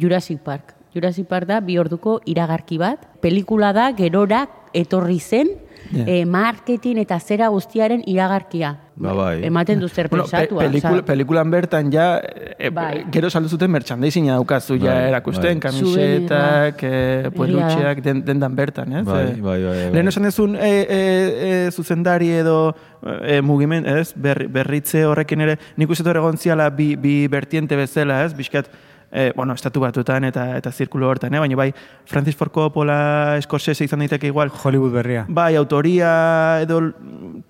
Jurassic 0.00 0.40
Park. 0.40 0.72
Jurassic 0.94 1.28
Park 1.28 1.52
da 1.52 1.60
bi 1.60 1.76
orduko 1.78 2.20
iragarki 2.24 2.78
bat. 2.80 3.04
Pelikula 3.20 3.74
da 3.76 3.90
gerora 3.92 4.46
etorri 4.74 5.20
zen 5.20 5.48
Ja. 5.92 6.04
eh, 6.08 6.24
marketing 6.26 6.96
eta 6.98 7.18
zera 7.20 7.48
guztiaren 7.52 8.00
iragarkia. 8.08 8.70
Ba, 8.96 9.12
bai. 9.12 9.44
Ematen 9.44 9.78
du 9.82 9.88
zer 9.88 10.08
Bueno, 10.08 10.24
pe 10.24 10.30
pentsatua. 10.30 10.62
pelikula, 10.64 10.92
osea, 10.94 11.04
pelikulan 11.04 11.50
bertan 11.52 11.90
ja, 11.92 12.20
e, 12.58 12.70
Bai. 12.70 13.04
gero 13.12 13.28
saldu 13.28 13.50
zuten 13.52 13.70
merchandising 13.70 14.26
daukazu 14.32 14.78
ja 14.78 14.94
Bai, 14.94 15.08
erakusten, 15.10 15.60
bai. 15.60 15.60
kamisetak, 15.60 16.82
e, 16.82 17.18
Egia 17.20 17.30
pelutxeak, 17.36 18.02
den, 18.02 18.24
dendan 18.24 18.56
bertan, 18.56 18.92
ez? 18.92 19.04
Bai, 19.04 19.24
Eh, 19.24 19.40
bai, 19.42 19.62
bai, 19.62 19.74
bai. 19.84 19.92
Lehen 19.92 20.08
esan 20.08 20.22
dezun 20.22 20.56
e, 20.56 20.60
e, 20.88 21.66
e, 21.66 21.70
zuzendari 21.70 22.30
edo 22.30 22.74
e, 23.22 23.40
mugimen, 23.42 23.84
ez? 23.86 24.14
Berri, 24.16 24.46
berritze 24.46 25.04
horrekin 25.04 25.40
ere, 25.42 25.58
nik 25.76 25.90
uste 25.90 26.08
egon 26.10 26.38
ziala 26.38 26.70
bi, 26.70 26.96
bi 26.96 27.26
vertiente 27.28 27.76
bezala, 27.76 28.24
ez? 28.24 28.32
Bizkat, 28.34 28.70
e, 29.14 29.32
bueno, 29.36 29.54
estatu 29.54 29.80
batutan 29.80 30.24
eta 30.26 30.56
eta 30.58 30.72
zirkulo 30.72 31.08
hortan, 31.08 31.32
eh? 31.34 31.38
baina 31.38 31.56
bai, 31.56 31.68
Francis 32.04 32.34
Ford 32.36 32.50
Coppola, 32.52 33.38
Scorsese 33.40 33.84
izan 33.86 34.02
daiteke 34.02 34.26
igual, 34.26 34.50
Hollywood 34.50 34.92
berria. 34.92 35.24
Bai, 35.28 35.54
autoria 35.56 36.58
edo 36.64 36.80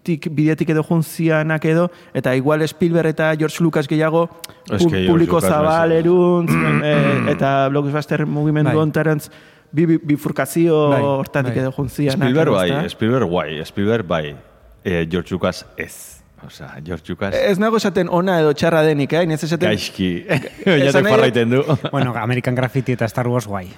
tik, 0.04 0.28
bidetik 0.30 0.70
edo 0.74 0.84
juntzianak 0.84 1.64
edo, 1.64 1.88
eta 2.12 2.34
igual 2.36 2.62
Spielberg 2.68 3.14
eta 3.14 3.32
George 3.36 3.64
Lucas 3.64 3.88
gehiago 3.88 4.28
pu- 4.68 4.90
publiko 5.08 5.40
Lucas 5.40 5.48
zabal 5.50 5.92
eruntz, 5.96 6.52
eh, 6.84 7.32
eta 7.32 7.68
blockbuster 7.72 8.26
mugimendu 8.26 8.70
Bai. 8.76 8.82
ontarantz 8.84 9.30
bi, 9.72 9.86
bi, 9.86 9.98
bifurkazio 10.04 10.88
Bai, 10.90 11.02
hortatik 11.02 11.54
bai. 11.54 11.62
edo 11.64 11.72
juntzianak. 11.72 12.20
Spielberg 12.20 12.52
bai? 12.52 12.88
Spielberg 12.90 13.30
bai, 13.32 13.64
Spielberg 13.64 14.06
bai. 14.06 14.36
E, 14.84 15.06
George 15.10 15.32
Lucas 15.32 15.64
ez. 15.78 16.13
Osea, 16.46 16.80
George 16.84 17.04
Lucas 17.08 17.34
Ez 17.34 17.58
nago 17.58 17.78
esaten 17.80 18.10
ona 18.12 18.38
edo 18.42 18.52
txarra 18.52 18.82
denik, 18.86 19.12
eh? 19.12 19.24
Inez 19.26 19.42
esaten... 19.46 19.68
gaizki. 19.70 20.10
Farraiten 21.14 21.50
du. 21.50 21.64
bueno, 21.90 22.14
American 22.20 22.54
Graffiti 22.54 22.96
eta 22.98 23.08
Star 23.10 23.28
Wars 23.28 23.46
guai. 23.46 23.68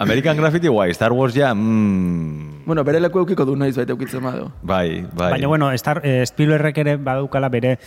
American 0.00 0.36
Graffiti 0.36 0.68
guai, 0.68 0.94
Star 0.94 1.12
Wars 1.12 1.34
ja, 1.34 1.52
mm, 1.54 2.64
Bueno, 2.64 2.84
bere 2.84 3.00
leku 3.00 3.18
eukiko 3.18 3.44
du 3.48 3.56
noiz 3.58 3.72
baita 3.76 3.92
eukitzen 3.92 4.22
badu. 4.22 4.50
bai, 4.62 5.02
bai. 5.12 5.32
Baina, 5.32 5.48
bueno, 5.48 5.72
Star, 5.76 6.00
eh, 6.04 6.24
Spielbergek 6.26 6.78
ere 6.78 6.96
badaukala 6.96 7.48
bere 7.48 7.78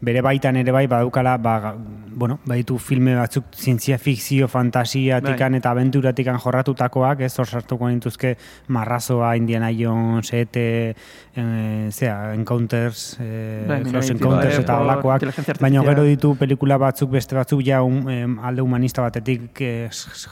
bere 0.00 0.20
baitan 0.20 0.56
ere 0.56 0.72
bai 0.72 0.86
badaukala 0.86 1.36
ba, 1.38 1.76
bueno, 2.12 2.40
baditu 2.44 2.78
filme 2.78 3.14
batzuk 3.14 3.44
zientzia 3.54 3.98
fikzio, 3.98 4.48
fantasiatikan 4.48 5.52
Bai. 5.52 5.60
eta 5.60 5.70
aventuratikan 5.70 6.40
jorratutakoak, 6.42 7.20
ez 7.20 7.38
hor 7.38 7.46
sartuko 7.46 7.88
nintuzke 7.88 8.36
Marrazoa, 8.68 9.36
Indiana 9.36 9.70
Jones, 9.70 10.32
ET, 10.32 10.56
eh, 10.56 11.88
zera, 11.90 12.34
Encounters, 12.34 13.18
eh, 13.20 13.64
Bai, 13.68 13.82
Close 13.84 14.12
Encounters 14.12 14.58
Report, 14.58 14.64
eta 14.64 14.78
holakoak, 14.80 15.60
baina 15.60 15.86
gero 15.86 16.04
ditu 16.08 16.34
pelikula 16.36 16.78
batzuk, 16.82 17.10
beste 17.14 17.38
batzuk 17.38 17.62
ja 17.64 17.82
um, 17.82 18.08
em, 18.10 18.38
alde 18.42 18.62
humanista 18.62 19.02
batetik 19.02 19.60
eh, 19.60 19.88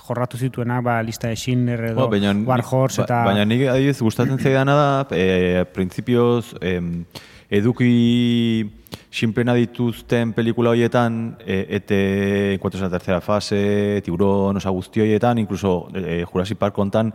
jorratu 0.06 0.36
zituenak, 0.36 0.82
ba, 0.84 1.00
lista 1.02 1.29
de 1.30 1.36
Schindler 1.38 1.84
edo 1.92 2.02
Ba, 2.02 2.10
baina, 2.12 2.34
War 2.46 2.62
Horse 2.66 3.00
ba- 3.02 3.06
eta... 3.08 3.22
baina 3.30 3.46
nik 3.48 3.64
adibidez 3.70 4.00
gustatzen 4.02 4.38
zaidana 4.38 4.74
da, 4.76 4.90
e, 5.16 5.64
printzipioz, 5.72 6.56
em, 6.60 7.04
eduki 7.50 8.70
sinplena 9.10 9.54
dituzten 9.58 10.32
pelikula 10.36 10.70
horietan, 10.70 11.36
e, 11.42 11.64
ete, 11.80 12.54
Encuentros 12.54 12.82
en 12.82 12.90
la 12.90 12.98
tercera 12.98 13.20
fase, 13.20 14.00
Tiburon, 14.04 14.56
osa 14.56 14.70
guzti 14.70 15.00
horietan, 15.02 15.38
incluso 15.38 15.88
e, 15.94 16.24
Jurassic 16.24 16.58
Park 16.58 16.74
kontan, 16.74 17.14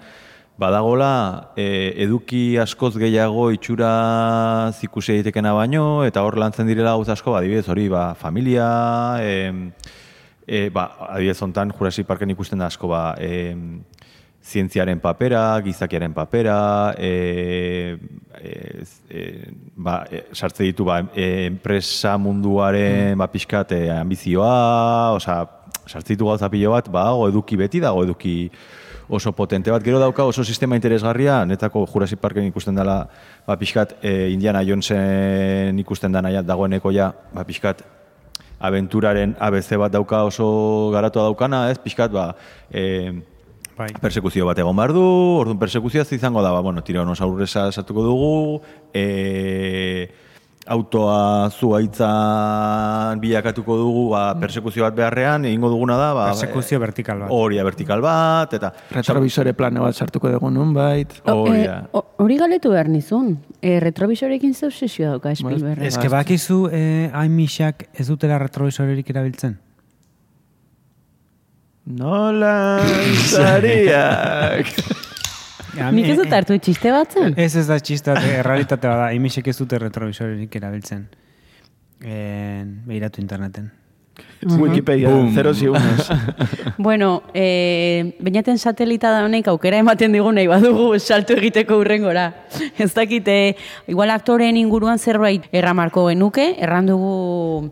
badagola 0.58 1.52
e, 1.56 1.94
eduki 2.04 2.56
askoz 2.58 2.94
gehiago 3.00 3.50
itxura 3.52 4.72
ikusi 4.84 5.18
daitekena 5.20 5.52
baino, 5.56 6.04
eta 6.08 6.24
hor 6.24 6.38
lantzen 6.40 6.68
direla 6.68 6.96
gauz 6.96 7.10
asko, 7.12 7.32
ba, 7.36 7.40
adibidez 7.44 7.68
hori, 7.70 7.88
ba, 7.92 8.14
familia, 8.16 8.68
em, 9.22 9.70
E, 10.48 10.70
ba, 10.70 10.92
adibidez 11.10 11.42
hontan 11.42 11.72
Jurassic 11.74 12.06
Parken 12.06 12.30
ikusten 12.30 12.60
da 12.62 12.68
asko 12.70 12.86
ba, 12.86 13.16
e, 13.18 13.56
zientziaren 14.46 15.00
papera, 15.02 15.60
gizakiaren 15.66 16.14
papera, 16.14 16.94
e, 16.98 17.98
e, 18.38 18.84
e, 19.10 19.24
ba, 19.76 20.06
e, 20.12 20.28
sartze 20.38 20.64
ditu 20.64 20.86
ba, 20.86 21.00
e, 21.16 21.48
enpresa 21.50 22.16
munduaren 22.22 23.18
ba, 23.18 23.28
pixkat 23.32 23.74
e, 23.74 23.82
ambizioa, 23.90 25.18
osea, 25.18 25.40
sartze 25.90 26.14
ditu 26.14 26.30
gauza 26.30 26.50
pilo 26.54 26.76
bat, 26.78 26.92
ba, 26.94 27.10
o 27.18 27.26
eduki 27.32 27.58
beti 27.58 27.82
dago 27.82 28.06
eduki 28.06 28.52
oso 29.10 29.34
potente 29.34 29.74
bat. 29.74 29.84
Gero 29.84 30.00
dauka 30.00 30.26
oso 30.26 30.46
sistema 30.46 30.78
interesgarria, 30.78 31.44
netako 31.46 31.86
Jurassic 31.90 32.22
Parken 32.22 32.46
ikusten 32.46 32.78
dela, 32.78 33.02
ba, 33.48 33.58
pixkat 33.58 33.98
e, 34.02 34.30
Indiana 34.30 34.62
Jonesen 34.62 35.80
ikusten 35.82 36.14
dana 36.14 36.30
ja, 36.30 36.46
dagoeneko 36.46 36.94
ja, 36.94 37.12
ba, 37.34 37.46
pixkat 37.50 37.82
aventuraren 38.66 39.36
ABC 39.42 39.76
bat 39.78 39.94
dauka 39.94 40.24
oso 40.30 40.92
garatua 40.94 41.26
daukana, 41.32 41.70
ez, 41.74 41.82
pixkat, 41.82 42.14
ba, 42.14 42.36
e, 42.70 43.34
Bai. 43.78 43.90
persekuzio 44.02 44.46
bat 44.48 44.58
egon 44.64 44.76
behar 44.76 44.94
du, 44.96 45.02
orduan 45.42 45.60
persekuzioa 45.60 46.06
izango 46.16 46.42
da, 46.42 46.52
ba, 46.56 46.62
bueno, 46.64 46.82
tiranosaurresa 46.84 47.72
sartuko 47.76 48.04
dugu, 48.04 48.62
e, 48.94 50.08
autoa 50.68 51.50
zuaitzan 51.54 53.20
bilakatuko 53.22 53.76
dugu, 53.78 54.06
ba, 54.14 54.24
persekuzio 54.40 54.86
bat 54.88 54.96
beharrean, 54.98 55.46
egingo 55.46 55.70
duguna 55.70 55.98
da, 56.00 56.08
ba, 56.18 56.26
Persekuzio 56.32 56.80
vertikal 56.82 57.20
bat. 57.26 57.30
Horia 57.36 57.64
vertikal 57.68 58.02
bat, 58.02 58.54
eta... 58.58 58.72
Retrovisore 58.96 59.54
plano 59.54 59.84
bat 59.86 59.94
sartuko 60.00 60.32
dugu 60.34 60.50
nunbait. 60.56 61.14
Hori 61.26 61.60
Eh, 61.60 61.68
da. 61.68 61.78
o- 61.92 62.06
Hori 62.24 62.38
galetu 62.40 62.70
behar 62.72 62.88
nizun. 62.88 63.34
E, 63.62 63.80
retrovisorekin 63.84 64.54
ze 64.56 64.68
obsesio 64.68 65.10
dauka 65.12 65.36
Spielberg. 65.36 65.84
Ez 65.84 65.98
que 66.00 66.08
bakizu 66.10 66.70
eh, 66.72 67.12
haimixak 67.14 67.90
ez 67.94 68.08
dutela 68.08 68.40
retrovisorerik 68.40 69.10
erabiltzen. 69.12 69.58
Nola 71.86 72.82
zariak. 73.30 74.72
Nik 75.94 76.08
ez 76.08 76.16
eh, 76.16 76.18
dut 76.18 76.32
hartu 76.34 76.58
txiste 76.58 76.90
batzen? 76.90 77.36
Ez 77.38 77.52
ez 77.60 77.68
da 77.70 77.78
txista, 77.78 78.16
eh, 78.18 78.40
errealitate 78.40 78.90
bada, 78.90 79.12
haimixek 79.12 79.52
ez 79.52 79.58
dute 79.60 79.78
retrovisorerik 79.84 80.56
erabiltzen. 80.58 81.06
Eh, 82.02 82.64
behiratu 82.90 83.22
interneten. 83.22 83.70
Wikipedia, 84.42 85.10
zeros 85.34 85.62
y 85.62 85.68
unos. 85.68 86.10
Bueno, 86.78 87.24
e, 87.34 88.16
bainaten 88.20 88.58
satelita 88.58 89.12
da 89.12 89.26
honek 89.26 89.48
aukera 89.52 89.78
ematen 89.82 90.16
digu 90.16 90.32
nahi 90.32 90.48
badugu 90.48 91.00
salto 91.00 91.36
egiteko 91.36 91.80
urrengora. 91.82 92.30
Ez 92.78 92.94
dakite, 92.96 93.56
igual 93.92 94.14
aktoreen 94.16 94.58
inguruan 94.58 95.00
zerbait 95.00 95.44
erramarko 95.52 96.08
genuke, 96.08 96.54
erran 96.64 96.88
dugu, 96.88 97.72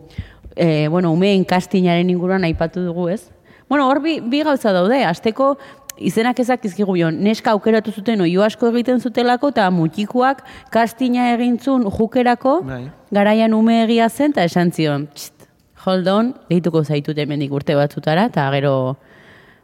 e, 0.54 0.88
bueno, 0.88 1.12
umeen 1.12 1.44
kastinaren 1.48 2.10
inguruan 2.10 2.44
aipatu 2.44 2.84
dugu, 2.84 3.08
ez? 3.08 3.33
Bueno, 3.68 3.88
hor 3.88 4.00
bi, 4.02 4.20
bi 4.20 4.42
gauza 4.42 4.72
daude, 4.72 5.04
asteko 5.04 5.56
izenak 5.98 6.38
ezak 6.42 6.64
izkigu 6.66 6.92
bion, 6.92 7.20
neska 7.22 7.52
aukeratu 7.54 7.92
zuten 7.92 8.20
oio 8.20 8.42
asko 8.42 8.68
egiten 8.72 9.00
zutelako, 9.00 9.48
eta 9.54 9.70
mutikuak 9.70 10.42
kastina 10.74 11.30
egintzun 11.34 11.84
jukerako, 11.90 12.60
Bai. 12.66 12.90
garaian 13.14 13.54
ume 13.54 13.84
egia 13.84 14.08
zen, 14.10 14.30
eta 14.34 14.44
esan 14.44 14.72
zion, 14.72 15.06
"Txt, 15.14 15.46
hold 15.86 16.08
on, 16.08 16.34
deituko 16.50 16.84
zaitut 16.84 17.16
hemendik 17.18 17.52
urte 17.52 17.74
batzutara, 17.74 18.26
eta 18.26 18.50
gero 18.50 18.96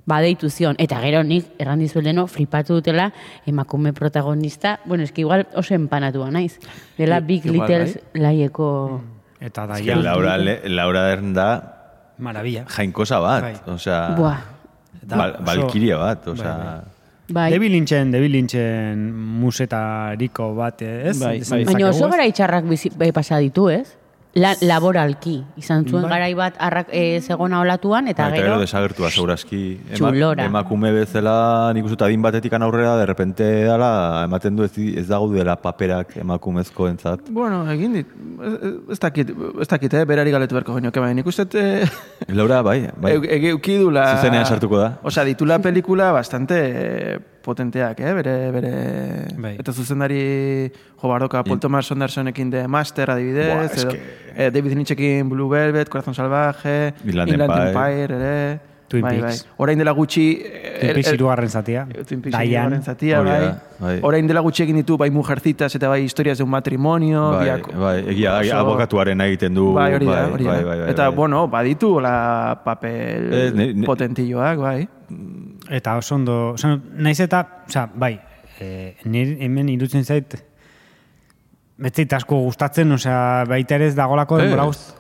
badeitu 0.07 0.49
zion. 0.51 0.75
Eta 0.79 1.01
gero 1.01 1.23
nik, 1.23 1.47
erran 1.59 1.79
dizuet 1.79 2.05
leno, 2.05 2.27
flipatu 2.27 2.75
dutela 2.75 3.13
emakume 3.47 3.93
protagonista, 3.93 4.81
bueno, 4.85 5.05
eski 5.05 5.21
igual 5.23 5.47
oso 5.55 5.75
empanatua 5.75 6.31
naiz. 6.31 6.59
Dela 6.99 7.21
Big 7.21 7.45
igual, 7.47 7.69
Little 7.69 8.03
laieko... 8.15 9.01
Eta 9.41 9.67
daia, 9.67 9.97
Laura, 9.97 10.37
Le- 10.37 10.61
Laura 10.69 11.03
Dern 11.09 11.33
da 11.35 11.80
maravilla. 12.21 12.65
jainkosa 12.77 13.21
bat, 13.21 13.43
Bai. 13.43 13.75
osea, 13.75 14.01
Buah, 14.17 14.41
bal, 15.07 15.37
balkiria 15.45 15.99
bat, 15.99 16.25
Bai, 16.25 16.33
osea... 16.35 16.55
bai. 17.31 17.51
David 17.53 17.71
Lynchen, 17.73 18.11
David 18.13 18.31
Lynchen 18.31 19.07
musetariko 19.43 20.55
bat, 20.55 20.83
ez? 20.83 21.19
Bai, 21.21 21.41
bai. 21.49 21.65
Baina 21.65 21.89
oso 21.91 22.09
gara 22.11 22.27
itxarrak 22.27 22.65
bizi, 22.71 22.91
e, 22.99 23.13
pasa 23.13 23.39
ditu, 23.39 23.69
ez? 23.71 23.97
La, 24.39 24.53
laboralki, 24.63 25.41
izan 25.59 25.83
zuen 25.91 26.05
Bai. 26.05 26.11
garai 26.13 26.35
bat 26.39 26.55
arrak, 26.63 26.87
e, 26.95 27.19
zegona 27.21 27.59
olatuan, 27.65 28.07
eta 28.07 28.29
Eta 28.29 28.37
gero... 28.37 28.59
desagertua 28.61 29.09
segurazki. 29.11 29.81
Txulora. 29.97 30.45
emakume 30.47 30.93
bezala, 30.95 31.73
nik 31.75 31.85
uste 31.89 32.05
adin 32.07 32.23
batetik 32.23 32.53
aurrera, 32.55 32.93
de 33.01 33.07
repente 33.07 33.49
dala, 33.65 34.23
ematen 34.29 34.55
du 34.55 34.63
ez, 34.63 34.71
ez 34.79 35.09
dago 35.09 35.27
dela 35.33 35.57
paperak 35.57 36.17
emakumezko 36.23 36.87
entzat. 36.89 37.27
bueno, 37.31 37.65
egin 37.73 37.93
dit. 37.99 38.07
Ez- 38.07 38.77
Ez 38.91 38.99
dakit, 39.01 39.35
ez 39.61 39.67
dakit, 39.69 39.95
eh? 39.95 40.05
berari 40.05 40.31
galetu 40.31 40.55
berko 40.55 40.75
genioke, 40.79 41.01
baina 41.01 41.15
nik 41.15 41.27
uste 41.27 41.49
eh, 41.55 41.89
Laura, 42.29 42.63
bai, 42.63 42.89
bai. 43.01 43.15
Eu- 43.17 43.25
ege- 43.27 43.51
eukidula... 43.51 44.17
Zuzenean 44.17 44.47
sartuko 44.47 44.79
da. 44.79 44.93
Osea, 45.03 45.25
ditula 45.25 45.59
pelikula 45.59 46.13
bastante 46.13 46.55
eh, 47.15 47.19
potenteak, 47.43 48.01
eh? 48.01 48.13
Bere, 48.15 48.35
bere... 48.53 48.73
Bai. 49.37 49.55
Eta 49.59 49.73
zuzendari 49.73 50.71
jo 51.01 51.09
bardoka 51.09 51.43
Paul 51.45 51.59
Thomas 51.61 51.91
Andersonekin 51.93 52.51
de 52.51 52.67
Master, 52.69 53.11
adibidez, 53.11 53.73
es 53.73 53.83
edo 53.85 53.91
que- 53.93 54.01
eh, 54.37 54.51
David 54.51 54.73
Lynchekin 54.77 55.29
Blue 55.29 55.49
Velvet, 55.49 55.89
Corazón 55.89 56.15
Salvaje, 56.15 56.95
Inland 57.05 57.33
Empire. 57.51 58.15
ere... 58.17 58.61
Twin 58.91 59.03
bai, 59.07 59.21
Peaks. 59.21 59.45
Bai. 59.45 59.53
Orain 59.63 59.79
dela 59.79 59.93
gutxi... 59.95 60.43
eh, 60.43 60.79
Twin 60.81 60.95
Peaks 60.97 61.07
er- 61.07 61.15
hirugarren 61.15 61.49
zatia. 61.49 61.85
Twin 62.09 62.23
Peaks 62.25 62.33
Diane. 62.37 62.49
hirugarren 62.49 62.83
zatia, 62.83 63.21
bai. 63.23 63.53
bai. 63.79 64.01
Orain 64.03 64.27
dela 64.27 64.41
gutxi 64.43 64.65
egin 64.65 64.81
ditu 64.81 64.97
bai 64.99 65.13
mujercitas 65.15 65.71
eta 65.79 65.87
bai 65.93 66.01
historias 66.03 66.39
de 66.39 66.43
un 66.43 66.51
matrimonio. 66.51 67.29
Bai, 67.37 67.45
biak- 67.47 67.69
bai, 67.79 68.01
egia, 68.11 68.33
oso- 68.41 68.57
abokatuaren 68.65 69.21
egiten 69.29 69.55
du. 69.55 69.69
Bai, 69.77 69.93
hori 69.95 70.07
da, 70.11 70.25
hori 70.33 70.43
da. 70.43 70.51
bai, 70.57 70.65
bai, 70.65 70.79
bai, 70.81 70.91
eta, 70.91 71.07
bai. 71.07 71.17
bueno, 71.17 71.47
baditu 71.47 72.01
la 72.03 72.61
papel 72.65 73.31
Eh, 73.33 73.75
potentilloak, 73.87 74.59
bai. 74.59 74.89
Eta 75.71 75.97
oso 75.97 76.17
ondo, 76.17 76.37
oza, 76.57 76.75
naiz 76.99 77.21
eta, 77.23 77.45
oza, 77.69 77.87
bai, 77.95 78.17
e, 78.59 78.97
nire 79.07 79.37
hemen 79.47 79.69
irutzen 79.71 80.03
zait, 80.05 80.35
betzait 81.81 82.13
asko 82.19 82.41
gustatzen, 82.49 82.91
osea, 82.97 83.45
baita 83.49 83.79
ere 83.79 83.93
ez 83.93 83.95
dagolako 83.99 84.41
denbora 84.43 84.67
gust... 84.71 84.97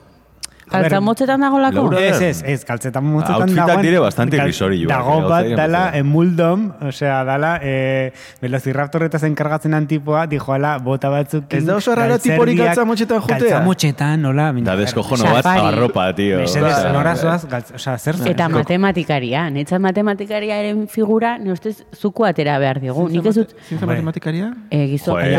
Kaltza 0.70 1.00
motzetan 1.00 1.40
dagolako? 1.40 1.74
Laura- 1.90 2.00
Ez, 2.00 2.20
ez, 2.22 2.42
ez, 2.46 2.64
kaltzetan 2.64 3.04
motzetan 3.04 3.42
Outfitak 3.42 3.80
dire 3.82 3.98
bastante 3.98 4.36
grisorioak, 4.38 4.88
Dago 4.90 5.16
eh, 5.20 5.28
bat 5.28 5.46
dala 5.58 5.82
emuldom, 5.98 6.68
osea, 6.88 7.24
dala 7.24 7.56
eh, 7.62 8.12
velociraptorretaz 8.40 9.22
enkargatzen 9.28 9.72
dan 9.74 9.86
tipoa, 9.90 10.26
dijoala 10.30 10.76
bota 10.78 11.10
batzuk... 11.10 11.44
Ez 11.54 11.64
da 11.66 11.76
oso 11.76 11.94
rara 11.98 12.18
tiporik 12.22 12.58
galtza 12.60 12.84
motxetan 12.88 13.20
jotea? 13.20 13.38
Galtza 13.38 13.60
motxetan, 13.66 14.22
nola... 14.22 14.50
Da 14.70 14.76
deskojono 14.78 15.24
bat 15.32 15.42
Safari. 15.44 15.66
arropa, 15.74 16.06
tio. 16.14 16.38
Mesedez, 16.44 16.76
nora 16.94 17.16
zoaz, 17.16 17.44
osea, 17.74 17.96
zer 17.98 18.20
Eta 18.30 18.46
zer- 18.46 18.54
matematikaria, 18.54 19.48
netzat 19.50 19.80
matematikariaren 19.82 20.86
figura, 20.88 21.36
ne 21.38 21.52
ustez, 21.52 21.80
zuku 21.98 22.24
atera 22.28 22.58
behar 22.62 22.80
digu. 22.82 23.08
Nik 23.10 23.26
ez 23.26 23.34
dut, 23.42 23.54
Bai. 23.70 23.86
matematikaria? 23.96 24.52
e, 24.70 24.86
gizo, 24.94 25.18
eh, 25.18 25.34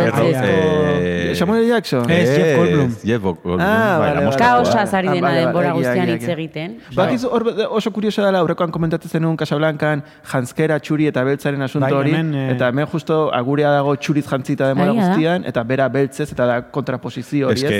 eh, 1.32 1.36
Samuel 1.36 1.68
Jackson? 1.68 2.10
Ez, 2.10 2.30
Jeff 2.30 2.58
Goldblum. 2.58 2.96
Jeff 3.04 3.22
Goldblum. 3.24 3.60
Ah, 3.62 3.98
vale, 4.00 4.26
vale. 4.26 4.38
kaosa 4.38 4.86
zari 4.86 5.08
Ah, 5.08 5.21
dena 5.22 5.30
vale, 5.30 5.46
vale, 5.46 5.46
denbora 5.46 5.72
guztian 5.78 6.10
hitz 6.10 6.28
egiten. 6.36 6.78
Bakizu 6.96 7.30
hor 7.32 7.44
be- 7.48 7.68
oso 7.70 7.92
kurioso 7.96 8.24
dela, 8.26 8.40
aurrekoan 8.40 8.72
komentatzen 8.72 9.12
zenuen 9.12 9.38
Casablancan, 9.38 10.04
janskera, 10.32 10.80
txuri 10.80 11.08
eta 11.08 11.24
beltzaren 11.24 11.62
asunto 11.62 11.86
Bai, 11.86 11.94
hori, 11.94 12.12
hemen, 12.12 12.34
eh, 12.36 12.52
eta 12.56 12.68
hemen 12.70 12.88
justo 12.88 13.34
agurea 13.34 13.72
dago 13.72 13.96
txuriz 13.96 14.26
jantzita 14.28 14.68
denbora 14.74 14.94
da. 14.94 15.08
guztian, 15.10 15.46
eta 15.46 15.64
bera 15.64 15.88
beltzez, 15.90 16.32
eta 16.32 16.46
da 16.46 16.62
kontraposizio 16.72 17.48
hori, 17.48 17.62
Es 17.62 17.64
ez, 17.64 17.72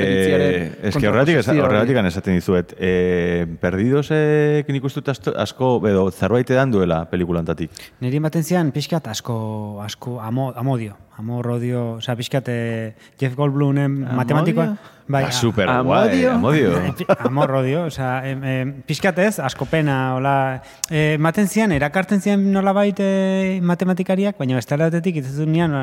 horregatik, 1.06 1.36
kontraposizio 1.36 1.52
hori. 1.52 1.62
horregatik 1.62 1.98
esaten 2.12 2.34
dizuet, 2.36 2.76
eh, 2.80 3.46
perdidosek 3.60 4.68
nik 4.70 4.84
asto- 4.84 5.34
asko, 5.38 5.82
edo 5.88 6.10
zerbait 6.12 6.50
edan 6.50 6.72
duela 6.72 7.06
pelikulantatik. 7.10 7.72
Niri 8.02 8.18
ematen 8.18 8.44
zian 8.44 8.72
pixkat 8.72 9.08
asko, 9.08 9.82
asko, 9.84 10.20
amo, 10.22 10.54
amodio. 10.56 10.96
Amor, 11.18 11.48
odio, 11.48 11.98
osea, 12.00 12.16
pixkat 12.16 12.48
eh, 12.50 12.94
Jeff 13.20 13.36
Goldblumen 13.36 14.00
matematikoa. 14.16 14.78
Bai, 15.12 15.26
Ah, 15.28 15.32
super 15.32 15.66
guai, 15.68 15.80
Amodio? 16.08 16.32
amodio. 16.32 16.72
Amor, 17.20 17.52
odio, 17.52 17.84
osea, 17.90 18.22
em, 18.30 18.44
em, 18.44 18.72
pixkat 18.88 19.18
ez, 19.20 19.40
asko 19.44 19.66
pena, 19.68 20.16
hola, 20.16 20.62
eh, 20.90 21.16
ematen 21.18 21.50
zian, 21.52 21.72
erakartzen 21.76 22.22
zian 22.22 22.46
nola 22.54 22.72
eh, 22.86 23.60
matematikariak, 23.62 24.38
baina 24.40 24.56
bestela 24.56 24.88
batetik 24.88 25.18
itzazun 25.18 25.52
nian, 25.52 25.76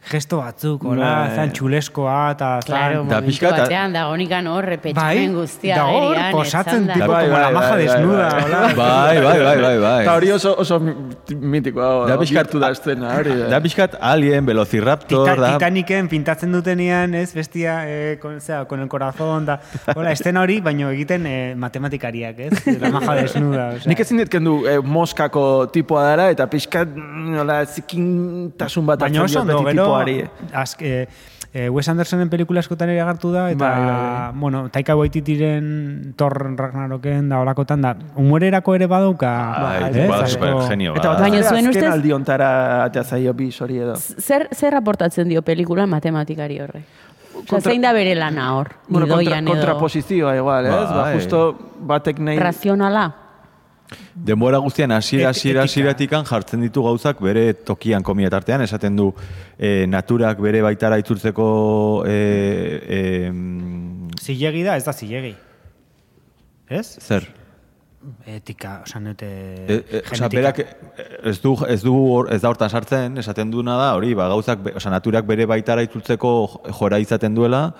gesto 0.00 0.38
batzuk, 0.40 0.82
hola, 0.88 1.08
Bai. 1.28 1.34
zan 1.36 1.50
txuleskoa, 1.52 2.14
eta 2.32 2.46
zan... 2.64 2.66
Claro, 2.66 3.02
Da 3.10 3.18
pixka 3.22 3.50
batean, 3.52 3.92
dagonikan 3.92 4.46
hor, 4.48 4.64
Bai, 4.64 4.70
repetxamen 4.74 5.34
guztia 5.36 5.76
da 5.76 5.84
hor, 5.92 6.16
posatzen 6.32 6.86
tipo 6.88 7.06
Bai, 7.12 7.26
como 7.28 7.36
la 7.38 7.44
bai, 7.44 7.54
maja 7.54 7.68
bai, 7.68 7.76
bai, 7.76 7.86
desnuda, 7.86 8.28
bai. 8.30 8.42
hola. 8.42 8.60
Bai, 8.62 9.20
bai, 9.20 9.38
bai, 9.44 9.56
bai, 9.60 9.74
bai. 9.84 10.02
Eta 10.06 10.14
hori 10.16 10.32
oso, 10.32 10.54
oso 10.58 10.78
mi- 10.80 10.94
mitikoa, 11.36 12.06
Da 12.08 12.16
da 12.16 12.18
pixkat- 12.22 12.56
da 12.58 12.70
estena, 12.72 13.12
hori. 13.18 13.30
eh. 13.30 13.50
Da 13.52 13.60
pixkat 13.60 13.98
alien, 14.00 14.46
velociraptor, 14.46 15.28
Tita, 15.28 15.36
da... 15.40 15.52
Titaniken 15.58 16.08
pintatzen 16.08 16.50
dutenean, 16.56 17.14
ez, 17.14 17.34
bestia, 17.36 17.76
eh, 17.86 18.18
con, 18.22 18.40
zera, 18.40 18.64
con 18.64 18.80
el 18.80 18.88
corazón, 18.88 19.44
da, 19.46 19.60
hola, 19.94 20.12
estena 20.12 20.40
hori, 20.40 20.60
baino 20.60 20.88
egiten 20.90 21.26
eh, 21.26 21.54
matematikariak, 21.56 22.38
ez, 22.48 22.66
la 22.80 22.90
maja 22.90 23.14
desnuda, 23.20 23.68
osea. 23.76 23.88
Nik 23.92 24.00
ezin 24.00 24.24
dit 24.24 24.32
kendu 24.32 24.64
eh, 24.66 24.80
moskako 24.80 25.68
tipoa 25.70 26.08
dara, 26.08 26.30
eta 26.32 26.48
pixkat, 26.50 26.88
mm, 26.96 27.36
nola, 27.36 27.60
zikintasun 27.66 28.86
bat 28.86 28.98
Baina 29.06 29.22
oso 29.28 29.40
ondo, 29.44 29.60
gero, 29.68 29.89
tipoari. 29.90 30.24
azk, 30.54 30.82
eh, 30.82 31.08
eh, 31.52 31.68
Wes 31.68 31.88
Andersonen 31.88 32.28
pelikula 32.30 32.60
askotan 32.60 32.88
ere 32.90 33.00
agartu 33.00 33.32
da, 33.32 33.50
eta, 33.50 33.58
Bai, 33.68 33.84
bai, 33.84 33.94
bai. 33.94 34.32
bueno, 34.40 34.68
Taika 34.70 34.94
Waititiren 34.96 36.14
Thor 36.16 36.32
Ragnaroken 36.56 37.28
da 37.28 37.40
olakotan 37.40 37.82
da, 37.82 37.96
humorerako 38.14 38.74
ere 38.74 38.86
badauka, 38.86 39.32
Bai, 39.62 39.92
genio. 40.68 40.94
Eta 40.96 41.08
ba. 41.08 41.14
bat 41.14 41.20
Baina 41.20 41.42
zuen 41.42 41.66
azken 41.66 41.82
ustez- 41.82 41.92
aldi 41.92 42.12
ontara 42.12 42.84
atea 42.84 43.04
zaio 43.04 43.34
bi 43.34 43.50
hori 43.60 43.78
edo. 43.78 43.96
Zer, 43.96 44.48
zer 44.54 44.74
aportatzen 44.74 45.28
dio 45.28 45.42
pelikula 45.42 45.86
matematikari 45.86 46.60
horre? 46.60 46.84
Kontra- 47.48 47.60
zein 47.70 47.80
da 47.82 47.92
bere 47.92 48.14
lana 48.14 48.54
hor? 48.54 48.68
Bueno, 48.88 49.06
kontra, 49.08 49.38
edo 49.38 49.50
kontraposizioa 49.50 50.36
igual, 50.36 50.66
ez? 50.66 50.72
Ba, 50.72 51.02
Bai. 51.02 51.14
justo 51.14 51.58
batek 51.80 52.18
nahi... 52.18 52.38
razionala? 52.38 53.12
Denbora 54.14 54.58
guztian 54.58 54.92
hasiera 54.92 55.30
Et- 55.30 55.36
hasiera 55.36 55.62
etika. 55.64 55.70
hasieratik 55.70 56.10
jartzen 56.30 56.60
ditu 56.60 56.82
gauzak 56.82 57.20
bere 57.20 57.54
tokian 57.54 58.02
komia 58.02 58.30
tartean 58.30 58.62
esaten 58.62 58.96
du 58.96 59.12
eh, 59.58 59.86
naturak 59.88 60.38
bere 60.40 60.62
baitara 60.62 60.98
itzultzeko 60.98 62.04
eh, 62.06 62.80
eh, 62.88 63.32
Zilegi 64.20 64.62
da, 64.62 64.76
ez 64.76 64.84
da 64.84 64.92
zilegi. 64.92 65.34
Ez? 66.70 66.86
zer 67.00 67.26
Etika, 68.26 68.78
osan 68.86 69.04
dute... 69.10 69.26
E, 69.68 69.74
e, 69.92 69.98
osea, 70.10 70.28
berak 70.32 70.58
eh, 70.62 70.68
ez 71.28 71.34
du 71.42 71.50
ez 71.68 71.82
du 71.84 71.92
ez 72.32 72.38
da 72.40 72.48
hortan 72.48 72.70
sartzen, 72.72 73.18
esaten 73.20 73.50
duena 73.52 73.74
da, 73.76 73.90
hori, 73.98 74.14
ba 74.16 74.28
gauzak, 74.32 74.62
osea, 74.76 74.90
naturak 74.94 75.26
bere 75.28 75.44
baitara 75.50 75.82
itzultzeko 75.84 76.30
jo- 76.48 76.72
jora 76.78 76.98
izaten 77.02 77.34
duela 77.36 77.74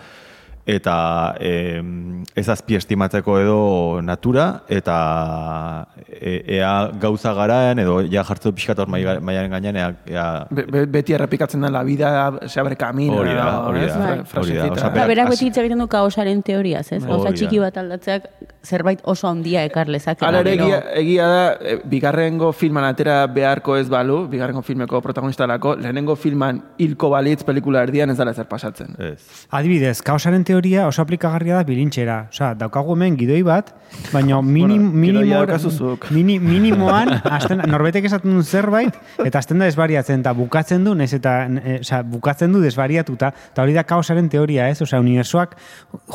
eta 0.66 1.34
em, 1.40 2.22
ez 2.36 2.46
azpi 2.52 2.76
estimatzeko 2.76 3.38
edo 3.40 4.02
natura, 4.04 4.62
eta 4.68 5.86
e, 6.06 6.58
ea 6.58 6.90
gauza 7.00 7.32
garaen, 7.34 7.80
edo 7.82 8.00
ja 8.06 8.22
jartzu 8.28 8.52
pixkat 8.54 8.78
hor 8.78 8.88
mai- 8.92 9.18
maiaren 9.20 9.50
gainean, 9.50 9.76
ea, 9.76 9.88
ea 10.06 10.26
Be, 10.50 10.66
be, 10.70 10.84
beti 10.86 11.16
errepikatzen 11.16 11.60
da 11.64 11.70
la 11.70 11.82
vida 11.82 12.12
se 12.46 12.60
abre 12.60 12.76
camino. 12.76 13.16
Hori 13.22 13.34
da, 13.34 13.48
hori 13.66 13.86
da, 13.86 14.14
hori 14.36 14.56
da. 14.56 15.06
berak 15.06 15.30
beti 15.34 15.46
hitz 15.48 15.58
egiten 15.58 15.78
du 15.78 15.88
kaosaren 15.88 16.42
teoriaz, 16.42 16.86
ez? 16.92 17.04
Gauza 17.04 17.28
Hori 17.28 17.30
da. 17.32 17.36
txiki 17.40 17.58
bat 17.62 17.76
aldatzeak 17.80 18.28
zerbait 18.62 19.00
oso 19.04 19.28
handia 19.28 19.64
ekar 19.64 19.88
lezake. 19.88 20.24
Hala 20.24 20.42
ere 20.44 20.54
egia, 20.54 20.80
egia 21.00 21.28
da, 21.28 21.44
e, 21.60 21.76
bigarrengo 21.88 22.52
filman 22.52 22.84
atera 22.84 23.22
beharko 23.32 23.76
ez 23.80 23.88
balu, 23.88 24.26
bigarrengo 24.28 24.62
filmeko 24.62 25.00
protagonista 25.00 25.46
lako, 25.48 25.76
lehenengo 25.80 26.16
filman 26.16 26.60
hilko 26.78 27.10
balitz 27.14 27.42
pelikula 27.46 27.82
erdian 27.86 28.10
ez 28.10 28.18
dala 28.18 28.34
zer 28.34 28.48
pasatzen. 28.50 28.94
ez. 28.98 29.46
Adibidez, 29.50 30.00
kaosaren 30.02 30.44
teoria 30.44 30.86
oso 30.88 31.02
aplikagarria 31.02 31.56
da 31.56 31.64
bilintxera. 31.64 32.26
Osea, 32.30 32.52
daukagu 32.54 32.94
hemen 32.96 33.16
gidoi 33.16 33.42
bat, 33.42 33.72
baina 34.12 34.42
minim, 34.56 34.90
Bueno, 34.90 35.70
mini, 36.10 36.38
minimoan, 36.38 37.10
azten, 37.36 37.62
norbetek 37.68 38.06
esaten 38.08 38.34
duen 38.34 38.44
zerbait, 38.44 38.96
eta 39.24 39.40
azten 39.40 39.60
da 39.60 39.68
desbariatzen, 39.68 40.20
eta 40.20 40.32
bukatzen 40.36 40.84
du, 40.84 40.94
nez 40.98 41.12
eta, 41.16 41.34
e, 41.46 41.78
osea, 41.80 42.02
bukatzen 42.06 42.52
du 42.52 42.60
desbariatuta, 42.62 43.32
eta 43.52 43.64
hori 43.64 43.74
da 43.76 43.84
kaosaren 43.88 44.28
teoria, 44.32 44.68
ez? 44.70 44.80
Osea, 44.84 45.00
unibersoak 45.00 45.56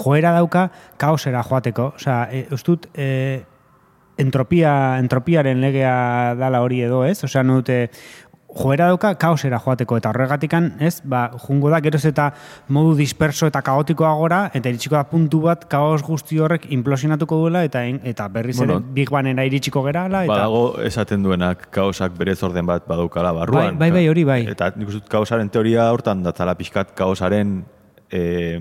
joera 0.03 0.33
dauka 0.35 0.69
kaosera 1.01 1.43
joateko. 1.45 1.91
Osea, 1.99 2.21
e, 2.35 2.45
ustut, 2.55 2.89
e, 2.93 3.43
entropia, 4.17 4.97
entropiaren 4.99 5.63
legea 5.63 6.35
dala 6.39 6.61
hori 6.63 6.81
edo, 6.85 7.03
ez? 7.07 7.17
Osea, 7.27 7.43
no 7.43 7.59
dute, 7.61 7.89
joera 8.55 8.87
dauka 8.87 9.11
kaosera 9.19 9.59
joateko 9.59 9.97
eta 9.99 10.11
horregatikan, 10.13 10.69
ez, 10.83 11.01
ba, 11.03 11.25
jungo 11.43 11.69
da 11.73 11.81
geroz 11.83 12.03
eta 12.07 12.29
modu 12.71 12.93
disperso 12.95 13.49
eta 13.51 13.59
kaotikoa 13.65 14.13
gora, 14.15 14.39
eta 14.55 14.71
iritsiko 14.71 14.95
da 14.95 15.03
puntu 15.09 15.41
bat 15.43 15.65
kaos 15.71 15.99
guzti 16.05 16.39
horrek 16.39 16.69
implosionatuko 16.75 17.41
duela 17.43 17.65
eta 17.67 17.83
eta 17.85 18.29
berriz 18.31 18.57
ere 18.61 18.75
Bueno. 18.75 18.93
Big 18.95 19.11
Banera 19.11 19.43
iritsiko 19.45 19.83
gerala 19.83 20.23
eta 20.23 20.33
Badago 20.33 20.63
esaten 20.87 21.23
duenak 21.23 21.67
kaosak 21.75 22.15
berez 22.17 22.41
orden 22.43 22.65
bat 22.65 22.87
badaukala 22.87 23.33
barruan. 23.35 23.75
Bai, 23.77 23.89
bai, 23.89 23.91
bai, 23.99 24.07
hori 24.09 24.23
bai. 24.23 24.41
Eta 24.55 24.71
nik 24.75 24.87
uste 24.87 25.03
dut 25.03 25.11
kaosaren 25.11 25.51
teoria 25.51 25.91
hortan 25.91 26.23
datzala 26.23 26.55
pixkat 26.55 26.95
kaosaren 26.95 27.57
eh, 28.09 28.59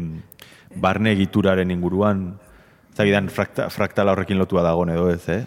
barne 0.74 1.14
egituraren 1.14 1.70
inguruan, 1.70 2.34
zagidan 2.96 3.28
frakta, 3.28 3.68
fraktala 3.70 4.12
horrekin 4.14 4.38
lotua 4.38 4.62
dagoen 4.62 4.90
edo 4.94 5.10
ez, 5.10 5.22
eh? 5.28 5.44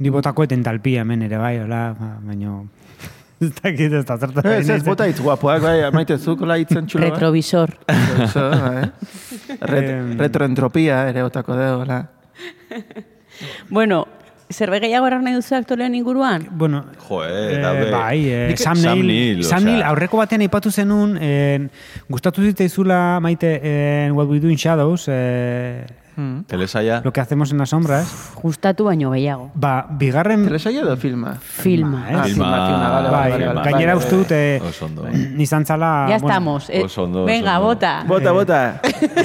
ni 0.00 0.08
botako 0.10 0.44
entalpia 0.48 1.02
hemen 1.02 1.22
ere 1.22 1.36
bai, 1.38 1.58
hola, 1.60 1.94
ba, 1.98 2.06
baino 2.24 2.68
ez 3.40 3.50
dakit 3.62 3.92
ez 3.92 4.04
da 4.08 4.16
zertan 4.18 4.46
Ez, 4.52 4.68
ez, 4.70 4.82
bota 4.84 5.06
hitz 5.08 5.20
guapoak, 5.20 5.62
bai, 5.62 5.76
maite 5.92 6.16
zukola 6.18 6.56
hitzen 6.60 6.86
txulo. 6.86 7.04
bai. 7.06 7.10
Retrovisor. 7.14 7.70
Eso, 8.24 8.46
bai. 8.50 8.88
Ret, 9.60 9.90
retroentropia 10.20 11.02
ere 11.08 11.22
botako 11.24 11.56
dugu, 11.56 11.82
hola. 11.84 12.00
bueno, 13.70 14.06
zerbait 14.50 14.82
gehiago 14.82 15.06
erran 15.08 15.24
nahi 15.24 15.36
duzu 15.38 15.54
aktorean 15.56 15.94
inguruan? 15.94 16.48
Bueno, 16.50 16.82
Jo, 17.06 17.22
eh, 17.24 17.56
eh, 17.56 17.72
be. 17.84 17.90
bai, 17.92 18.18
eh, 18.28 18.48
Nik- 18.50 18.58
Sam 18.58 18.76
Sam 18.76 19.00
Neill, 19.06 19.44
Sam. 19.44 19.64
Neill 19.64 19.82
aurreko 19.86 20.18
batean 20.20 20.42
aipatu 20.44 20.70
zenun, 20.70 21.16
eh, 21.20 21.68
gustatu 22.08 22.42
zitzaizula 22.42 23.20
maite 23.20 23.60
en 23.62 24.12
What 24.16 24.28
We 24.28 24.40
Do 24.40 24.48
in 24.50 24.56
Shadows, 24.58 25.06
eh, 25.08 25.86
Telesaia, 26.46 27.00
lo 27.04 27.12
que 27.12 27.20
hacemos 27.20 27.50
en 27.52 27.58
las 27.58 27.70
sombras. 27.70 28.32
Gustatu 28.42 28.84
baino 28.84 29.12
gehiago. 29.12 29.50
Ba, 29.54 29.86
bigarren 29.90 30.44
Telesaia 30.44 30.80
edo 30.82 30.96
filma? 30.96 31.34
Filma. 31.40 32.10
eh? 32.10 32.14
Ah, 32.16 32.24
Filma. 32.24 32.44
filma, 32.44 32.66
filma, 32.66 33.10
Bai, 33.10 33.30
bale, 33.32 33.46
bale, 33.46 33.70
gainera 33.70 33.94
bale. 33.94 34.04
uste 34.04 34.16
dut 34.16 34.30
eh, 34.32 34.62
Oso 34.68 34.86
ondo. 34.86 35.06
izan 35.38 35.64
zala... 35.66 36.06
Ya 36.08 36.18
bueno, 36.18 36.28
estamos. 36.28 36.70
eh, 36.70 36.82
oso 36.84 37.02
ondo, 37.04 37.18
oso 37.20 37.26
Venga, 37.26 37.56
ondo. 37.58 37.66
bota. 37.68 38.04
Bota, 38.06 38.32
bota. 38.32 38.80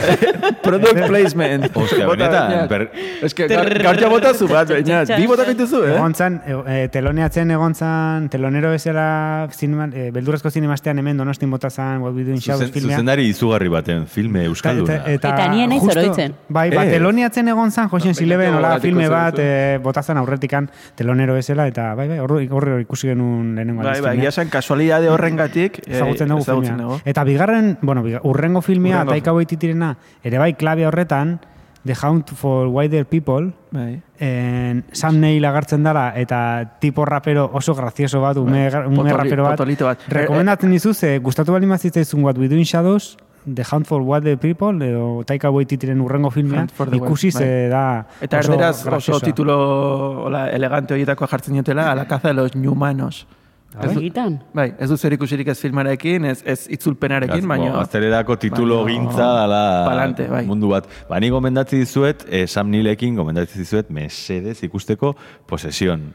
Product 0.64 1.08
placement. 1.08 1.66
Ostia, 1.76 2.06
Bota, 2.08 2.30
benetan, 2.48 2.90
Ez 3.22 3.34
que 3.34 3.48
gaur 3.48 4.10
bota 4.10 4.34
zu 4.34 4.48
bat, 4.48 4.70
baina 4.70 5.04
bi 5.18 5.28
bota 5.28 5.44
dituzu, 5.48 5.84
eh? 5.86 5.96
Egon 5.96 6.14
zan, 6.16 6.40
e, 6.68 6.88
teloneatzen 6.92 7.52
egon 7.52 7.76
zan, 7.76 8.30
telonero 8.30 8.72
bezala 8.74 9.48
zinema, 9.54 9.88
e, 9.94 10.10
beldurrezko 10.16 10.50
zinemastean 10.52 11.00
hemen 11.00 11.18
donostin 11.18 11.52
bota 11.52 11.70
zan 11.70 12.02
What 12.02 12.14
We 12.16 12.24
Do 12.24 12.32
in 12.32 12.42
Shadows 12.42 12.72
filmea. 12.72 12.96
zuzendari 12.98 13.28
izugarri 13.30 13.68
baten, 13.70 14.06
filme 14.08 14.46
euskalduna. 14.46 15.02
Eta 15.12 15.48
ni 15.50 15.64
ez 15.64 15.70
naiz 15.70 15.82
justo- 15.84 16.00
oroitzen. 16.00 16.36
Bai, 16.50 16.70
ba, 16.72 16.85
Ez. 16.86 16.94
teloneatzen 16.94 17.48
egon 17.48 17.72
zan, 17.72 17.90
Josien 17.90 18.16
Sileben, 18.16 18.54
hola, 18.56 18.80
filme 18.80 19.08
bat, 19.10 19.36
e, 19.40 19.78
botazan 19.84 20.18
aurretikan 20.18 20.70
telonero 20.96 21.34
bezala, 21.34 21.68
eta 21.68 21.94
bai, 21.96 22.08
bai, 22.08 22.20
horri 22.20 22.48
horri 22.52 22.82
ikusi 22.82 23.08
genuen 23.08 23.56
lehenengo 23.56 23.84
Bai, 23.84 24.00
bai, 24.02 24.18
egia 24.18 24.32
zen 24.32 24.50
kasualidade 24.50 25.10
horrengatik 25.10 25.80
eh, 25.86 25.96
ezagutzen 25.98 26.28
dugu 26.30 26.42
ezagutzen 26.42 26.76
filmea. 26.76 26.86
dugu. 26.88 27.02
Eta 27.06 27.24
bigarren, 27.24 27.78
bueno, 27.82 28.04
urrengo 28.24 28.62
filmea, 28.62 29.06
Taika 29.06 29.34
Waititirena, 29.34 29.98
ere 30.24 30.38
bai 30.38 30.54
klabe 30.54 30.86
horretan, 30.88 31.40
The 31.86 31.94
Hunt 32.02 32.32
for 32.34 32.68
Wider 32.68 33.06
People, 33.06 33.52
Bai. 33.70 34.02
en, 34.18 34.84
Sam 34.92 35.20
Neill 35.20 35.46
agertzen 35.46 35.84
dara 35.84 36.14
eta 36.18 36.78
tipo 36.80 37.06
rapero 37.06 37.52
oso 37.54 37.76
grazioso 37.76 38.22
bat, 38.22 38.38
ume, 38.38 38.70
Bai, 38.72 38.88
ume 38.88 38.96
potoli- 39.04 39.14
rapero 39.14 39.44
bat. 39.44 39.60
bat. 39.60 40.00
Rekomendatzen 40.08 40.72
dizu, 40.72 40.96
ze 40.96 41.20
gustatu 41.20 41.52
bali 41.54 41.68
mazitzaizun 41.68 42.24
What 42.24 42.40
We 42.40 42.48
Do 42.50 42.56
in 42.56 42.66
Shadows, 42.66 43.18
The 43.54 43.64
Hunt 43.72 43.86
for 43.86 44.02
Wider 44.02 44.38
People, 44.40 44.82
edo 44.82 45.24
Taika 45.24 45.52
Waititiren 45.52 46.02
urrengo 46.02 46.32
filmea, 46.32 46.62
Hunt 46.62 46.72
for 46.72 46.90
the 46.90 46.98
ikusi 46.98 47.28
Wild, 47.28 47.38
ze 47.38 47.70
da 47.70 48.08
Eta 48.22 48.40
oso 48.40 48.54
erderaz 48.54 48.86
oso 48.88 49.20
titulo 49.20 50.24
hola, 50.26 50.50
elegante 50.50 50.94
horietako 50.96 51.28
jartzen 51.28 51.54
diotela, 51.54 51.92
A 51.92 51.96
la 51.96 52.08
caza 52.08 52.30
de 52.30 52.34
los 52.34 52.56
ñumanos. 52.56 53.28
Ez 53.82 53.92
du- 53.94 54.00
Egitan. 54.00 54.42
Bai, 54.54 54.74
ez 54.80 54.88
du 54.90 54.96
zer 54.98 55.12
ikusirik 55.14 55.50
ez 55.52 55.60
filmarekin, 55.60 56.24
ez, 56.26 56.42
ez 56.46 56.68
itzulpenarekin, 56.72 57.46
baina... 57.48 57.74
Gaztelerako 57.76 58.38
titulo 58.40 58.86
baina- 58.86 59.02
gintza 59.02 59.26
dala 59.36 59.84
Palante, 59.86 60.28
bai. 60.32 60.46
mundu 60.48 60.70
bat. 60.70 60.88
Ba, 61.10 61.20
ni 61.20 61.28
gomendatzi 61.30 61.78
dizuet, 61.78 62.24
eh, 62.30 62.48
Sam 62.48 62.70
Neillekin 62.72 63.16
gomendatzi 63.20 63.60
dizuet, 63.60 63.90
mesedez 63.90 64.64
ikusteko 64.64 65.16
posesion. 65.46 66.14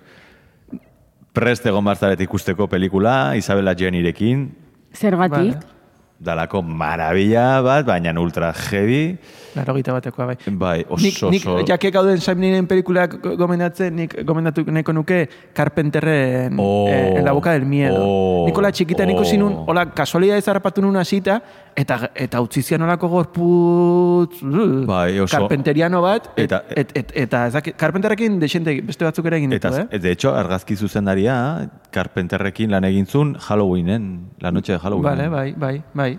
Prest 1.33 1.67
egon 1.67 1.85
barzaret 1.85 2.21
ikusteko 2.25 2.67
pelikula, 2.67 3.37
Isabella 3.37 3.75
Jenirekin, 3.77 4.49
Zergatik? 4.93 5.31
Vale. 5.55 5.80
Dalako 6.21 6.61
marabila 6.63 7.63
bat, 7.65 7.87
baina 7.87 8.13
ultra 8.21 8.53
heavy, 8.53 9.17
Laro 9.57 9.75
gita 9.75 9.91
batekoa, 9.93 10.27
bai. 10.27 10.37
bai, 10.53 10.85
oso, 10.89 11.03
Nik, 11.03 11.17
nik 11.33 11.43
oso... 11.47 11.65
jake 11.67 11.91
gauden 11.91 12.21
Sam 12.23 12.39
Neillen 12.39 12.69
pelikulak 12.71 13.17
go- 13.21 13.33
gomendatzen, 13.37 13.97
nik 13.97 14.13
gomendatu 14.25 14.63
nahiko 14.71 14.93
nuke 14.95 15.25
Carpenterren 15.53 16.55
Oh, 16.57 16.87
eh, 16.89 17.17
En 17.19 17.25
la 17.25 17.33
boca 17.33 17.51
del 17.53 17.65
miedo. 17.67 17.97
oh, 17.99 18.47
Nikola 18.47 18.71
txikita 18.71 19.05
nik 19.07 19.17
ikusi 19.17 19.39
nun, 19.39 19.53
oh. 19.55 19.65
hola, 19.67 19.87
kasualidadez 19.91 20.47
harrapatu 20.47 20.83
nun 20.85 20.95
hasita, 21.01 21.41
eta, 21.75 22.11
eta 22.15 22.41
utzi 22.45 22.63
zian 22.63 22.83
olako 22.87 23.09
gorputz... 23.09 24.43
uh, 24.43 24.85
Bai, 24.87 25.19
oso- 25.19 25.35
Carpenteriano 25.39 26.03
bat, 26.03 26.31
et, 26.37 26.45
Eta- 26.45 26.63
et, 26.77 26.93
et, 26.97 27.13
eta 27.25 27.47
ez 27.49 27.53
dakit, 27.59 27.77
Carpenterrekin 27.81 28.39
desente 28.39 28.77
beste 28.87 29.05
batzuk 29.09 29.27
ere 29.27 29.41
egin 29.41 29.51
ditu, 29.57 29.67
Eta, 29.67 29.87
eh? 29.91 29.99
de 29.99 30.11
hecho, 30.13 30.35
argazki 30.35 30.77
zuzendaria, 30.77 31.69
Carpenterrekin 31.91 32.71
lan 32.71 32.85
egin 32.87 33.07
zuen 33.07 33.35
Halloweenen, 33.49 34.31
la 34.39 34.53
noche 34.53 34.73
de 34.75 34.79
Halloween. 34.79 35.05
Vale, 35.11 35.29
bai, 35.29 35.53
bai, 35.57 35.83
bai. 35.95 36.10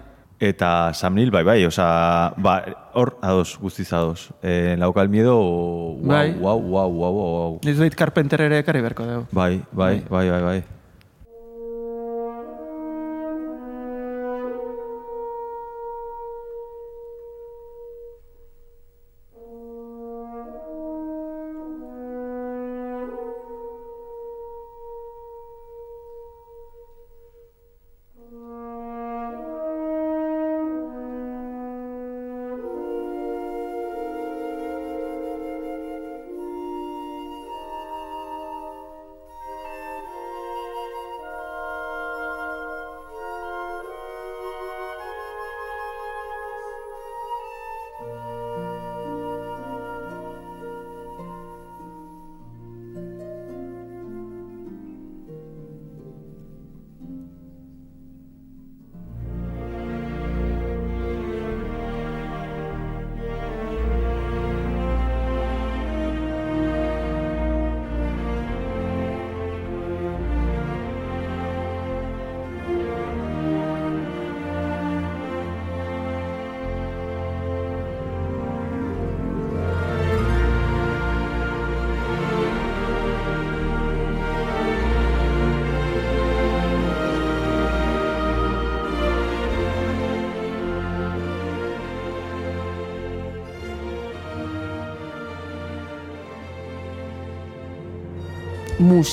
Eta 0.41 0.91
Sam 0.97 1.13
Neill, 1.13 1.29
bai, 1.29 1.43
bai, 1.45 1.59
oza, 1.67 2.33
ba, 2.41 2.55
hor, 2.97 3.11
ados, 3.21 3.59
guztiz 3.61 3.91
ados. 3.93 4.31
Eh, 4.41 4.73
lauka 4.75 5.03
el 5.03 5.09
miedo, 5.09 5.37
wow, 5.37 6.01
Bai. 6.01 6.31
wow, 6.33 6.57
wow, 6.57 6.89
wow, 6.89 7.11
wow, 7.13 7.31
wow. 7.35 7.59
Niz 7.63 7.77
dit 7.77 7.93
Carpenter 7.93 8.41
ere 8.41 8.63
ekarri 8.63 8.81
berko 8.81 9.05
dugu. 9.05 9.27
Bai, 9.31 9.61
bai, 9.71 10.01
bai, 10.09 10.29
bai, 10.33 10.41
bai. 10.41 10.63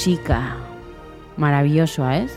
Musika. 0.09 0.57
Maravillosoa, 1.37 2.15
ez? 2.17 2.33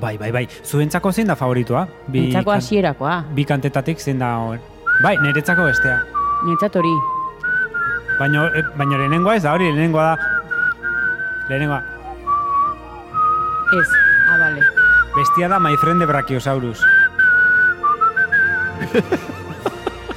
Bai, 0.00 0.16
bai, 0.18 0.30
bai. 0.32 0.48
Zuentzako 0.64 1.12
zein 1.12 1.26
da 1.26 1.34
favoritua? 1.36 1.86
Bi, 2.08 2.26
Entzako 2.26 2.52
hasierakoa. 2.52 3.24
bi 3.34 3.44
kantetatik 3.44 3.98
zein 4.00 4.18
da 4.18 4.36
hor. 4.38 4.58
Bai, 5.02 5.16
niretzako 5.18 5.64
bestea. 5.64 5.98
Nintzat 6.46 6.76
hori. 6.76 6.94
Baina, 8.18 8.46
eh, 8.56 8.64
baina 8.76 8.98
lehenengoa 8.98 9.34
ez 9.36 9.42
da 9.42 9.52
hori, 9.52 9.64
lehenengoa 9.64 10.04
da... 10.04 10.16
Lehenengoa. 11.48 11.82
Ez. 13.80 13.88
Ah, 14.30 14.38
bale. 14.38 14.62
Bestia 15.16 15.48
da 15.48 15.58
My 15.58 15.76
Friend 15.76 16.00
de 16.00 16.06
Brachiosaurus. 16.06 16.84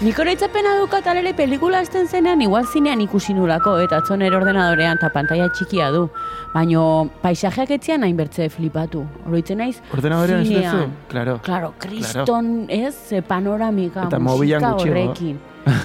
Nik 0.02 0.20
oroitzapena 0.20 0.78
dukat 0.80 1.08
alere 1.08 1.34
pelikula 1.34 1.80
azten 1.80 2.08
zenean, 2.08 2.42
igual 2.42 2.66
zinean 2.68 3.02
ikusi 3.02 3.34
nulako, 3.34 3.78
eta 3.80 3.98
atzon 3.98 4.22
ere 4.22 4.36
ordenadorean 4.38 4.98
eta 4.98 5.10
pantalla 5.10 5.50
txikia 5.50 5.92
du. 5.92 6.10
Baino, 6.56 7.10
paisajeak 7.20 7.74
etzian 7.76 8.06
hain 8.08 8.16
bertze 8.16 8.46
flipatu. 8.50 9.02
Oroitzen 9.28 9.60
naiz, 9.60 9.82
Ordenadorean 9.92 10.40
ez 10.46 10.48
zinean. 10.48 10.78
duzu? 10.78 11.10
Claro. 11.12 11.34
Claro, 11.44 11.74
kriston, 11.78 12.66
ez, 12.70 12.94
ze 13.10 13.22
panoramika, 13.22 14.06
Eta 14.08 14.20
musika 14.20 14.72
horrekin. 14.78 15.38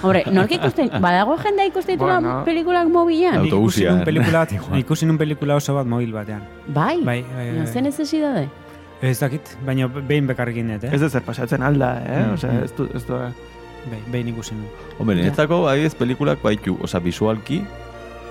Hombre, 0.02 0.22
nork 0.30 0.52
ikusten, 0.52 0.90
badago 1.04 1.36
jendea 1.42 1.66
ikusten 1.72 1.96
ditula 1.96 2.20
Bueno. 2.20 2.44
pelikulak 2.44 2.88
mobilan? 2.88 3.40
Auto- 3.40 3.60
Nik 4.70 4.84
ikusi 4.84 5.06
nun 5.06 5.18
pelikula, 5.18 5.56
oso 5.56 5.74
bat 5.74 5.86
mobil 5.86 6.12
batean. 6.12 6.42
Bai? 6.68 7.00
Bai, 7.02 7.24
bai, 7.34 7.50
bai. 7.56 7.66
Zen 7.66 7.84
necesidade? 7.84 8.48
Ez 9.02 9.18
dakit, 9.18 9.56
baina 9.66 9.88
behin 9.88 10.26
bekarrekin 10.28 10.68
dut, 10.74 10.84
eh? 10.84 10.94
Ez 10.94 11.00
da 11.00 11.08
zer 11.08 11.22
pasatzen 11.22 11.62
alda, 11.62 11.94
eh? 12.04 12.26
Mm, 12.26 12.34
Osea, 12.34 12.52
mm. 12.52 12.64
ez 12.64 12.72
du, 12.76 12.88
ez 12.94 13.06
du, 13.06 13.16
Bai, 13.90 13.98
behin 14.12 14.28
ikusi 14.28 14.54
nun. 14.54 14.66
Hombre, 14.98 15.16
niretzako 15.16 15.62
adibidez 15.66 15.94
pelikulak 15.96 16.42
baitu, 16.44 16.76
osea, 16.84 17.00
visualki, 17.00 17.62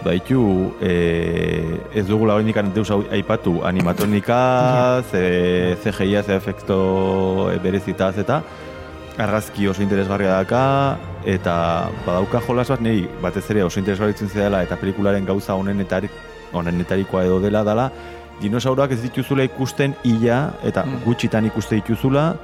baitu, 0.04 0.74
eh, 0.82 1.80
ez 1.94 2.06
dugula 2.08 2.36
hori 2.36 2.46
nikan 2.46 2.74
deus 2.74 2.90
aipatu, 2.92 3.60
animatonika, 3.66 5.02
ze, 5.12 5.78
CGI, 5.84 6.24
ze 6.24 6.36
efekto 6.36 7.52
berezitaz 7.64 8.18
eta 8.18 8.42
argazki 9.20 9.68
oso 9.68 9.82
interesgarria 9.84 10.38
daka, 10.38 10.98
eta 11.26 11.90
badauka 12.06 12.40
jolas 12.48 12.70
bat 12.70 12.80
niri 12.82 13.08
batez 13.22 13.44
ere 13.52 13.64
oso 13.64 13.80
interesgarria 13.80 14.16
itzen 14.16 14.32
dela 14.34 14.64
eta 14.64 14.78
pelikularen 14.80 15.26
gauza 15.26 15.56
honenetarik, 15.60 16.12
honenetarikoa 16.54 17.26
edo 17.26 17.40
dela 17.44 17.64
dela, 17.68 17.92
dinosauroak 18.42 18.92
ez 18.96 19.02
dituzula 19.04 19.44
ikusten 19.44 19.96
ila 20.04 20.54
eta 20.64 20.86
Mm. 20.86 21.04
gutxitan 21.06 21.46
ikuste 21.46 21.76
dituzula, 21.76 22.36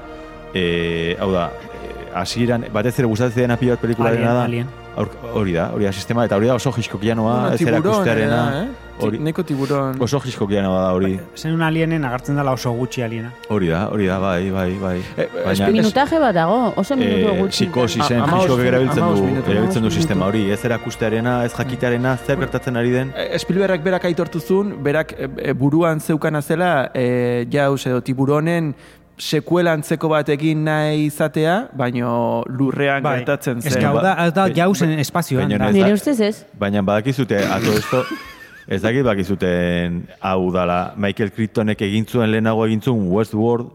e, 0.54 1.16
hau 1.20 1.32
da, 1.32 1.48
eh, 1.48 2.12
hasieran 2.14 2.66
batez 2.74 3.00
ere 3.00 3.08
gustatzen 3.08 3.42
dena 3.44 3.56
pila 3.58 3.72
bat 3.78 3.82
pelikularena 3.82 4.34
da. 4.34 4.44
alien. 4.44 4.68
Hori 4.96 5.52
da, 5.54 5.70
hori 5.74 5.84
da 5.86 5.92
sistema, 5.92 6.24
eta 6.26 6.38
hori 6.38 6.48
da 6.48 6.56
oso 6.56 6.72
jiskokianoa, 6.72 7.34
Bueno, 7.42 7.56
ez 7.56 7.62
erakustearena. 7.68 8.64
eh? 8.64 8.68
hori- 9.00 9.20
Neko 9.20 9.44
tiburon. 9.44 9.98
Oso 10.02 10.20
jiskokianoa 10.24 10.82
da 10.86 10.92
hori. 10.94 11.20
Zen 11.36 11.52
un 11.54 11.62
alienen 11.62 12.06
agartzen 12.06 12.36
dela 12.38 12.52
oso 12.54 12.72
gutxi 12.72 13.02
aliena. 13.04 13.34
Hori 13.50 13.68
da, 13.68 13.90
hori 13.92 14.06
da, 14.08 14.20
bai, 14.20 14.50
bai, 14.52 14.78
bai. 14.80 15.02
Eh, 15.18 15.28
Baina- 15.46 15.68
Minutaje 15.70 16.18
bat 16.20 16.34
dago, 16.36 16.74
oso 16.78 16.96
minutu 16.96 17.28
Eh, 17.28 17.40
gutxi. 17.42 17.66
psikosisen, 17.66 18.22
minutu, 18.22 18.58
erabiltzen 18.62 19.04
du, 19.04 19.52
erabiltzen 19.52 19.84
du 19.84 19.92
sistema 19.92 20.28
hori, 20.28 20.50
ez 20.52 20.64
erakustearena, 20.64 21.44
ez 21.44 21.54
jakitearena, 21.54 22.16
zer 22.18 22.38
gertatzen 22.38 22.78
ari 22.78 22.92
den. 22.92 23.14
Spielbergak 23.38 23.84
berak 23.84 24.06
aitortu 24.06 24.40
zuen, 24.40 24.82
berak 24.82 25.14
buruan 25.58 26.00
zeukana 26.00 26.42
zela, 26.42 26.90
jauz 27.52 27.86
edo 27.86 28.00
tiburonen 28.02 28.76
sekuela 29.18 29.72
antzeko 29.74 30.10
bat 30.12 30.28
egin 30.30 30.64
nahi 30.68 31.06
izatea, 31.08 31.70
baino 31.78 32.44
lurrean 32.52 33.04
gertatzen 33.04 33.58
Ez 33.64 33.72
zen. 33.74 33.80
que 33.80 33.86
hau 33.88 34.02
da, 34.02 34.14
hau 34.26 34.32
da 34.32 34.48
Bai. 34.50 34.54
jauzen 34.58 34.92
espazioan. 35.00 35.52
Ez 35.52 35.74
Nire 35.74 35.94
ustez 35.94 36.20
ez? 36.22 36.46
Baina 36.60 36.82
badakizute, 36.82 37.38
ato 37.48 37.72
esto, 37.78 38.04
ez 38.68 38.82
dakit 38.82 39.04
bakizuten 39.06 40.08
hau 40.20 40.52
dala, 40.52 40.94
Michael 40.98 41.32
Crichtonek 41.32 41.82
egin 41.82 42.06
zuen 42.06 42.32
lehenago 42.32 42.66
egin 42.66 42.82
zuen 42.82 43.08
Westworld, 43.12 43.72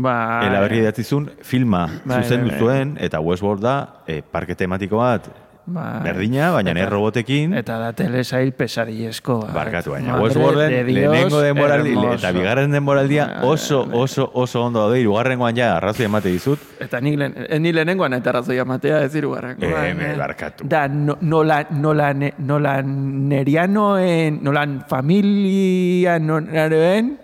Ba, 0.00 0.40
Ela 0.46 0.60
berri 0.62 0.78
idatzi 0.78 1.02
zuen, 1.04 1.26
filma 1.42 1.88
Bai, 2.06 2.22
zuzendu 2.22 2.48
bai, 2.48 2.54
bai. 2.54 2.60
zuen, 2.60 2.92
eta 3.02 3.18
Westworld 3.20 3.60
da, 3.60 3.72
e, 4.06 4.22
parke 4.22 4.54
tematiko 4.54 4.96
bat, 5.02 5.26
ba, 5.66 6.00
berdina, 6.02 6.50
baina 6.52 6.70
eta- 6.72 6.78
nire 6.80 6.90
robotekin, 6.90 7.54
Eta 7.54 7.78
da 7.78 7.92
telesail 7.92 8.52
pesadillesko. 8.52 9.40
bat. 9.46 9.52
barkatu 9.54 9.90
baina. 9.92 10.16
Westworlden, 10.20 10.70
de 10.70 10.92
lehenengo 10.92 11.40
denboraldi, 11.40 11.90
hermoso. 11.90 12.12
eta 12.14 12.32
bigarren 12.32 12.70
denboraldia 12.72 13.40
oso, 13.42 13.86
oso, 13.92 14.30
oso 14.34 14.64
ondo 14.64 14.80
daude, 14.80 15.00
irugarrengoan 15.00 15.54
ja 15.56 15.76
arrazoi 15.76 16.06
emate 16.06 16.28
dizut, 16.28 16.58
Eta 16.80 17.00
nik, 17.00 17.18
lehen, 17.18 17.34
eh, 17.48 17.58
ni 17.60 17.72
lehenengoan 17.72 18.12
eta 18.14 18.30
arrazoia 18.30 18.64
matea 18.64 19.04
ez 19.04 19.14
irugarrengo. 19.14 19.64
Eh, 19.64 19.94
me 19.94 20.16
barkatu. 20.16 20.64
Da, 20.66 20.88
no, 20.88 21.16
nola, 21.20 21.66
nola, 21.70 22.12
ne- 22.14 22.34
nola 22.38 22.82
nerianoen, 22.82 24.40
nola 24.42 24.66
familia 24.88 26.18
noren, 26.18 27.18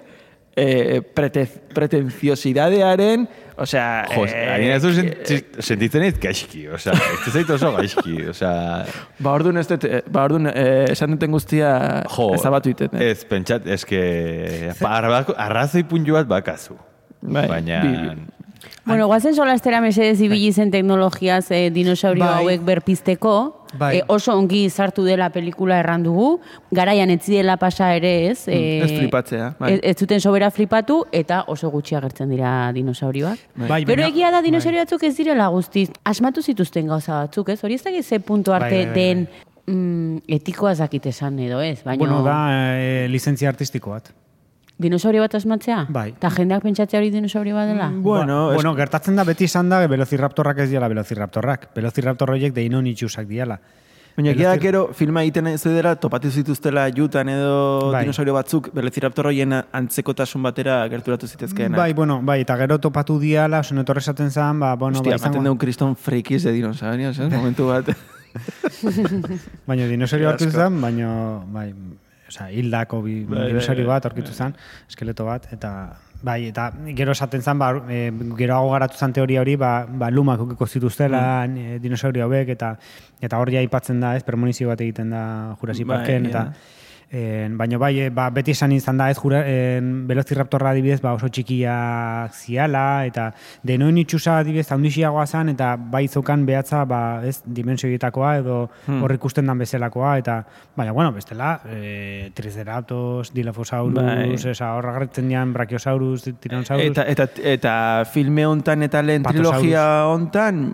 eh, 0.57 1.03
prete, 1.15 1.47
pretenziosidadearen, 1.75 3.27
osea... 3.61 4.05
jo, 4.15 4.25
eh, 4.27 4.75
ez 4.75 4.83
du 4.83 4.89
eh, 4.91 4.95
sent- 5.27 5.61
sentitzen 5.65 6.03
ez 6.07 6.15
gaizki, 6.21 6.67
osea, 6.73 6.95
ez 7.27 7.33
zait 7.33 7.51
oso 7.51 7.73
gaizki, 7.77 8.17
osea, 8.33 8.85
Ba, 9.19 9.33
orduan 9.37 9.61
ez 9.61 9.67
dut, 9.69 9.85
eh, 9.85 10.03
ba, 10.11 10.25
orduan 10.29 10.49
eh, 10.53 10.87
esan 10.93 11.15
duten 11.17 11.33
guztia 11.37 11.75
jo, 12.17 12.31
ezabatu 12.39 12.73
iten. 12.73 12.97
Eh? 12.97 13.11
ez, 13.13 13.25
pentsat, 13.29 13.67
ez 13.67 13.85
que, 13.89 14.73
arrazoi 14.83 15.85
puntu 15.89 16.17
bat 16.19 16.27
bakazu, 16.31 16.79
Bai, 17.23 17.47
baina... 17.51 17.83
bi- 17.85 18.33
Bueno, 18.87 19.07
guazen 19.11 19.35
solastera 19.35 19.81
mesedez 19.83 20.21
ibili 20.23 20.49
zen 20.55 20.71
teknologiaz 20.71 21.51
eh, 21.55 21.69
dinosaurio 21.75 22.23
Bai. 22.25 22.37
hauek 22.41 22.63
berpizteko. 22.67 23.33
Bai. 23.79 23.97
Eh, 23.99 24.03
oso 24.09 24.35
ongi 24.37 24.69
sartu 24.71 25.05
dela 25.05 25.31
pelikula 25.31 25.79
errandugu. 25.81 26.41
Garaian 26.71 27.11
ez 27.11 27.21
zidela 27.23 27.57
pasa 27.57 27.95
ere 27.95 28.29
ez. 28.31 28.49
eh, 28.49 28.83
ez 28.85 28.91
flipatzea, 28.99 29.55
bai. 29.59 29.73
Ez, 29.75 29.81
ez 29.83 29.97
zuten 29.97 30.21
sobera 30.21 30.51
flipatu 30.51 31.05
eta 31.13 31.45
oso 31.49 31.71
gutxi 31.71 31.95
agertzen 31.95 32.29
dira 32.31 32.73
dinosaurioak. 32.73 33.39
Bai, 33.57 33.85
Pero 33.85 34.03
baina- 34.03 34.09
egia 34.09 34.31
da 34.31 34.41
bai. 34.41 34.51
dinosaurio 34.51 34.81
batzuk 34.81 35.03
ez 35.03 35.17
direla 35.17 35.49
guztiz. 35.49 35.91
Asmatu 36.05 36.43
zituzten 36.43 36.87
gauza 36.87 37.23
batzuk, 37.25 37.49
ez? 37.49 37.63
Hori 37.65 37.75
ez 37.75 37.83
dakit 37.85 38.05
ze 38.05 38.21
puntu 38.21 38.53
arte 38.53 38.71
Bai, 38.71 38.85
bai, 38.87 38.95
bai, 38.95 38.95
den 38.95 39.29
mm, 39.67 40.23
etikoa 40.29 40.73
esan 40.73 41.39
edo 41.39 41.61
ez. 41.61 41.83
Baina 41.85 41.99
Bueno, 41.99 42.23
da 42.23 42.77
eh, 42.79 43.09
lizentzia 43.09 43.49
artistiko 43.49 43.91
bat. 43.91 44.13
Dinosaurio 44.79 45.23
bat 45.23 45.35
asmatzea? 45.35 45.87
Bai. 45.89 46.11
Eta 46.17 46.31
jendeak 46.31 46.63
pentsatzea 46.63 47.01
hori 47.01 47.11
dinosaurio 47.11 47.55
bat 47.57 47.69
dela? 47.69 47.91
Bueno, 47.95 48.47
Ba- 48.49 48.53
es- 48.53 48.57
bueno, 48.63 48.75
gertatzen 48.77 49.17
da 49.17 49.25
beti 49.25 49.45
izan 49.45 49.69
da 49.69 49.87
velociraptorrak 49.87 50.59
ez 50.59 50.71
diala 50.71 50.89
velociraptorrak. 50.89 51.71
Velociraptor 51.75 52.31
horiek 52.31 52.53
deinon 52.55 52.87
itxusak 52.87 53.27
diala. 53.27 53.59
Baina 54.17 54.31
egia 54.31 54.49
da 54.49 54.55
Velocir- 54.55 54.63
gero 54.63 54.91
filma 54.95 55.23
egiten 55.23 55.47
ez 55.49 55.63
dela 55.63 55.95
topatu 55.97 56.31
zituztela 56.31 56.87
jutan 56.91 57.29
edo 57.29 57.91
Bai. 57.93 58.03
dinosaurio 58.05 58.33
batzuk 58.33 58.71
Velociraptor 58.73 59.27
horien 59.27 59.53
antzekotasun 59.73 60.43
batera 60.43 60.89
gerturatu 60.89 61.27
zitezkeenak. 61.29 61.77
Bai, 61.77 61.93
bueno, 61.93 62.21
bai, 62.23 62.41
eta 62.41 62.57
gero 62.57 62.79
topatu 62.81 63.19
diala, 63.21 63.61
oso 63.61 63.75
netorre 63.75 64.01
esaten 64.01 64.31
zen, 64.31 64.59
ba, 64.61 64.75
bueno, 64.75 64.97
Hostia, 64.99 65.13
ba, 65.13 65.17
izango- 65.17 65.35
ematen 65.37 65.45
duen 65.45 65.59
kriston 65.59 65.97
frikiz 65.97 66.43
de 66.45 66.53
dinosaurios, 66.53 67.19
eh? 67.19 67.29
Momentu 67.29 67.67
bat. 67.69 67.85
Baina 69.67 69.87
dinosaurio 69.87 70.31
asco. 70.31 70.51
zen, 70.51 70.81
baina, 70.81 71.43
bai, 71.53 71.75
osea, 72.29 72.51
hildako 72.51 73.03
bi, 73.03 73.21
Bai, 73.25 73.47
dinosaurio 73.51 73.87
bai, 73.87 73.97
bat 73.97 74.11
aurkitu 74.11 74.33
zen, 74.33 74.55
eskeleto 74.89 75.25
bat, 75.29 75.49
eta 75.53 75.73
bai, 76.23 76.47
eta 76.49 76.71
gero 76.97 77.13
esaten 77.13 77.43
zen, 77.43 77.59
ba, 77.59 77.71
e, 77.89 78.11
gero 78.39 78.61
garatu 78.71 78.97
zen 78.99 79.13
teoria 79.13 79.41
hori, 79.41 79.57
ba, 79.61 79.87
ba 79.87 80.11
lumak 80.11 80.41
ukiko 80.41 80.67
zituztela 80.67 81.47
Mm. 81.47 81.57
e, 81.59 81.79
dinosaurio 81.79 82.25
hauek, 82.25 82.49
eta 82.49 82.77
eta 83.21 83.39
hor 83.39 83.51
ja 83.51 83.61
aipatzen 83.61 84.01
da, 84.01 84.15
ez, 84.17 84.25
premonizio 84.25 84.69
bat 84.69 84.81
egiten 84.81 85.11
da 85.11 85.57
Jurassic 85.61 85.87
Bai, 85.87 85.99
Parken, 85.99 86.31
ja. 86.31 86.47
En, 87.09 87.55
baina 87.57 87.79
bai, 87.79 87.93
e, 88.03 88.09
ba, 88.11 88.25
beti 88.35 88.51
esan 88.51 88.73
izan 88.75 88.99
da, 88.99 89.07
ez 89.13 89.19
jura, 89.19 89.45
en, 89.47 90.09
Velociraptorra 90.09 90.73
adibidez, 90.75 90.99
ba, 91.05 91.13
oso 91.15 91.29
txikia 91.31 91.77
ziala, 92.35 93.07
eta 93.07 93.29
denoin 93.63 94.01
itxusa 94.03 94.41
adibidez, 94.41 94.67
handixiagoa 94.75 95.23
zen, 95.31 95.53
eta 95.55 95.77
bai 95.79 96.09
zokan 96.11 96.43
behatza, 96.49 96.83
ba, 96.85 97.21
ez, 97.25 97.39
dimensioietakoa, 97.47 98.33
edo 98.41 98.57
Hmm. 98.87 99.03
hor 99.03 99.13
ikusten 99.15 99.47
dan 99.47 99.59
bezalakoa, 99.59 100.17
eta, 100.19 100.45
baina, 100.77 100.93
bueno, 100.93 101.13
bestela, 101.13 101.61
e, 101.71 102.33
Triceratops, 102.35 103.33
Dilophosaurus, 103.33 103.95
Bai. 104.03 104.35
esa, 104.35 104.75
hor 104.75 104.87
agertzen 104.87 105.29
dian 105.29 105.53
Brachiosaurus, 105.53 106.25
Tyrannosaurus, 106.41 106.87
Eta, 106.91 107.07
eta, 107.07 107.29
eta 107.43 108.05
filme 108.11 108.47
hontan 108.47 108.83
eta 108.83 109.03
lehen 109.03 109.23
trilogia 109.23 110.07
hontan, 110.07 110.73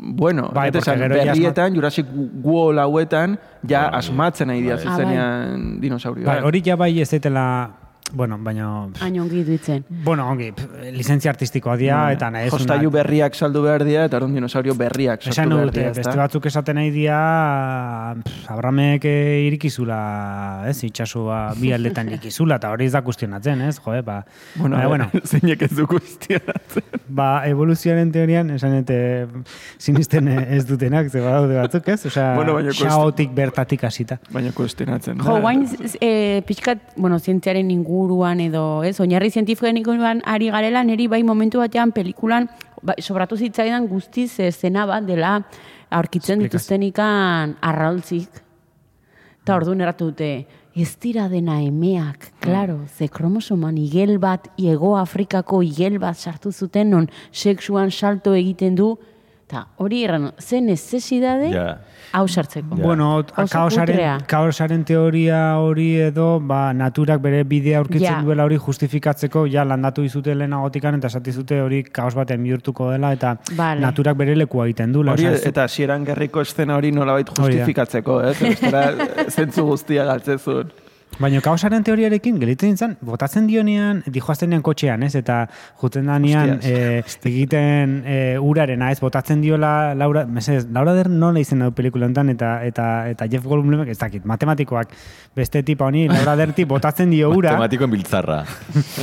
bueno, 0.00 0.48
Bai, 0.54 0.68
eta 0.68 0.94
berrietan, 0.96 1.74
Jurassic 1.74 2.06
World 2.42 2.78
hauetan, 2.80 3.38
ja 3.68 3.88
Bai. 3.90 3.98
asmatzen 3.98 4.48
nahi 4.48 4.62
dira 4.62 4.76
Bai. 4.76 4.84
Ah, 4.86 4.90
zuzenean 4.90 5.80
dinosaurioak. 5.80 6.26
Bai, 6.26 6.40
hori 6.42 6.62
ja 6.66 6.76
bai 6.76 6.92
ez 7.00 7.10
daitela 7.10 7.46
bueno, 8.12 8.38
baina... 8.38 8.86
Hain 9.00 9.18
ongi 9.20 9.42
duitzen. 9.44 9.84
Bueno, 10.04 10.28
ongi, 10.30 10.52
lizentzia 10.94 11.32
artistikoa 11.32 11.76
dia, 11.80 11.98
eta 12.14 12.28
nahi 12.30 12.50
Jostailu 12.52 12.90
berriak 12.94 13.34
saldu 13.34 13.62
behar 13.64 13.84
dira, 13.86 14.04
eta 14.06 14.20
orduan 14.20 14.36
dinosaurio 14.36 14.76
berriak 14.78 15.24
sortu 15.24 15.34
Esan 15.34 15.54
behar 15.54 15.72
dira, 15.74 15.92
beste 15.96 16.14
batzuk 16.18 16.46
esaten 16.50 16.78
nahi 16.78 16.92
dia, 16.94 17.18
pff, 18.22 18.50
Abramek 18.54 19.06
eh, 19.10 19.46
irikizula, 19.48 19.98
ez, 20.70 20.76
itxasua 20.86 21.40
bi 21.58 21.72
aldetan 21.74 22.08
irikizula, 22.12 22.60
eta 22.60 22.70
hori 22.74 22.86
ez 22.86 22.94
da 22.94 23.02
kustionatzen, 23.06 23.64
ez, 23.68 23.76
joe, 23.82 24.02
ba, 24.06 24.20
Bueno, 24.56 24.76
baina, 24.76 24.88
bueno, 24.88 25.10
zeinek 25.30 25.66
ez 25.66 25.72
du 25.76 25.86
guztionatzen. 25.90 26.86
ba, 27.08 27.28
evoluzioaren 27.48 28.12
teorian, 28.14 28.54
esan 28.54 28.78
ete, 28.80 28.98
sinisten 29.78 30.30
eh, 30.32 30.46
ez 30.56 30.62
dutenak, 30.68 31.10
ze 31.10 31.24
badaude 31.24 31.58
batzuk, 31.58 31.90
ez, 31.94 32.00
osea, 32.12 32.32
Bueno, 32.38 32.56
baina 32.60 32.74
xaotik 32.76 33.34
bertatik 33.34 33.84
hasita. 33.84 34.20
Baina 34.30 34.54
kuestionatzen. 34.54 35.20
Jo, 35.26 35.40
guain, 35.42 35.66
e, 36.00 36.42
pixkat, 36.46 36.94
bueno, 36.96 37.18
zientziaren 37.18 37.70
inguruan 37.96 38.40
edo, 38.44 38.84
ez, 38.84 38.98
oinarri 39.00 39.30
zientifikoen 39.30 39.80
inguruan 39.80 40.20
ari 40.24 40.50
garela, 40.52 40.84
niri 40.84 41.08
bai 41.08 41.22
momentu 41.24 41.58
batean 41.58 41.92
pelikulan, 41.92 42.48
ba, 42.82 42.94
sobratu 43.00 43.36
zitzaidan 43.36 43.88
guztiz 43.88 44.36
zena 44.52 44.86
bat 44.86 45.06
dela 45.06 45.40
aurkitzen 45.90 46.42
dituztenikan 46.44 47.56
arraultzik. 47.62 48.42
Eta 49.42 49.56
orduan 49.56 49.80
erratu 49.80 50.10
dute, 50.10 50.46
ez 50.76 50.90
dira 51.00 51.28
dena 51.28 51.62
emeak, 51.62 52.32
klaro, 52.42 52.82
ze 52.98 53.08
kromosoman 53.08 53.78
igel 53.78 54.18
bat, 54.18 54.50
Iego 54.58 54.96
Afrikako 54.98 55.62
igel 55.62 55.98
bat 55.98 56.16
sartu 56.16 56.52
zuten, 56.52 56.90
non 56.90 57.08
sexuan 57.32 57.90
salto 57.90 58.34
egiten 58.34 58.76
du, 58.76 58.96
eta 59.46 59.66
hori 59.78 60.02
erran, 60.04 60.32
ze 60.40 60.60
necesidade, 60.60 61.50
Ja. 61.52 61.78
hau 62.12 62.26
sartzeko. 62.28 62.74
Bueno, 62.76 63.16
Oso 63.18 63.26
putrea. 63.28 63.46
kaosaren, 63.48 64.20
kaosaren 64.26 64.84
teoria 64.84 65.58
hori 65.58 65.94
edo, 66.00 66.40
ba, 66.40 66.72
naturak 66.74 67.20
bere 67.22 67.44
bidea 67.44 67.78
aurkitzen 67.78 68.02
Ja. 68.16 68.22
duela 68.22 68.44
hori 68.44 68.58
justifikatzeko, 68.58 69.46
ja 69.46 69.64
landatu 69.64 70.02
izute 70.02 70.34
lehenagotikan, 70.34 70.94
eta 70.96 71.08
zute 71.08 71.60
hori 71.60 71.84
kaos 71.84 72.14
baten 72.14 72.42
bihurtuko 72.42 72.90
dela, 72.90 73.12
eta 73.12 73.36
Vale. 73.56 73.80
naturak 73.80 74.16
bere 74.16 74.34
lekua 74.34 74.64
egiten 74.66 74.92
du. 74.92 75.00
Hori, 75.08 75.26
eta 75.26 75.64
hasieran 75.64 76.04
gerriko 76.04 76.40
eszena 76.40 76.74
hori 76.76 76.90
nolabait 76.90 77.28
justifikatzeko, 77.28 78.20
ez? 78.22 78.40
Bestela 78.40 78.92
zentzu 79.30 79.64
guztia 79.64 80.04
galtzezun. 80.04 80.72
Baina 81.16 81.40
kaosaren 81.40 81.80
teoriarekin, 81.86 82.36
gelitzen 82.42 82.68
nintzen, 82.74 82.94
botatzen 83.08 83.46
dionean, 83.48 84.02
dijoaztenean 84.12 84.60
kotxean, 84.64 85.00
ez? 85.06 85.14
Eta 85.16 85.38
juten 85.80 86.10
danean, 86.10 86.58
e, 86.60 87.00
egiten 87.30 87.94
e, 88.04 88.16
urarena, 88.36 88.90
ez? 88.92 88.98
Botatzen 89.00 89.40
diola, 89.40 89.94
Laura, 89.96 90.26
mesedez, 90.28 90.66
Laura 90.76 90.92
Dern 90.98 91.16
nola 91.22 91.40
izen 91.40 91.64
du 91.64 91.70
pelikula 91.72 92.04
honetan, 92.10 92.28
eta, 92.34 92.50
eta, 92.68 92.88
eta 93.08 93.28
Jeff 93.32 93.48
Goldblumek, 93.48 93.88
ez 93.94 93.98
dakit, 94.02 94.26
matematikoak, 94.28 94.92
beste 95.36 95.62
tipa 95.64 95.88
honi, 95.88 96.04
Laura 96.12 96.36
Derti 96.36 96.68
botatzen 96.68 97.08
dio 97.14 97.30
ura, 97.32 97.54
Matematikoen 97.56 97.94
biltzarra. 97.96 98.42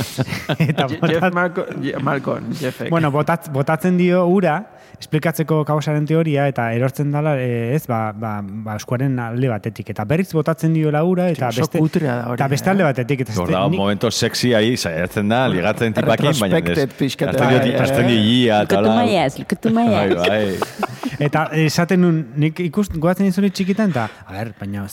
eta 0.68 0.86
Jeff 0.86 1.00
botat- 1.02 1.34
Malco, 1.34 1.66
Je- 1.82 1.98
Malcon, 1.98 2.52
Jeffek. 2.60 2.90
Bueno, 2.94 3.10
botat, 3.10 3.50
botatzen 3.50 3.98
dio 3.98 4.22
ura, 4.30 4.60
esplikatzeko 5.00 5.62
kaosaren 5.68 6.06
teoria, 6.08 6.46
eta 6.50 6.68
erortzen 6.74 7.10
dala, 7.14 7.34
eh, 7.40 7.74
ez, 7.74 7.86
ba, 7.90 8.12
ba, 8.12 8.38
ba, 8.42 8.76
eskuaren 8.76 9.18
alde 9.18 9.50
batetik. 9.52 9.90
Eta 9.94 10.04
berriz 10.08 10.30
botatzen 10.32 10.74
dio 10.74 10.92
la 10.94 11.04
ura, 11.04 11.28
eta 11.32 11.48
oso 11.48 11.66
beste, 11.66 12.00
da 12.04 12.18
hori, 12.28 12.38
eta 12.38 12.48
beste 12.48 12.70
eh? 12.70 12.72
alde 12.74 12.88
batetik. 12.88 13.24
Eta 13.26 13.32
dago, 13.34 13.70
nik- 13.70 13.78
momento 13.78 14.10
sexy 14.10 14.54
ahí, 14.54 14.76
saiatzen 14.76 15.28
da, 15.28 15.46
ligatzen 15.48 15.94
tipakin, 15.94 16.38
baina 16.40 16.60
pixkat, 16.98 17.34
Azten 17.34 17.48
dio, 17.48 17.58
bai, 17.58 17.74
azten 17.82 18.04
eh? 18.04 18.08
dio 18.08 18.20
ia, 18.20 18.62
eta 18.62 18.82
Bai, 19.74 20.14
bai. 20.14 20.56
Eta 21.22 21.48
esaten 21.62 22.00
nun, 22.00 22.20
nik 22.36 22.60
ikust, 22.60 22.94
goatzen 23.00 23.26
izuri 23.26 23.50
txikitan, 23.54 23.90
eta, 23.94 24.08
a 24.26 24.32
ber, 24.32 24.54
baina, 24.58 24.86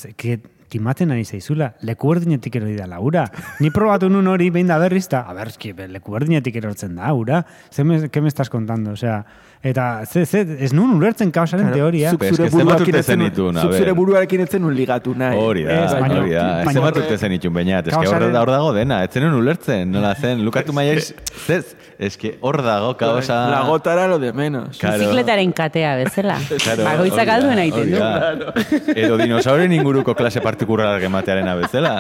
timaten 0.72 1.12
ari 1.12 1.26
zaizula, 1.28 1.74
leku 1.84 2.14
berdinetik 2.14 2.56
erori 2.56 2.78
da 2.78 2.88
laura. 2.88 3.26
Ni 3.60 3.70
probatu 3.76 4.08
nun 4.10 4.30
hori 4.32 4.50
behin 4.56 4.72
da 4.72 4.78
berriz, 4.80 5.06
eta, 5.10 5.26
a 5.28 5.36
ber, 5.36 5.52
leku 5.92 6.16
berdinetik 6.16 6.56
erortzen 6.62 6.96
da, 6.96 7.12
ura. 7.14 7.44
Ze 7.70 7.84
me, 7.84 8.08
ke 8.10 8.22
me 8.22 8.32
estás 8.32 8.50
contando, 8.50 8.96
osea, 8.96 9.26
eta, 9.64 10.06
ze, 10.10 10.26
ze, 10.26 10.42
ez 10.60 10.72
nun 10.74 10.96
ulertzen 10.98 11.30
kaosaren 11.32 11.72
teoria. 11.72 12.10
Zuk 12.16 12.24
Es 12.26 12.36
zure 12.36 12.50
buruarekin 12.50 12.96
ez 12.98 13.06
zenituen, 13.06 13.58
a 13.58 13.62
zuk 13.62 13.74
zure 13.78 13.94
buruarekin 13.94 14.42
ez 14.42 14.50
zenun 14.50 14.74
ligatu 14.76 15.14
nahi. 15.16 15.38
Hori 15.38 15.64
da, 15.68 15.76
Ez, 15.86 15.92
baina- 16.00 16.18
hori 16.22 16.32
da. 16.34 16.46
Ez 16.62 16.66
baina- 16.66 16.74
zenbat 16.80 16.98
urte 17.04 17.18
zen 17.18 17.36
itxun 17.38 17.54
bainat. 17.54 17.88
Ez 17.88 17.94
que 17.98 18.08
hor, 18.10 18.26
dago 18.34 18.74
dena. 18.74 19.04
Ez 19.06 19.12
zenun 19.14 19.36
ulertzen, 19.38 19.92
nola 19.92 20.16
zen. 20.16 20.42
Lukatu 20.46 20.74
maiaz, 20.74 21.12
zez. 21.46 21.76
Ez 22.02 22.16
que 22.18 22.32
hor 22.42 22.58
dago, 22.66 22.96
kaosa... 22.98 23.36
La 23.52 23.60
gotara 23.68 24.08
lo 24.08 24.18
de 24.18 24.34
menos. 24.34 24.80
Claro. 24.80 24.98
Bizikletaren 24.98 25.52
katea 25.54 25.96
bezala. 26.00 26.40
Claro, 26.64 26.84
Bagoitzak 26.88 27.30
alduen 27.30 27.70
du. 27.70 27.84
da. 27.94 28.54
Edo 28.96 29.18
dinosauren 29.22 29.72
inguruko 29.72 30.16
klase 30.18 30.42
partikularrak 30.42 31.04
ematearena 31.06 31.54
bezala. 31.60 31.94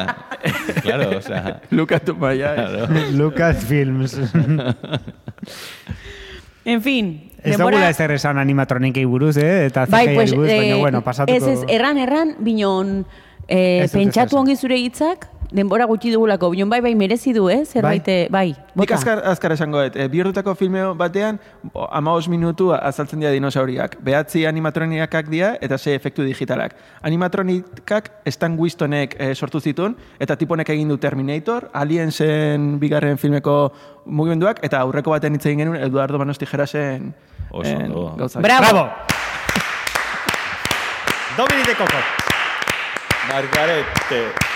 Claro, 0.81 1.19
o 1.19 1.21
sea... 1.21 1.61
Lukatu 1.69 2.15
maia. 2.15 2.55
Claro. 2.55 2.87
Lucas 3.11 3.63
Films. 3.63 4.17
En 6.63 6.81
fin, 6.83 7.30
ez 7.43 7.57
dugula 7.57 7.89
ezer 7.89 8.11
esan 8.15 8.37
animatronikei 8.41 9.05
buruz, 9.05 9.35
eh? 9.37 9.65
Eta 9.67 9.85
Bai, 9.89 10.05
CGI 10.07 10.15
pues, 10.15 10.33
buruz, 10.35 10.47
baina, 10.49 10.75
eh, 10.75 10.79
bueno, 10.79 11.03
pasatuko... 11.03 11.37
ez, 11.37 11.47
ez, 11.47 11.65
erran, 11.67 11.97
erran, 11.97 12.35
binon, 12.39 13.05
eh, 13.47 13.81
Ez 13.83 13.91
pentsatu 13.91 14.37
ongi 14.37 14.55
zure 14.55 14.77
hitzak, 14.77 15.27
denbora 15.51 15.85
gutxi 15.85 16.11
dugulako, 16.11 16.49
binon 16.53 16.69
bai, 16.71 16.79
bai, 16.81 16.93
merezi 16.95 17.33
du, 17.35 17.49
eh? 17.49 17.65
Zerbait, 17.65 18.05
bai, 18.05 18.27
bai 18.29 18.47
Nik 18.51 18.87
bota. 18.87 18.95
azkar, 18.95 19.21
azkar 19.27 19.51
esango 19.51 19.81
dut, 19.83 19.95
e, 19.95 20.07
bihurtutako 20.07 20.55
filme 20.55 20.83
batean, 20.97 21.39
amaos 21.91 22.27
minutu 22.31 22.71
azaltzen 22.73 23.19
dira 23.19 23.31
dinosauriak. 23.35 23.97
Behatzi 24.01 24.45
animatronikak 24.47 25.29
dira 25.29 25.57
eta 25.61 25.77
ze 25.77 25.95
efektu 25.95 26.23
digitalak. 26.23 26.75
Animatronikak 27.01 28.11
Stan 28.25 28.57
Wistonek 28.57 29.15
e, 29.19 29.35
sortu 29.35 29.59
zituen, 29.59 29.95
eta 30.19 30.35
tiponek 30.35 30.69
egin 30.69 30.87
du 30.87 30.97
Terminator, 30.97 31.69
Aliensen 31.73 32.79
bigarren 32.79 33.17
filmeko 33.17 33.73
mugimenduak, 34.05 34.63
eta 34.63 34.79
aurreko 34.79 35.11
baten 35.11 35.35
hitz 35.35 35.45
egin 35.45 35.65
genuen 35.65 35.83
Eduardo 35.83 36.17
Manos 36.17 36.39
Tijerasen 36.39 37.13
Oso 37.51 38.15
gauzak. 38.17 38.41
Bravo! 38.41 38.71
Bravo! 38.71 38.89
Domini 41.37 41.63
de 41.63 41.75
Coco. 41.75 41.97
Margarete. 43.27 44.50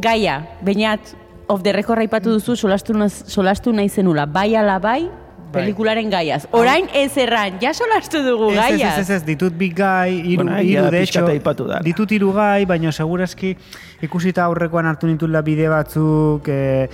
Gaia, 0.00 0.46
bainat, 0.64 1.14
of 1.48 1.62
the 1.62 1.72
record 1.72 1.98
aipatu 1.98 2.32
duzu 2.36 2.56
solastu, 2.56 2.94
solastu 3.26 3.72
nahi 3.72 3.88
zenula, 3.88 4.26
bai 4.26 4.54
ala 4.56 4.78
bai, 4.80 5.10
pelikularen 5.52 6.10
gaiaz. 6.10 6.44
Orain 6.56 6.86
ez 6.94 7.10
erran, 7.18 7.58
ja 7.60 7.72
solastu 7.74 8.22
dugu 8.24 8.52
gaiaz. 8.54 8.98
ez, 8.98 9.08
ez, 9.08 9.10
ez, 9.18 9.22
ditut 9.26 9.56
bi 9.58 9.68
gai, 9.74 10.14
iru, 10.32 10.44
Bueno, 10.44 10.60
iru, 10.62 10.86
de 10.90 11.02
hecho, 11.02 11.26
ditut 11.84 12.12
iru 12.16 12.32
gai, 12.32 12.64
baina 12.70 12.92
segurazki 12.92 13.56
ikusita 14.06 14.46
aurrekoan 14.46 14.86
hartu 14.86 15.10
nitula 15.10 15.42
bide 15.42 15.68
batzuk, 15.68 16.48
eh, 16.48 16.88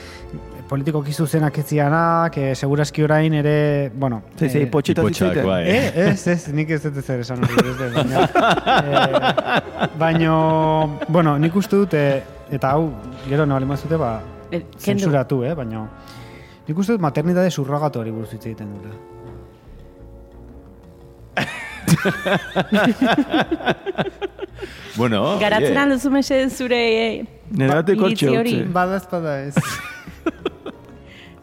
politikoki 0.69 1.13
zuzenak 1.13 1.59
ez 1.59 1.65
zianak, 1.71 2.37
eh, 2.39 2.55
segurazki 2.55 3.03
orain 3.07 3.35
ere, 3.39 3.91
bueno... 3.95 4.23
Zei, 4.39 4.49
zei, 4.51 4.71
zitzaiten. 4.83 5.47
bai. 5.47 5.63
Eh, 5.65 5.93
ez, 6.09 6.27
ez, 6.27 6.49
nik 6.53 6.71
ez 6.71 6.83
dut 6.83 6.97
ezer 7.03 7.21
esan 7.21 7.39
hori, 7.45 7.55
ez 7.71 7.77
dut, 7.79 7.95
baina, 7.95 8.21
eh, 8.85 9.89
baina, 9.99 10.31
bueno, 11.09 11.39
nik 11.39 11.55
uste 11.57 11.77
dut, 11.77 11.95
eh, 11.95 12.23
eta 12.51 12.71
hau, 12.75 12.91
gero 13.29 13.47
nabali 13.47 13.67
mazute, 13.67 13.97
ba, 13.97 14.21
Eh, 14.51 14.63
zensuratu, 14.79 15.43
eh, 15.43 15.55
baina, 15.59 15.89
nik 16.69 16.79
uste 16.79 16.93
dut 16.95 17.01
maternidade 17.03 17.51
surrogatori 17.51 18.11
buruz 18.15 18.31
hitz 18.33 18.45
egiten 18.47 18.69
dula. 18.77 18.91
Bueno, 24.97 25.37
Garatzen 25.39 25.73
oye. 25.75 25.79
alduzu 25.83 26.09
mese 26.11 26.39
zure 26.49 26.79
eh, 26.81 27.25
iritzi 27.53 27.99
hortxe 28.01 28.29
hori. 28.33 28.55
utzi. 28.63 28.73
Bada 28.73 28.97
espada 28.97 29.35
ez. 29.43 29.55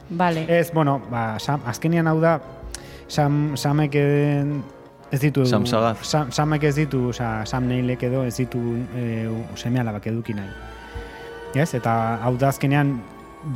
Vale. 0.10 0.46
ez, 0.60 0.72
bueno, 0.74 1.02
ba, 1.12 1.40
Sam, 1.40 1.62
azkenian 1.66 2.08
hau 2.08 2.20
da, 2.22 2.40
Sam, 3.08 3.58
Samek 3.58 3.96
eden- 3.96 4.64
ez 5.12 5.20
ditu... 5.22 5.46
Sam 5.46 5.66
Sagaz. 5.66 5.98
Sam, 6.02 6.32
Samek 6.32 6.64
ez 6.64 6.76
ditu, 6.76 7.10
oza, 7.10 7.46
Sam 7.46 7.68
Neilek 7.68 8.04
edo 8.04 8.24
ez 8.26 8.36
ditu 8.38 8.60
e, 8.98 9.30
seme 9.56 9.80
alabak 9.80 10.08
eduki 10.08 10.34
nahi. 10.34 10.50
Ez? 11.56 11.74
Eta 11.78 12.18
hau 12.26 12.34
da 12.38 12.50
azkenean 12.50 12.96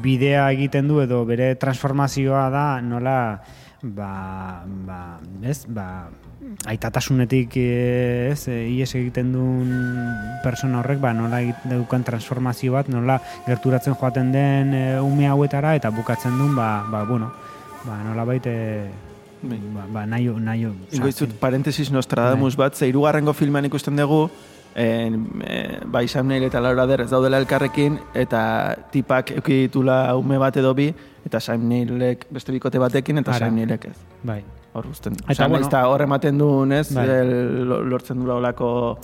bidea 0.04 0.52
egiten 0.52 0.88
du 0.88 1.00
edo 1.02 1.24
bere 1.26 1.56
transformazioa 1.56 2.50
da 2.54 2.66
nola 2.82 3.42
ba, 3.82 4.64
ba, 4.66 5.20
ez, 5.46 5.66
ba, 5.70 6.10
aitatasunetik 6.66 7.58
eh, 7.62 8.32
ez, 8.32 8.48
eh, 8.50 8.70
ies 8.74 8.90
egiten 8.98 9.32
duen 9.36 9.72
persona 10.44 10.82
horrek, 10.82 11.02
ba, 11.04 11.14
nola 11.14 11.42
egiten 11.46 11.78
dukan 11.78 12.06
transformazio 12.08 12.74
bat, 12.74 12.90
nola 12.90 13.20
gerturatzen 13.46 13.98
joaten 13.98 14.32
den 14.34 14.74
e, 14.74 14.86
ume 15.02 15.30
hauetara, 15.30 15.76
eta 15.78 15.92
bukatzen 15.94 16.38
duen, 16.40 16.56
ba, 16.58 16.86
ba, 16.90 17.04
bueno, 17.06 17.32
ba, 17.86 18.00
nola 18.08 18.26
baite, 18.26 18.56
ba, 19.44 19.86
ba, 19.94 20.06
nahi, 20.10 20.30
nahi, 20.30 20.68
Ingo 20.98 21.12
izut, 21.12 21.38
parentesis 21.42 21.92
Nostradamus 21.94 22.58
bat, 22.58 22.76
ze 22.76 22.90
hirugarrengo 22.90 23.34
en, 24.78 25.42
e, 25.42 25.80
bai 25.90 26.08
Sam 26.08 26.28
Neill 26.30 26.46
eta 26.46 26.62
Laura 26.62 26.86
Der 26.88 27.02
ez 27.02 27.10
daudela 27.10 27.40
elkarrekin, 27.42 27.98
eta 28.14 28.42
tipak 28.94 29.32
euki 29.40 29.64
ditula 29.66 30.16
ume 30.16 30.38
bat 30.38 30.58
edo 30.62 30.76
bi, 30.78 30.92
eta 31.26 31.42
Sam 31.42 31.66
Neillek 31.68 32.28
beste 32.32 32.54
bikote 32.54 32.80
batekin, 32.80 33.18
eta 33.24 33.34
Ara. 33.34 33.48
Sam 33.48 33.56
Neillek 33.58 33.90
ez. 33.90 33.98
bai. 34.24 34.44
Hor 34.78 34.86
guzten. 34.86 35.14
Eta, 35.14 35.32
Eta 35.34 35.48
bueno, 35.48 35.68
bueno, 35.68 35.90
hor 35.90 36.02
ematen 36.06 36.38
duen, 36.38 36.72
ez, 36.72 36.94
Bai. 36.94 37.08
lortzen 37.66 38.20
dula 38.20 38.36
olako... 38.36 39.00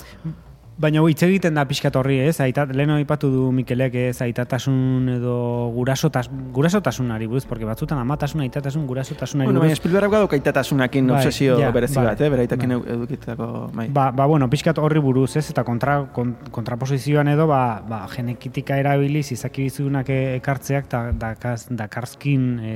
Baina 0.74 1.04
hitz 1.06 1.22
egiten 1.22 1.54
da 1.54 1.62
pixkat 1.70 1.94
horri, 1.94 2.16
ez? 2.26 2.40
Aitat, 2.42 2.72
lehen 2.74 2.90
aipatu 2.96 3.28
du 3.30 3.44
Mikelek, 3.54 3.94
ez? 4.10 4.16
Aitatasun 4.24 5.06
edo 5.12 5.34
gurasotas, 5.70 6.26
gurasotasunari 6.56 7.28
buruz, 7.30 7.44
porque 7.46 7.68
batzutan 7.68 8.00
amatasun, 8.02 8.42
aitatasun, 8.42 8.86
gurasotasunari 8.88 9.46
Bueno, 9.46 9.62
baina 9.62 9.70
buruz. 9.70 9.78
Spielberg 9.78 10.10
gau 10.16 10.24
kaitatasunakin 10.32 11.12
Bai, 11.12 11.20
obsesio 11.20 11.60
ja, 11.62 11.68
berezi 11.74 12.00
bai, 12.00 12.06
bat, 12.08 12.24
eh? 12.26 12.30
Beraitakin 12.32 12.74
bai. 12.74 12.80
edukitako, 12.96 13.48
bai. 13.76 13.86
Ba, 13.94 14.08
ba, 14.10 14.26
bueno, 14.26 14.48
pixkat 14.50 14.80
horri 14.82 15.02
buruz, 15.04 15.36
ez? 15.38 15.44
Eta 15.54 15.62
kontra, 15.68 16.00
kon, 16.16 16.34
kontraposizioan 16.50 17.30
edo, 17.30 17.46
ba, 17.46 17.62
ba, 17.86 18.02
genekitika 18.10 18.80
erabiliz, 18.82 19.28
izaki 19.36 19.68
bizunak 19.68 20.10
ekartzeak, 20.10 20.90
da, 20.90 21.04
dakaz, 21.28 21.68
dakarzkin, 21.70 22.50
e, 22.58 22.74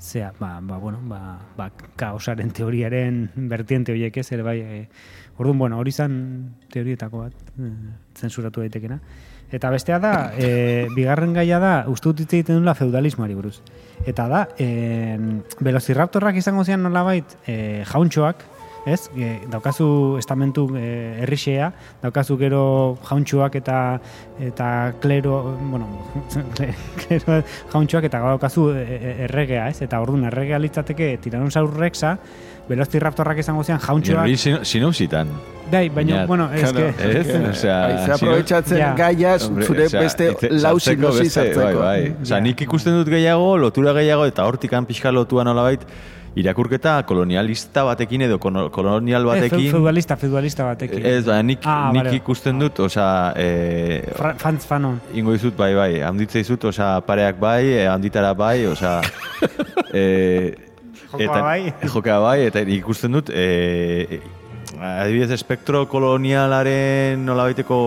zea, 0.00 0.32
ba, 0.40 0.56
ba, 0.60 0.82
bueno, 0.82 0.98
ba, 1.06 1.38
ba, 1.56 1.70
kaosaren 2.02 2.50
teoriaren 2.50 3.28
vertiente 3.54 3.94
horiek 3.94 4.18
ez, 4.18 4.26
ere 4.34 4.42
bai, 4.42 4.58
e, 4.58 4.84
orduan, 5.38 5.58
bueno, 5.58 5.78
hori 5.78 5.92
zan 5.92 6.14
teorietako 6.72 7.24
bat, 7.24 7.50
e, 7.58 7.72
zensuratu 8.18 8.64
daitekena. 8.64 8.98
Eta 9.50 9.70
bestea 9.72 9.98
da, 10.02 10.12
e, 10.36 10.86
bigarren 10.96 11.32
gaia 11.36 11.60
da, 11.62 11.72
uste 11.88 12.12
dut 12.12 12.26
egiten 12.26 12.60
dula 12.60 12.76
feudalismoari 12.76 13.38
buruz. 13.38 13.58
Eta 14.06 14.28
da, 14.28 14.44
e, 14.58 15.16
velociraptorrak 15.64 16.36
izango 16.36 16.64
zian 16.64 16.84
nolabait, 16.84 17.38
e, 17.46 17.84
jauntxoak, 17.88 18.44
ez? 18.88 19.08
E, 19.16 19.30
daukazu 19.50 20.16
estamentu 20.18 20.66
e, 20.76 20.84
errixea, 21.24 21.70
daukazu 22.02 22.36
gero 22.40 22.62
jauntxoak 23.08 23.58
eta 23.60 23.78
eta 24.50 24.68
klero, 25.02 25.40
bueno, 25.60 25.88
klero 27.02 27.40
jauntxoak 27.72 28.08
eta 28.08 28.22
daukazu 28.26 28.68
erregea, 28.74 29.68
ez? 29.72 29.82
Eta 29.86 30.00
orduan 30.04 30.28
erregea 30.30 30.60
litzateke 30.62 31.14
Tyrannosaurus 31.24 31.76
rexa, 31.78 32.16
Velociraptorrak 32.68 33.38
izango 33.38 33.62
zian 33.64 33.78
jauntxoak. 33.80 34.24
Hori 34.26 34.36
sinopsitan. 34.64 35.28
Bai, 35.70 35.88
baina, 35.92 36.14
Baina, 36.14 36.26
bueno, 36.26 36.50
ez 36.54 36.60
claro, 36.70 36.92
que... 36.96 37.20
Ez, 37.20 37.26
osea... 37.50 37.78
Aize 37.86 38.12
aprobetxatzen 38.12 38.78
Ja. 38.78 38.92
gaia 38.96 39.34
Hombre, 39.44 39.64
zure 39.66 39.86
osea, 39.86 40.00
beste 40.00 40.30
itze- 40.32 40.50
lau 40.62 40.78
sartzeko 40.80 41.12
beste, 41.12 41.40
hartzeko. 41.40 41.60
Bai, 41.64 41.74
bai. 41.74 42.14
Osea, 42.22 42.36
Ja. 42.36 42.40
nik 42.40 42.60
ikusten 42.64 42.94
dut 42.96 43.08
gehiago, 43.12 43.56
lotura 43.58 43.92
gehiago, 43.92 44.24
eta 44.26 44.46
hortikan 44.48 44.86
pixka 44.86 45.12
lotua 45.12 45.44
nolabait, 45.44 45.80
irakurketa 46.38 47.02
kolonialista 47.04 47.82
batekin 47.84 48.22
edo 48.22 48.38
kolonial 48.38 49.22
Eh, 49.22 49.26
batekin. 49.26 49.70
feudalista, 49.72 50.16
feudalista 50.16 50.64
batekin. 50.64 51.04
Ez, 51.04 51.24
ba, 51.26 51.42
nik, 51.42 51.60
Ah, 51.64 51.90
nik 51.92 52.04
vale. 52.04 52.16
ikusten 52.16 52.58
dut, 52.58 52.78
osea, 52.80 53.32
eh, 53.36 54.04
Fra, 54.16 54.34
Franz 54.36 54.64
Fanon. 54.66 55.00
ingo 55.14 55.32
dizut, 55.32 55.56
bai, 55.56 55.74
bai, 55.74 56.00
handitze 56.00 56.38
dizut, 56.38 56.64
osea, 56.64 57.00
pareak 57.04 57.38
bai, 57.40 57.64
eh, 57.66 57.88
handitara 57.88 58.32
bai, 58.34 58.64
osea, 58.66 59.00
eh, 59.92 60.54
Jokoa 61.12 61.40
bai. 61.42 61.72
Jokea 61.94 62.18
bai, 62.20 62.38
eta 62.48 62.60
ikusten 62.60 63.12
dut, 63.16 63.30
eh, 63.32 64.20
adibidez, 64.78 65.30
espektro 65.38 65.86
kolonialaren 65.88 67.24
nolabaiteko 67.26 67.78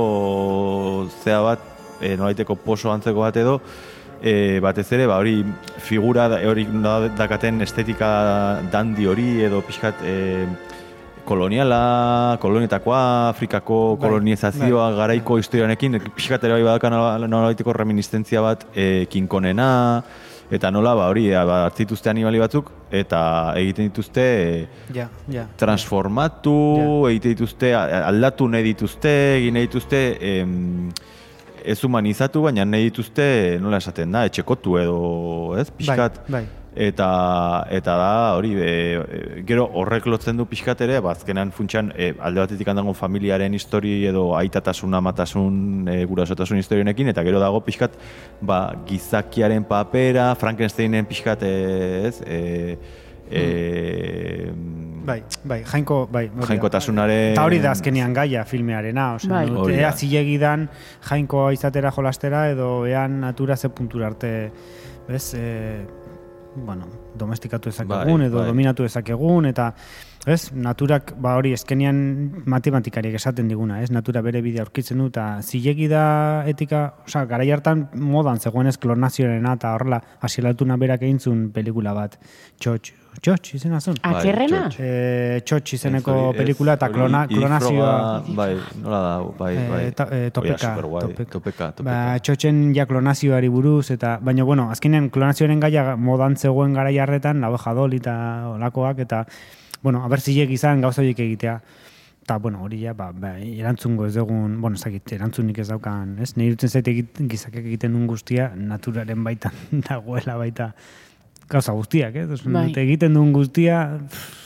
zea 1.23 1.39
bat, 1.45 1.59
eh, 2.01 2.15
nolabaiteko 2.17 2.55
poso 2.65 2.91
antzeko 2.91 3.21
bat 3.21 3.37
edo, 3.37 3.59
eh, 4.23 4.59
batez 4.63 4.87
ere, 4.97 5.05
ba, 5.07 5.19
hori 5.21 5.43
figura, 5.77 6.27
hori 6.49 6.65
dakaten 7.17 7.61
estetika 7.61 8.11
dandi 8.73 9.05
hori 9.07 9.29
edo 9.45 9.61
pixkat 9.65 10.01
eh, 10.03 10.45
koloniala, 11.25 12.37
kolonietakoa, 12.41 13.29
Afrikako 13.29 13.95
Bai, 13.95 14.07
kolonizazioa 14.07 14.89
garaiko 14.97 15.37
historianekin, 15.37 15.99
pixkat 16.17 16.43
ere 16.49 16.57
bai 16.57 16.63
badakan 16.65 16.95
nola- 16.97 17.27
nolabaiteko 17.29 17.73
reminiscentzia 17.77 18.41
bat 18.41 18.65
e, 18.73 19.05
kinkonena, 19.09 19.67
eta 20.51 20.71
nola, 20.71 20.93
ba, 20.97 21.07
hori, 21.11 21.29
ba, 21.31 21.61
hartzituzte 21.69 22.11
animali 22.11 22.41
batzuk, 22.41 22.71
eta 22.91 23.21
egiten 23.59 23.87
dituzte 23.89 24.25
e, 24.25 24.67
Ja, 24.95 25.07
ja. 25.31 25.47
transformatu, 25.57 26.55
egiten 27.09 27.37
dituzte, 27.37 27.73
aldatu 27.75 28.49
nahi 28.51 28.67
dituzte, 28.71 29.13
egin 29.39 29.55
nahi 29.55 29.69
dituzte, 29.69 30.01
em, 30.19 30.89
ez 31.63 31.77
humanizatu, 31.85 32.43
baina 32.43 32.65
nahi 32.65 32.89
dituzte, 32.89 33.27
nola 33.63 33.79
esaten 33.79 34.11
da, 34.11 34.25
etxekotu 34.27 34.79
edo, 34.81 34.97
ez, 35.61 35.69
pixkat. 35.71 36.23
Bai, 36.27 36.41
bai. 36.41 36.60
Eta, 36.71 37.67
eta 37.69 37.95
da, 37.99 38.11
hori, 38.37 38.53
e, 38.55 38.67
e, 38.95 39.41
gero 39.43 39.65
horrek 39.75 40.05
lotzen 40.07 40.37
du 40.39 40.45
pixkat 40.47 40.79
ere, 40.85 41.01
ba, 41.03 41.11
azkenan 41.11 41.51
funtsan 41.51 41.91
e, 41.99 42.13
alde 42.15 42.39
batetik 42.45 42.71
handago 42.71 42.93
familiaren 42.95 43.53
histori 43.57 44.05
edo 44.07 44.29
aitatasun, 44.39 44.95
amatasun, 44.95 45.89
e, 45.91 45.97
gurasotasun 46.07 46.61
historionekin, 46.63 47.11
eta 47.11 47.25
gero 47.27 47.43
dago 47.43 47.59
pixkat, 47.65 47.99
ba, 48.39 48.61
gizakiaren 48.87 49.67
papera, 49.67 50.31
Frankensteinen 50.39 51.11
pixkat, 51.11 51.43
e, 51.43 52.07
ez, 52.07 52.15
e, 52.23 52.77
e, 53.27 53.45
Bai, 55.01 55.23
bai, 55.43 55.63
jainko, 55.65 56.05
bai. 56.13 56.27
hori 56.29 56.53
jainkotasunaren... 56.53 57.31
Eta 57.33 57.43
hori 57.49 57.57
da 57.59 57.71
azkenean 57.73 58.13
gaia 58.13 58.43
filmearena, 58.45 59.15
osea, 59.17 59.31
Bai. 59.33 59.47
dut, 59.49 59.63
Hori 59.65 59.79
ea 59.79 59.89
da. 59.89 59.97
zilegidan 59.97 60.67
jainkoa 61.09 61.47
izatera 61.55 61.91
jolastera 61.91 62.45
edo 62.53 62.85
ean 62.85 63.19
natura 63.25 63.57
ze 63.57 63.71
puntura 63.73 64.11
arte, 64.11 64.51
bez, 65.07 65.33
e, 65.33 65.81
bueno, 66.55 66.85
domestikatu 67.17 67.69
ezakegun 67.69 68.19
Bai, 68.19 68.27
edo 68.27 68.39
bai. 68.39 68.47
dominatu 68.47 68.83
ezakegun 68.83 69.47
eta 69.47 69.71
ez, 70.29 70.51
naturak, 70.53 71.15
ba 71.21 71.35
hori, 71.39 71.53
eskenean 71.57 72.43
matematikariek 72.45 73.15
esaten 73.17 73.47
diguna, 73.49 73.81
ez, 73.81 73.89
natura 73.91 74.21
bere 74.21 74.41
bidea 74.45 74.65
aurkitzen 74.65 75.01
du, 75.01 75.07
eta 75.09 75.25
zilegi 75.41 75.87
da 75.89 76.03
etika, 76.49 76.83
osea, 77.07 77.25
garai 77.29 77.49
hartan 77.51 77.87
modan 77.95 78.39
zegoenez 78.39 78.77
klonazioarena, 78.77 79.55
eta 79.57 79.73
horrela, 79.77 80.01
asielatuna 80.21 80.77
berak 80.81 81.07
egin 81.07 81.19
zuen 81.19 81.47
pelikula 81.55 81.95
bat, 81.97 82.19
txotx, 82.61 83.00
txotx 83.19 83.55
izena 83.57 83.79
zuen? 83.81 83.97
Bai, 84.01 84.11
Akerrena? 84.21 84.61
txotx. 84.69 84.79
E, 84.79 85.41
txotx 85.45 85.73
izeneko 85.77 86.11
Ez 86.11 86.17
hori- 86.21 86.29
ez 86.31 86.37
pelikula 86.41 86.73
eta 86.79 86.87
klona, 86.89 87.25
klonazioa... 87.27 88.23
Bai, 88.37 88.55
nola 88.81 89.01
da, 89.01 89.17
bai, 89.39 89.51
Eh, 89.57 89.67
bai. 89.69 89.81
to- 89.91 90.07
eh, 90.11 90.31
topeka, 90.31 90.53
Oia, 90.55 90.75
superguai, 90.75 91.01
topeka. 91.03 91.31
topeka, 91.31 91.71
topeka. 91.71 91.91
Ba, 92.13 92.19
txotxen 92.19 92.73
ja 92.75 92.85
klonazioari 92.85 93.49
buruz, 93.49 93.91
eta, 93.91 94.17
baina, 94.21 94.43
bueno, 94.43 94.69
azkenean 94.71 95.09
klonazioaren 95.09 95.59
gaia 95.59 95.95
modan 95.97 96.35
zegoen 96.37 96.73
gara 96.73 96.91
jarretan, 96.91 97.41
lau 97.41 97.57
jadol 97.57 97.93
eta 97.93 98.15
olakoak, 98.55 98.99
eta, 98.99 99.25
bueno, 99.83 100.03
haber 100.05 100.19
zilek 100.21 100.49
izan 100.51 100.81
gauza 100.81 101.01
horiek 101.01 101.19
egitea. 101.19 101.59
Eta, 102.21 102.37
bueno, 102.37 102.61
hori 102.63 102.79
ja, 102.83 102.93
ba, 102.93 103.11
ba, 103.11 103.35
erantzungo 103.39 104.05
ez 104.05 104.13
dugun, 104.15 104.59
bueno, 104.61 104.75
ez 104.77 104.83
dakit, 104.83 105.11
erantzunik 105.13 105.57
ez 105.59 105.67
daukan, 105.67 106.19
ez? 106.21 106.35
Nei 106.37 106.49
dutzen 106.51 106.69
zait 106.69 106.87
egit, 106.87 107.17
gizakek 107.27 107.65
egiten 107.65 107.93
duen 107.93 108.05
guztia, 108.07 108.51
naturaren 108.55 109.23
baitan 109.23 109.51
dagoela 109.89 110.37
baita 110.37 110.71
gauza 111.51 111.75
guztiak, 111.75 112.15
ez? 112.15 112.29
Osun, 112.37 112.55
Bai. 112.55 112.69
egiten 112.85 113.17
duen 113.17 113.33
guztia, 113.35 113.81
pff, 114.07 114.41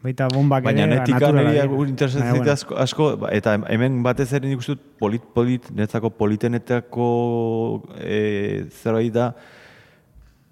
baita 0.00 0.28
bombak 0.32 0.64
Baina 0.64 0.86
ere, 0.86 0.98
netika 0.98 1.18
naturala 1.18 1.52
niri 1.52 1.60
dira. 1.60 1.88
interesatzen 1.92 2.30
Baina, 2.30 2.38
bueno. 2.38 2.52
asko, 2.52 2.76
asko, 2.84 3.08
ba, 3.20 3.32
eta 3.36 3.56
hemen 3.68 4.02
batez 4.04 4.30
ere 4.32 4.48
nik 4.48 4.62
uste 4.62 4.76
dut 4.76 4.84
polit, 5.00 5.24
polit, 5.36 5.70
netzako 5.76 6.12
politenetako 6.16 7.08
e, 8.00 8.20
zerbait 8.70 9.12
da, 9.12 9.30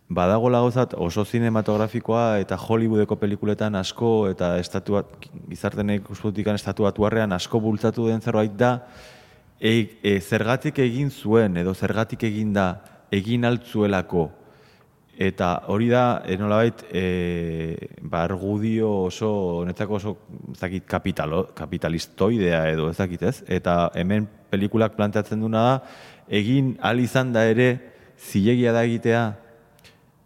badago 0.09 0.51
lagozat 0.53 0.95
oso 0.97 1.25
cinematografikoa 1.29 2.39
eta 2.43 2.57
Hollywoodeko 2.61 3.17
pelikuletan 3.21 3.77
asko 3.81 4.29
eta 4.31 4.55
estatuat, 4.61 5.17
gizartenek 5.49 6.09
usputikan 6.13 6.57
estatuatuarrean 6.61 7.33
asko 7.37 7.61
bultzatu 7.61 8.09
den 8.09 8.21
zerbait 8.21 8.53
da, 8.57 8.75
e, 9.61 9.97
e, 10.03 10.19
zergatik 10.21 10.79
egin 10.85 11.11
zuen 11.11 11.57
edo 11.57 11.75
zergatik 11.75 12.29
egin 12.29 12.53
da 12.57 12.75
egin 13.13 13.49
altzuelako 13.49 14.29
Eta 15.19 15.65
hori 15.67 15.89
da, 15.91 16.23
e, 16.23 16.37
nolabait, 16.39 16.85
e, 16.95 17.91
ba, 18.07 18.23
argudio 18.23 18.93
oso, 19.09 19.65
netzako 19.67 19.97
oso, 19.99 20.13
ez 20.53 20.61
dakit, 20.61 20.85
kapitalo, 20.87 21.49
kapitalistoidea 21.59 22.69
edo, 22.71 22.87
ez 22.93 22.97
dakit 23.01 23.25
ez? 23.27 23.35
Eta 23.51 23.91
hemen 23.99 24.29
pelikulak 24.53 24.95
planteatzen 24.95 25.43
duna 25.43 25.65
da, 25.65 25.75
egin 26.31 26.77
al 26.87 27.03
izan 27.03 27.35
da 27.35 27.43
ere, 27.51 27.73
zilegia 28.15 28.71
da 28.77 28.87
egitea, 28.87 29.27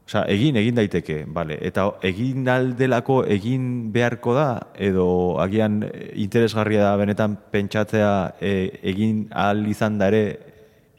Osea, 0.02 0.26
egin, 0.28 0.56
egin 0.58 0.76
daiteke, 0.76 1.22
bale. 1.30 1.56
Eta 1.64 1.86
egin 2.04 2.48
aldelako 2.50 3.22
egin 3.32 3.64
beharko 3.94 4.34
da, 4.36 4.46
edo 4.76 5.06
agian 5.40 5.78
eh, 5.86 6.10
interesgarria 6.20 6.82
da 6.84 6.96
benetan 7.00 7.38
pentsatzea 7.52 8.10
eh, 8.40 8.80
egin 8.92 9.28
ahal 9.30 9.62
izan 9.70 9.96
da 10.02 10.10
ere 10.12 10.24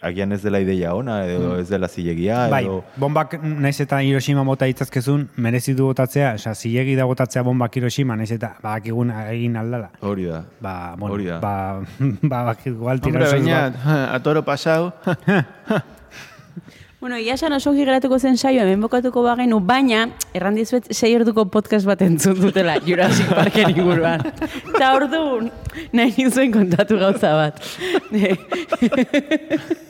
agian 0.04 0.32
ez 0.36 0.42
dela 0.44 0.60
ideia 0.60 0.94
ona, 0.96 1.22
edo 1.26 1.56
ez 1.60 1.68
dela 1.70 1.88
zilegia, 1.88 2.48
Bai, 2.52 2.64
edo... 2.66 2.84
bombak 3.00 3.38
naiz 3.44 3.80
eta 3.82 4.02
Hiroshima 4.04 4.44
mota 4.44 4.66
ditzazkezun, 4.70 5.30
merezi 5.38 5.74
du 5.74 5.86
botatzea, 5.90 6.34
osea, 6.36 6.54
zilegi 6.56 6.96
da 7.00 7.06
botatzea 7.10 7.42
bombak 7.44 7.76
Hiroshima, 7.80 8.16
naiz 8.20 8.32
eta 8.36 8.54
badakigun 8.64 9.12
egin 9.30 9.56
aldala. 9.58 9.90
Hori 10.02 10.26
da. 10.30 10.44
Ba, 10.62 10.76
bueno, 11.00 11.16
Hori 11.16 11.26
da. 11.32 11.40
ba, 11.40 11.56
ba, 12.22 12.44
bak- 12.52 12.68
igual 12.68 13.00
Hombre, 13.02 13.12
tirasoz 13.12 13.40
baina, 13.40 13.62
bat. 13.70 14.14
a 14.16 14.20
toro 14.24 14.44
pasau. 14.44 14.92
Bueno, 17.04 17.18
ia 17.20 17.34
esan 17.36 17.52
oso 17.52 17.74
geratuko 17.76 18.16
zen 18.16 18.38
saio, 18.38 18.62
hemen 18.64 18.80
bokatuko 18.80 19.26
bagenu, 19.26 19.58
baina, 19.60 20.06
erran 20.32 20.56
dizuet, 20.56 20.86
sei 20.96 21.10
orduko 21.18 21.44
podcast 21.52 21.84
bat 21.84 22.00
entzun 22.06 22.38
dutela 22.40 22.78
Jurassic 22.86 23.28
Parken 23.28 23.74
inguruan. 23.74 24.24
Eta 24.70 24.94
orduan, 24.96 25.50
nahi 25.92 26.16
nizuen 26.16 26.56
kontatu 26.56 26.96
gauza 27.02 27.34
bat. 27.36 27.60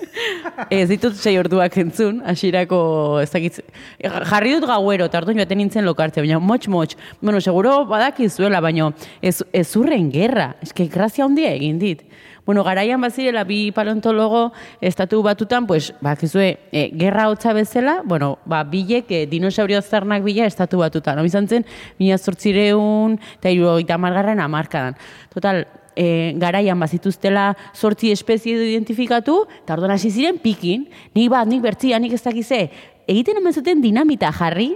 Ez 0.74 0.88
ditut 0.90 1.14
sei 1.14 1.38
orduak 1.38 1.78
entzun, 1.84 2.24
hasierako 2.26 2.82
ez 3.22 3.30
dakit, 3.30 3.62
jarri 4.02 4.58
dut 4.58 4.66
gauero, 4.70 5.06
eta 5.10 5.22
orduan 5.22 5.38
joaten 5.42 5.62
nintzen 5.62 5.86
lokarte, 5.86 6.22
baina 6.22 6.42
motx, 6.42 6.70
motx. 6.70 6.98
Bueno, 7.22 7.42
seguro 7.42 7.86
badakizuela, 7.90 8.62
baina 8.62 8.90
ez, 9.22 9.40
ez 9.54 9.70
urren 9.78 10.10
gerra, 10.14 10.56
eske 10.66 10.90
grazia 10.90 11.30
handia 11.30 11.54
egin 11.54 11.78
dit. 11.82 12.02
Bueno, 12.46 12.64
garaian 12.64 13.00
bazirela 13.00 13.46
bi 13.48 13.72
paleontologo 13.72 14.52
estatu 14.82 15.22
batutan, 15.24 15.66
pues, 15.66 15.94
bakizue, 16.02 16.60
e, 16.72 16.92
gerra 17.00 17.30
hotza 17.30 17.54
bezala, 17.54 18.02
bueno, 18.04 18.38
ba, 18.46 18.64
bilek 18.64 19.12
e, 19.12 19.26
dinosaurio 19.28 19.78
aztarnak 19.80 20.24
bila 20.24 20.46
estatu 20.46 20.82
batutan. 20.84 21.20
Hau 21.20 21.26
izan 21.26 21.48
zen, 21.48 21.66
mila 22.00 22.18
zortzireun, 22.18 23.16
eta 23.40 23.50
irurogeita 23.50 23.98
margarren 23.98 24.44
amarkadan. 24.44 25.00
Total, 25.34 25.68
e, 25.96 26.34
garaian 26.36 26.80
bazituztela 26.80 27.54
sortzi 27.74 28.12
espezie 28.12 28.58
identifikatu, 28.70 29.46
eta 29.64 29.78
orduan 29.78 29.96
hasi 29.96 30.12
ziren 30.12 30.40
pikin, 30.44 30.90
nik 31.16 31.32
bat, 31.32 31.48
nik 31.48 31.64
bertzia, 31.64 32.00
nik 32.00 32.18
ez 32.18 32.24
dakize, 32.26 32.66
egiten 33.08 33.40
hemen 33.40 33.56
zuten 33.56 33.82
dinamita 33.82 34.34
jarri, 34.36 34.74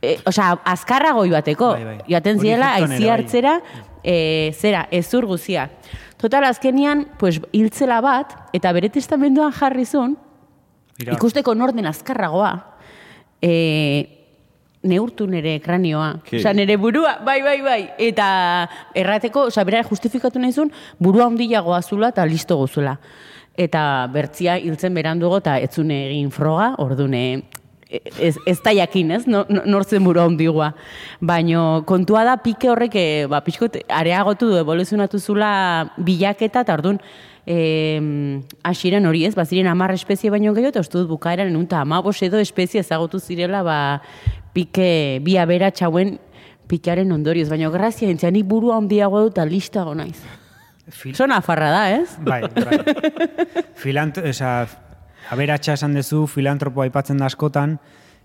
e, 0.00 0.16
osea, 0.26 0.56
azkarra 0.74 1.12
goi 1.14 1.30
bateko. 1.30 1.74
Bai, 1.76 1.84
bai. 1.84 1.98
Joaten 2.08 2.40
zirela, 2.40 2.74
aizi 2.80 3.04
bai. 3.04 3.12
hartzera, 3.14 3.58
e, 4.02 4.16
zera, 4.58 4.88
ezur 4.90 5.26
guziak. 5.26 5.70
Total, 6.24 6.46
azkenian, 6.48 7.02
pues, 7.20 7.36
hiltzela 7.52 7.98
bat, 8.00 8.30
eta 8.56 8.70
bere 8.72 8.88
testamenduan 8.88 9.52
jarri 9.52 9.82
zuen, 9.84 10.14
ikusteko 11.04 11.52
norden 11.52 11.84
azkarragoa, 11.90 12.52
e, 13.44 13.50
neurtu 14.88 15.26
nere 15.28 15.58
kranioa. 15.60 16.06
Osea, 16.24 16.54
nere 16.56 16.78
burua, 16.80 17.18
bai, 17.26 17.42
bai, 17.44 17.58
bai. 17.60 17.78
Eta 18.00 18.28
errateko, 18.96 19.50
osea, 19.50 19.66
bera 19.68 19.82
justifikatu 19.84 20.40
nahi 20.40 20.56
zuen, 20.56 20.72
burua 20.96 21.28
handiagoa 21.28 21.82
zula 21.82 22.08
eta 22.14 22.24
listo 22.24 22.56
gozula. 22.56 22.96
Eta 23.52 23.84
bertzia 24.16 24.56
hiltzen 24.56 24.96
berandugo 24.96 25.42
eta 25.44 25.58
etzune 25.60 26.06
egin 26.06 26.32
froga, 26.32 26.70
ordune 26.80 27.44
ez, 28.18 28.36
ez 28.46 28.56
da 28.64 28.72
jakin, 28.74 29.10
ez? 29.16 29.26
No, 29.26 29.44
no, 29.48 29.62
nortzen 29.66 30.04
burua 30.04 30.24
handigoa. 30.28 30.72
Baino 31.20 31.82
kontua 31.86 32.24
da 32.24 32.36
pike 32.42 32.70
horrek, 32.72 32.94
eh, 32.96 33.26
ba, 33.30 33.40
pixkot, 33.46 33.76
areagotu 33.88 34.48
du, 34.52 34.58
evoluzionatu 34.60 35.18
zula 35.18 35.52
bilaketa, 35.96 36.62
eta 36.66 36.74
orduan, 36.78 37.00
eh, 37.46 38.00
asiren 38.64 39.06
hori 39.06 39.24
ez, 39.28 39.34
baziren 39.36 39.66
amar 39.70 39.92
espezie 39.94 40.30
baino 40.30 40.54
gehiago, 40.54 40.72
eta 40.74 40.80
uste 40.84 40.98
dut 40.98 41.08
bukaeran 41.10 41.50
enun, 41.52 41.66
eta 41.68 41.80
amabos 41.84 42.16
edo 42.22 42.38
espezie 42.40 42.80
ezagutu 42.80 43.20
zirela, 43.20 43.62
ba, 43.66 43.78
pike, 44.54 45.20
bi 45.24 45.36
abera 45.40 45.70
txauen 45.74 46.16
pikearen 46.70 47.10
ondorioz, 47.12 47.48
baina 47.50 47.68
grazia 47.70 48.08
entzia, 48.08 48.30
nik 48.32 48.46
burua 48.48 48.78
handiago 48.80 49.20
dut, 49.26 49.34
eta 49.36 49.44
listago 49.44 49.94
naiz. 49.94 50.16
Fil- 50.88 51.14
Zona 51.16 51.38
afarra 51.40 51.70
da, 51.72 51.82
ez? 51.96 52.16
Bai, 52.20 52.42
bai. 52.44 52.78
Filant, 53.82 54.18
esa, 54.24 54.66
aberatsa 55.30 55.74
esan 55.78 55.94
duzu, 55.94 56.26
filantropo 56.30 56.82
aipatzen 56.84 57.20
da 57.20 57.26
askotan, 57.30 57.78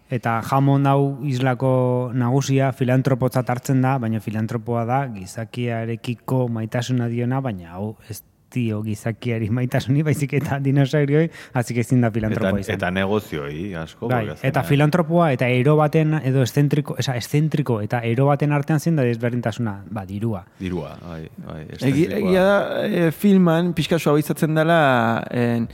eta 0.09 0.39
jamon 0.49 0.87
hau 0.89 1.03
islako 1.29 1.71
nagusia 2.17 2.71
filantropotzat 2.73 3.49
hartzen 3.49 3.81
da, 3.85 3.97
baina 4.01 4.19
filantropoa 4.19 4.85
da 4.89 5.03
gizakiarekiko 5.13 6.47
maitasuna 6.49 7.07
diona, 7.11 7.41
baina 7.45 7.75
hau 7.77 7.93
ez 8.09 8.23
dio 8.49 8.79
gizakiari 8.81 9.49
maitasuni, 9.53 10.01
baizik 10.01 10.33
eta 10.39 10.57
dinosaurioi, 10.63 11.27
hazik 11.53 11.77
ezin 11.83 12.01
da 12.01 12.07
Eta, 12.09 12.15
filantropoa 12.15 12.61
izan. 12.63 12.79
eta 12.79 12.89
negozioi, 12.95 13.75
asko. 13.77 14.09
Bai, 14.09 14.23
eta 14.41 14.63
filantropoa 14.65 15.31
eta 15.35 15.45
ero 15.53 15.75
baten 15.77 16.15
edo 16.23 16.41
eszentriko, 16.41 16.95
esa, 16.97 17.15
eszentriko 17.19 17.79
eta 17.85 18.01
ero 18.01 18.25
baten 18.31 18.51
artean 18.51 18.79
zein 18.79 18.97
da 18.97 19.05
desberdintasuna, 19.05 19.75
ba, 19.93 20.05
dirua. 20.09 20.45
Dirua, 20.59 20.95
bai, 21.03 21.21
bai. 21.45 21.61
Egia 21.77 22.43
da, 22.43 22.57
e, 22.87 23.11
filman, 23.11 23.73
pixka 23.77 23.99
suabizatzen 23.99 24.57
dela, 24.57 24.81
en, 25.29 25.69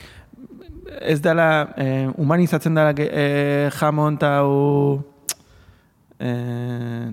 ez 1.02 1.20
dela, 1.22 1.74
e, 1.78 2.08
humanizatzen 2.18 2.76
dela 2.76 2.94
e, 2.98 3.70
jamon 3.80 4.16
eta 4.20 4.38
hau... 4.40 5.04
E, 6.20 6.32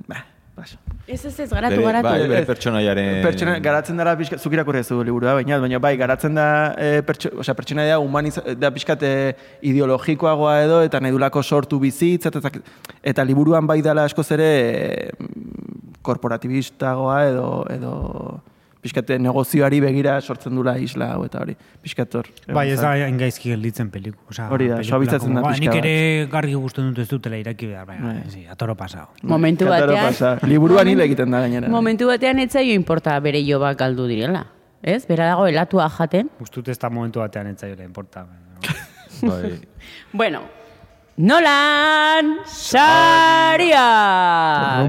bah, 0.07 0.25
paso. 0.55 0.79
Ez 1.09 1.25
ez 1.27 1.41
ez, 1.41 1.51
garatu, 1.51 1.75
Bere- 1.77 1.87
garatu. 1.89 2.09
Bai, 2.09 2.29
bere 2.31 2.45
pertsonaiaren... 2.47 3.23
Pertsona, 3.25 3.57
garatzen 3.59 3.99
dela 3.99 4.15
pixka, 4.17 4.39
zuk 4.39 4.55
irakurri 4.55 4.79
ez 4.79 4.87
du 4.89 5.01
liburua, 5.03 5.35
baina, 5.41 5.59
baina 5.59 5.81
bai, 5.83 5.97
garatzen 5.99 6.39
da, 6.39 6.47
e, 6.79 7.03
pertso, 7.03 7.33
osea, 7.43 7.57
pertsona 7.59 7.89
da, 7.89 7.99
humaniza, 7.99 8.45
da 8.55 8.71
pixkat 8.71 9.03
e, 9.03 9.13
ideologikoagoa 9.73 10.55
edo, 10.63 10.79
eta 10.87 11.01
nahi 11.03 11.13
dulako 11.13 11.43
sortu 11.43 11.81
bizitza, 11.83 12.31
eta, 12.31 12.53
eta 13.03 13.27
liburuan 13.27 13.67
bai 13.67 13.81
dela 13.83 14.07
askoz 14.07 14.29
ere 14.39 14.49
e, 14.63 15.11
korporatibistagoa 16.07 17.19
edo, 17.33 17.49
edo 17.75 17.93
pixkat 18.83 19.13
negozioari 19.23 19.79
begira 19.81 20.17
sortzen 20.21 20.57
dula 20.59 20.75
isla 20.83 21.13
hau 21.15 21.25
eta 21.25 21.39
hori, 21.45 21.55
pixkat 21.83 22.15
hor. 22.19 22.29
Bai, 22.53 22.65
ez 22.75 22.81
da 22.81 22.91
hain 22.97 23.19
gaizki 23.21 23.53
gelditzen 23.53 23.91
peliku. 23.95 24.19
Osea, 24.31 24.49
Hori 24.51 24.67
da, 24.73 24.81
suabizatzen 24.83 25.29
como, 25.29 25.41
da 25.41 25.53
pixka 25.53 25.61
Nik 25.63 25.71
bat. 25.71 25.85
ere 25.85 26.27
gargi 26.33 26.55
gusten 26.59 26.89
dut 26.91 26.99
ez 27.05 27.09
dutela 27.11 27.39
iraki 27.39 27.69
behar, 27.71 27.87
baina, 27.87 28.15
Bai. 28.17 28.31
sí, 28.33 28.43
atoro 28.51 28.75
pasao. 28.75 29.09
Momentu 29.23 29.69
batean... 29.71 30.09
pasa. 30.11 30.33
Liburuan 30.51 30.89
hil 30.91 31.01
egiten 31.07 31.31
da 31.31 31.41
gainera. 31.45 31.69
Momentu 31.71 32.09
batean 32.11 32.43
etzaio 32.43 32.75
importa 32.75 33.19
bere 33.21 33.45
jobak 33.47 33.79
galdu 33.79 34.09
direla. 34.11 34.47
Ez? 34.83 35.05
Bera 35.07 35.29
dago 35.31 35.47
elatua 35.47 35.87
jaten. 35.89 36.29
Ustut 36.43 36.67
ez 36.69 36.79
da 36.79 36.91
momentu 36.91 37.21
batean 37.23 37.53
etzaiola 37.55 37.85
importa. 37.87 38.27
Bai. 39.23 39.53
Bueno, 40.13 40.43
Nolan 41.17 42.39
Saria! 42.49 43.85
Ah. 44.65 44.89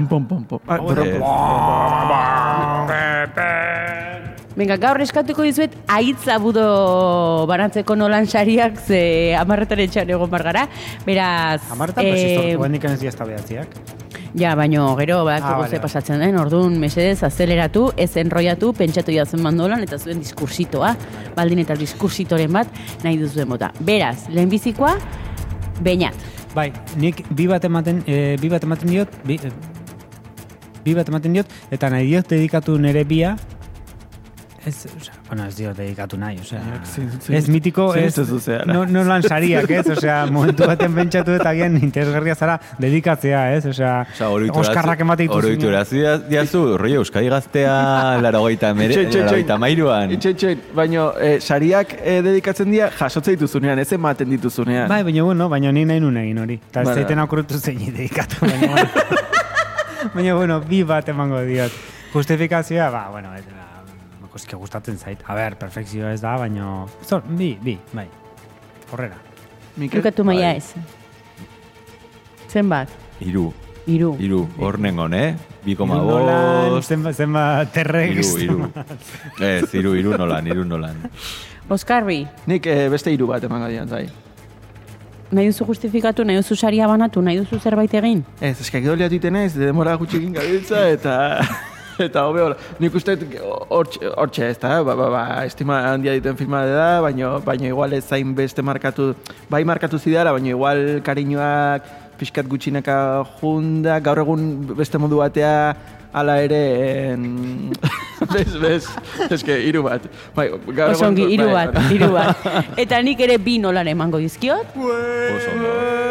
Venga, 4.56 4.78
gaur 4.80 5.02
eskatuko 5.04 5.44
dizuet 5.44 5.74
aitza 5.90 6.38
budo 6.40 7.44
banatzeko 7.50 7.96
Nolan 7.98 8.24
Sariak 8.30 8.78
ze 8.80 9.34
amarretaren 9.36 9.90
txan 9.90 10.14
egon 10.14 10.30
bargara. 10.32 10.64
Beraz... 11.04 11.60
Amartan, 11.74 12.06
eh, 12.06 12.54
ez 12.56 13.00
diazta 13.02 13.26
behatziak. 13.28 13.76
Ja, 14.34 14.54
baino 14.56 14.96
gero 14.96 15.20
Ah, 15.20 15.24
badakigu 15.24 15.58
vale, 15.58 15.68
ze 15.68 15.76
vale. 15.76 15.82
pasatzen 15.82 16.20
den, 16.24 16.38
orduan 16.38 16.78
mesedez 16.80 17.22
azeleratu, 17.22 17.92
ez 17.96 18.16
enroiatu, 18.16 18.72
pentsatu 18.72 19.12
jazen 19.12 19.42
mandolan 19.42 19.82
eta 19.82 19.98
zuen 19.98 20.18
diskursitoa, 20.24 20.96
baldin 21.36 21.58
eta 21.66 21.76
diskursitoren 21.78 22.52
bat 22.52 22.66
nahi 23.04 23.18
duzuen 23.18 23.48
bota. 23.48 23.70
Beraz, 23.80 24.28
lehenbizikoa, 24.30 24.96
beinat. 25.82 26.14
Bai, 26.54 26.70
nik 26.96 27.24
bi 27.34 27.48
bat 27.50 27.64
ematen, 27.64 28.02
e, 28.06 28.36
bi 28.40 28.50
bat 28.52 28.62
ematen 28.62 28.90
diot, 28.90 29.10
bi, 29.26 29.38
e, 29.42 29.50
bi 30.84 30.94
bat 30.94 31.08
ematen 31.10 31.34
diot, 31.34 31.50
eta 31.74 31.90
nahi 31.90 32.06
diot 32.12 32.30
dedikatu 32.30 32.78
nere 32.78 33.02
bia, 33.08 33.34
ez, 34.66 34.76
osea, 34.96 35.14
bueno, 35.28 35.46
ez 35.46 35.56
diot 35.56 35.76
dedikatu 35.76 36.18
nahi, 36.20 36.38
osea, 36.40 36.60
ez 37.28 37.44
mitiko, 37.48 37.90
ez, 37.94 38.16
no, 38.66 38.84
no 38.86 39.04
lan 39.06 39.22
sariak, 39.22 39.70
ez, 39.70 39.86
osea, 39.96 40.24
momentu 40.32 40.66
baten 40.68 40.94
pentsatu 40.94 41.36
eta 41.38 41.54
gian 41.56 41.78
interesgarria 41.82 42.34
zara 42.34 42.58
dedikatzea, 42.80 43.46
ez, 43.56 43.64
osea, 43.74 43.94
Osa, 44.14 44.28
oroitu 44.30 44.58
Oskarrak 44.58 45.00
emate 45.00 45.26
dituzu. 45.26 45.38
Oroitu 45.38 46.20
diazu, 46.28 46.62
roi 46.80 46.92
Euskadi 46.98 47.28
gaztea 47.32 47.74
larogeita 48.24 48.72
mere, 48.74 49.06
larogeita 49.10 49.58
mairuan. 49.58 50.14
Itxoin, 50.14 50.62
baina 50.74 51.08
e, 51.20 51.32
sariak 51.40 51.96
e, 52.00 52.20
dedikatzen 52.24 52.70
dira 52.72 52.90
jasotze 52.94 53.34
dituzunean, 53.36 53.82
ez 53.82 53.90
ematen 53.96 54.30
dituzunean. 54.30 54.88
Bai, 54.90 55.02
baina 55.06 55.26
bueno, 55.26 55.48
baina 55.52 55.72
ni 55.72 55.84
nahi 55.88 56.02
nun 56.04 56.16
egin 56.20 56.40
hori. 56.44 56.60
Eta 56.70 56.84
ez 56.84 56.90
Bara. 56.90 57.02
zaiten 57.02 57.24
akurrutu 57.24 57.58
zein 57.58 57.82
dedikatu, 57.84 58.40
baina 58.44 58.72
bueno. 58.76 58.88
baina 60.14 60.38
bueno, 60.38 60.60
bi 60.68 60.82
bat 60.86 61.08
emango 61.12 61.42
diot. 61.48 61.82
Justifikazioa, 62.14 62.90
ba, 62.94 63.08
bueno, 63.10 63.34
ez 63.34 63.42
da, 63.48 63.73
koske 64.34 64.58
gustatzen 64.58 64.98
zait. 64.98 65.22
A 65.30 65.34
ber, 65.38 65.54
perfekzioa 65.60 66.10
ez 66.16 66.20
da, 66.24 66.34
baina... 66.40 66.84
Zor, 67.06 67.22
bi, 67.38 67.52
bi, 67.62 67.76
bai. 67.94 68.08
Horrera. 68.90 69.16
Mikel? 69.78 70.00
Lukatu 70.02 70.24
maia 70.26 70.50
bai. 70.50 70.56
ez. 70.58 70.74
Zenbat? 72.50 72.90
Iru, 73.22 73.52
Iru. 73.90 74.14
iru, 74.22 74.40
hor 74.58 74.78
nengon, 74.80 75.14
eh? 75.14 75.34
Bi 75.64 75.74
koma 75.76 75.98
bost. 76.02 76.88
zenbat, 76.88 77.14
zenbat 77.18 77.72
terrex. 77.74 78.34
Iru, 78.36 78.44
iru. 78.44 78.68
Ez, 79.40 79.68
iru, 79.74 79.94
iru 79.98 80.14
nolan, 80.18 80.46
iru 80.50 80.64
nolan. 80.64 80.98
Oskarbi, 81.68 82.22
Nik 82.46 82.66
e, 82.68 82.88
beste 82.92 83.12
hiru 83.14 83.26
bat 83.30 83.44
emango 83.46 83.68
diat, 83.72 83.88
bai. 83.90 84.06
nahi 85.34 85.48
duzu 85.50 85.64
justifikatu, 85.66 86.22
nahi 86.24 86.36
duzu 86.38 86.54
saria 86.56 86.86
banatu, 86.86 87.22
nahi 87.24 87.40
duzu 87.40 87.58
zerbait 87.58 87.94
egin? 87.98 88.20
Ez, 88.40 88.58
eskak 88.60 88.84
doliatu 88.84 89.16
iten 89.16 89.36
ez, 89.36 89.54
demora 89.58 89.96
gutxi 89.98 90.20
egin 90.20 90.34
gabiltza, 90.36 90.84
eta... 90.94 91.14
eta 91.98 92.24
hobe 92.26 92.42
hola. 92.42 92.56
Nik 92.80 92.94
uste 92.94 93.16
hortxe 93.70 94.48
ez 94.50 94.58
da, 94.62 94.82
ba, 94.86 94.94
ba, 94.98 95.08
ba, 95.12 95.24
estima 95.46 95.80
handia 95.92 96.14
dituen 96.16 96.36
filma 96.38 96.64
da, 96.66 97.00
baina, 97.04 97.38
baina 97.44 97.68
igual 97.70 97.92
ez 97.96 98.04
zain 98.08 98.34
beste 98.34 98.62
markatu, 98.62 99.12
bai 99.50 99.64
markatu 99.64 99.98
zidara, 99.98 100.32
baina 100.32 100.50
igual 100.54 101.00
kariñoak 101.06 101.90
pixkat 102.18 102.46
gutxinaka 102.46 103.24
junda, 103.40 103.98
gaur 104.00 104.20
egun 104.22 104.44
beste 104.78 104.98
modu 105.02 105.18
batea 105.22 105.74
ala 106.14 106.36
ere 106.44 106.60
en... 107.10 107.72
bez, 108.34 108.54
bez, 108.62 108.86
eske, 109.34 109.56
iru 109.66 109.82
bat. 109.88 110.06
Bai, 110.36 110.46
gaur 110.70 110.94
Oso 110.94 111.08
ongi, 111.08 111.26
egun- 111.26 111.34
hiru 111.34 111.50
bai, 111.50 111.66
bat, 111.74 111.90
hiru 111.90 112.12
bat. 112.14 112.48
Eta 112.86 113.02
nik 113.02 113.20
ere 113.26 113.38
bi 113.42 113.58
nolan 113.58 113.90
emango 113.90 114.22
dizkiot. 114.22 114.76
Oso 114.78 114.94
ondo, 114.94 115.36
oso 115.36 115.54
ondo. 115.58 116.03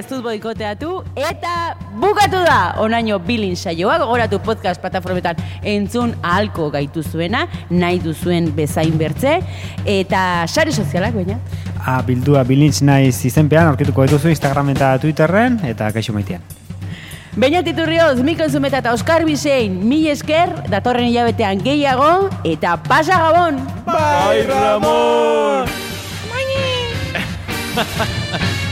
Ez 0.00 0.06
dut 0.08 0.22
boikoteatu. 0.24 1.02
Eta 1.18 1.74
bukatu 2.00 2.38
da, 2.46 2.72
onaino 2.80 3.18
bilin 3.20 3.52
saioa, 3.52 3.98
gogoratu 4.00 4.38
podcast 4.40 4.80
plataformetan 4.80 5.36
entzun 5.74 6.14
ahalko 6.24 6.70
gaitu 6.72 7.02
zuena, 7.04 7.42
nahi 7.68 7.98
duzuen 8.00 8.48
bezain 8.56 8.96
bertze, 8.96 9.34
eta 9.84 10.22
sare 10.48 10.72
sozialak 10.72 11.12
baina. 11.18 11.36
A, 11.84 11.98
bildua 12.06 12.46
bilintz 12.48 12.80
naiz 12.80 13.18
izenpean, 13.28 13.68
aurkituko 13.68 14.06
dituzu 14.08 14.32
Instagram 14.32 14.72
eta 14.72 14.94
Twitterren, 15.02 15.60
eta 15.68 15.90
kaixo 15.92 16.16
maitean. 16.16 16.40
Baina 17.36 17.60
titurrioz, 17.66 18.22
Mikel 18.24 18.48
Zumeta 18.48 18.80
eta 18.80 18.94
Oskar 18.96 19.26
Bisein, 19.28 19.76
mil 19.90 20.08
esker, 20.14 20.54
datorren 20.72 21.10
hilabetean 21.10 21.60
gehiago, 21.66 22.30
eta 22.48 22.78
pasa 22.88 23.20
gabon! 23.26 23.60
Bai, 23.84 24.48
Ramon! 24.48 25.68
Bai! 26.32 26.48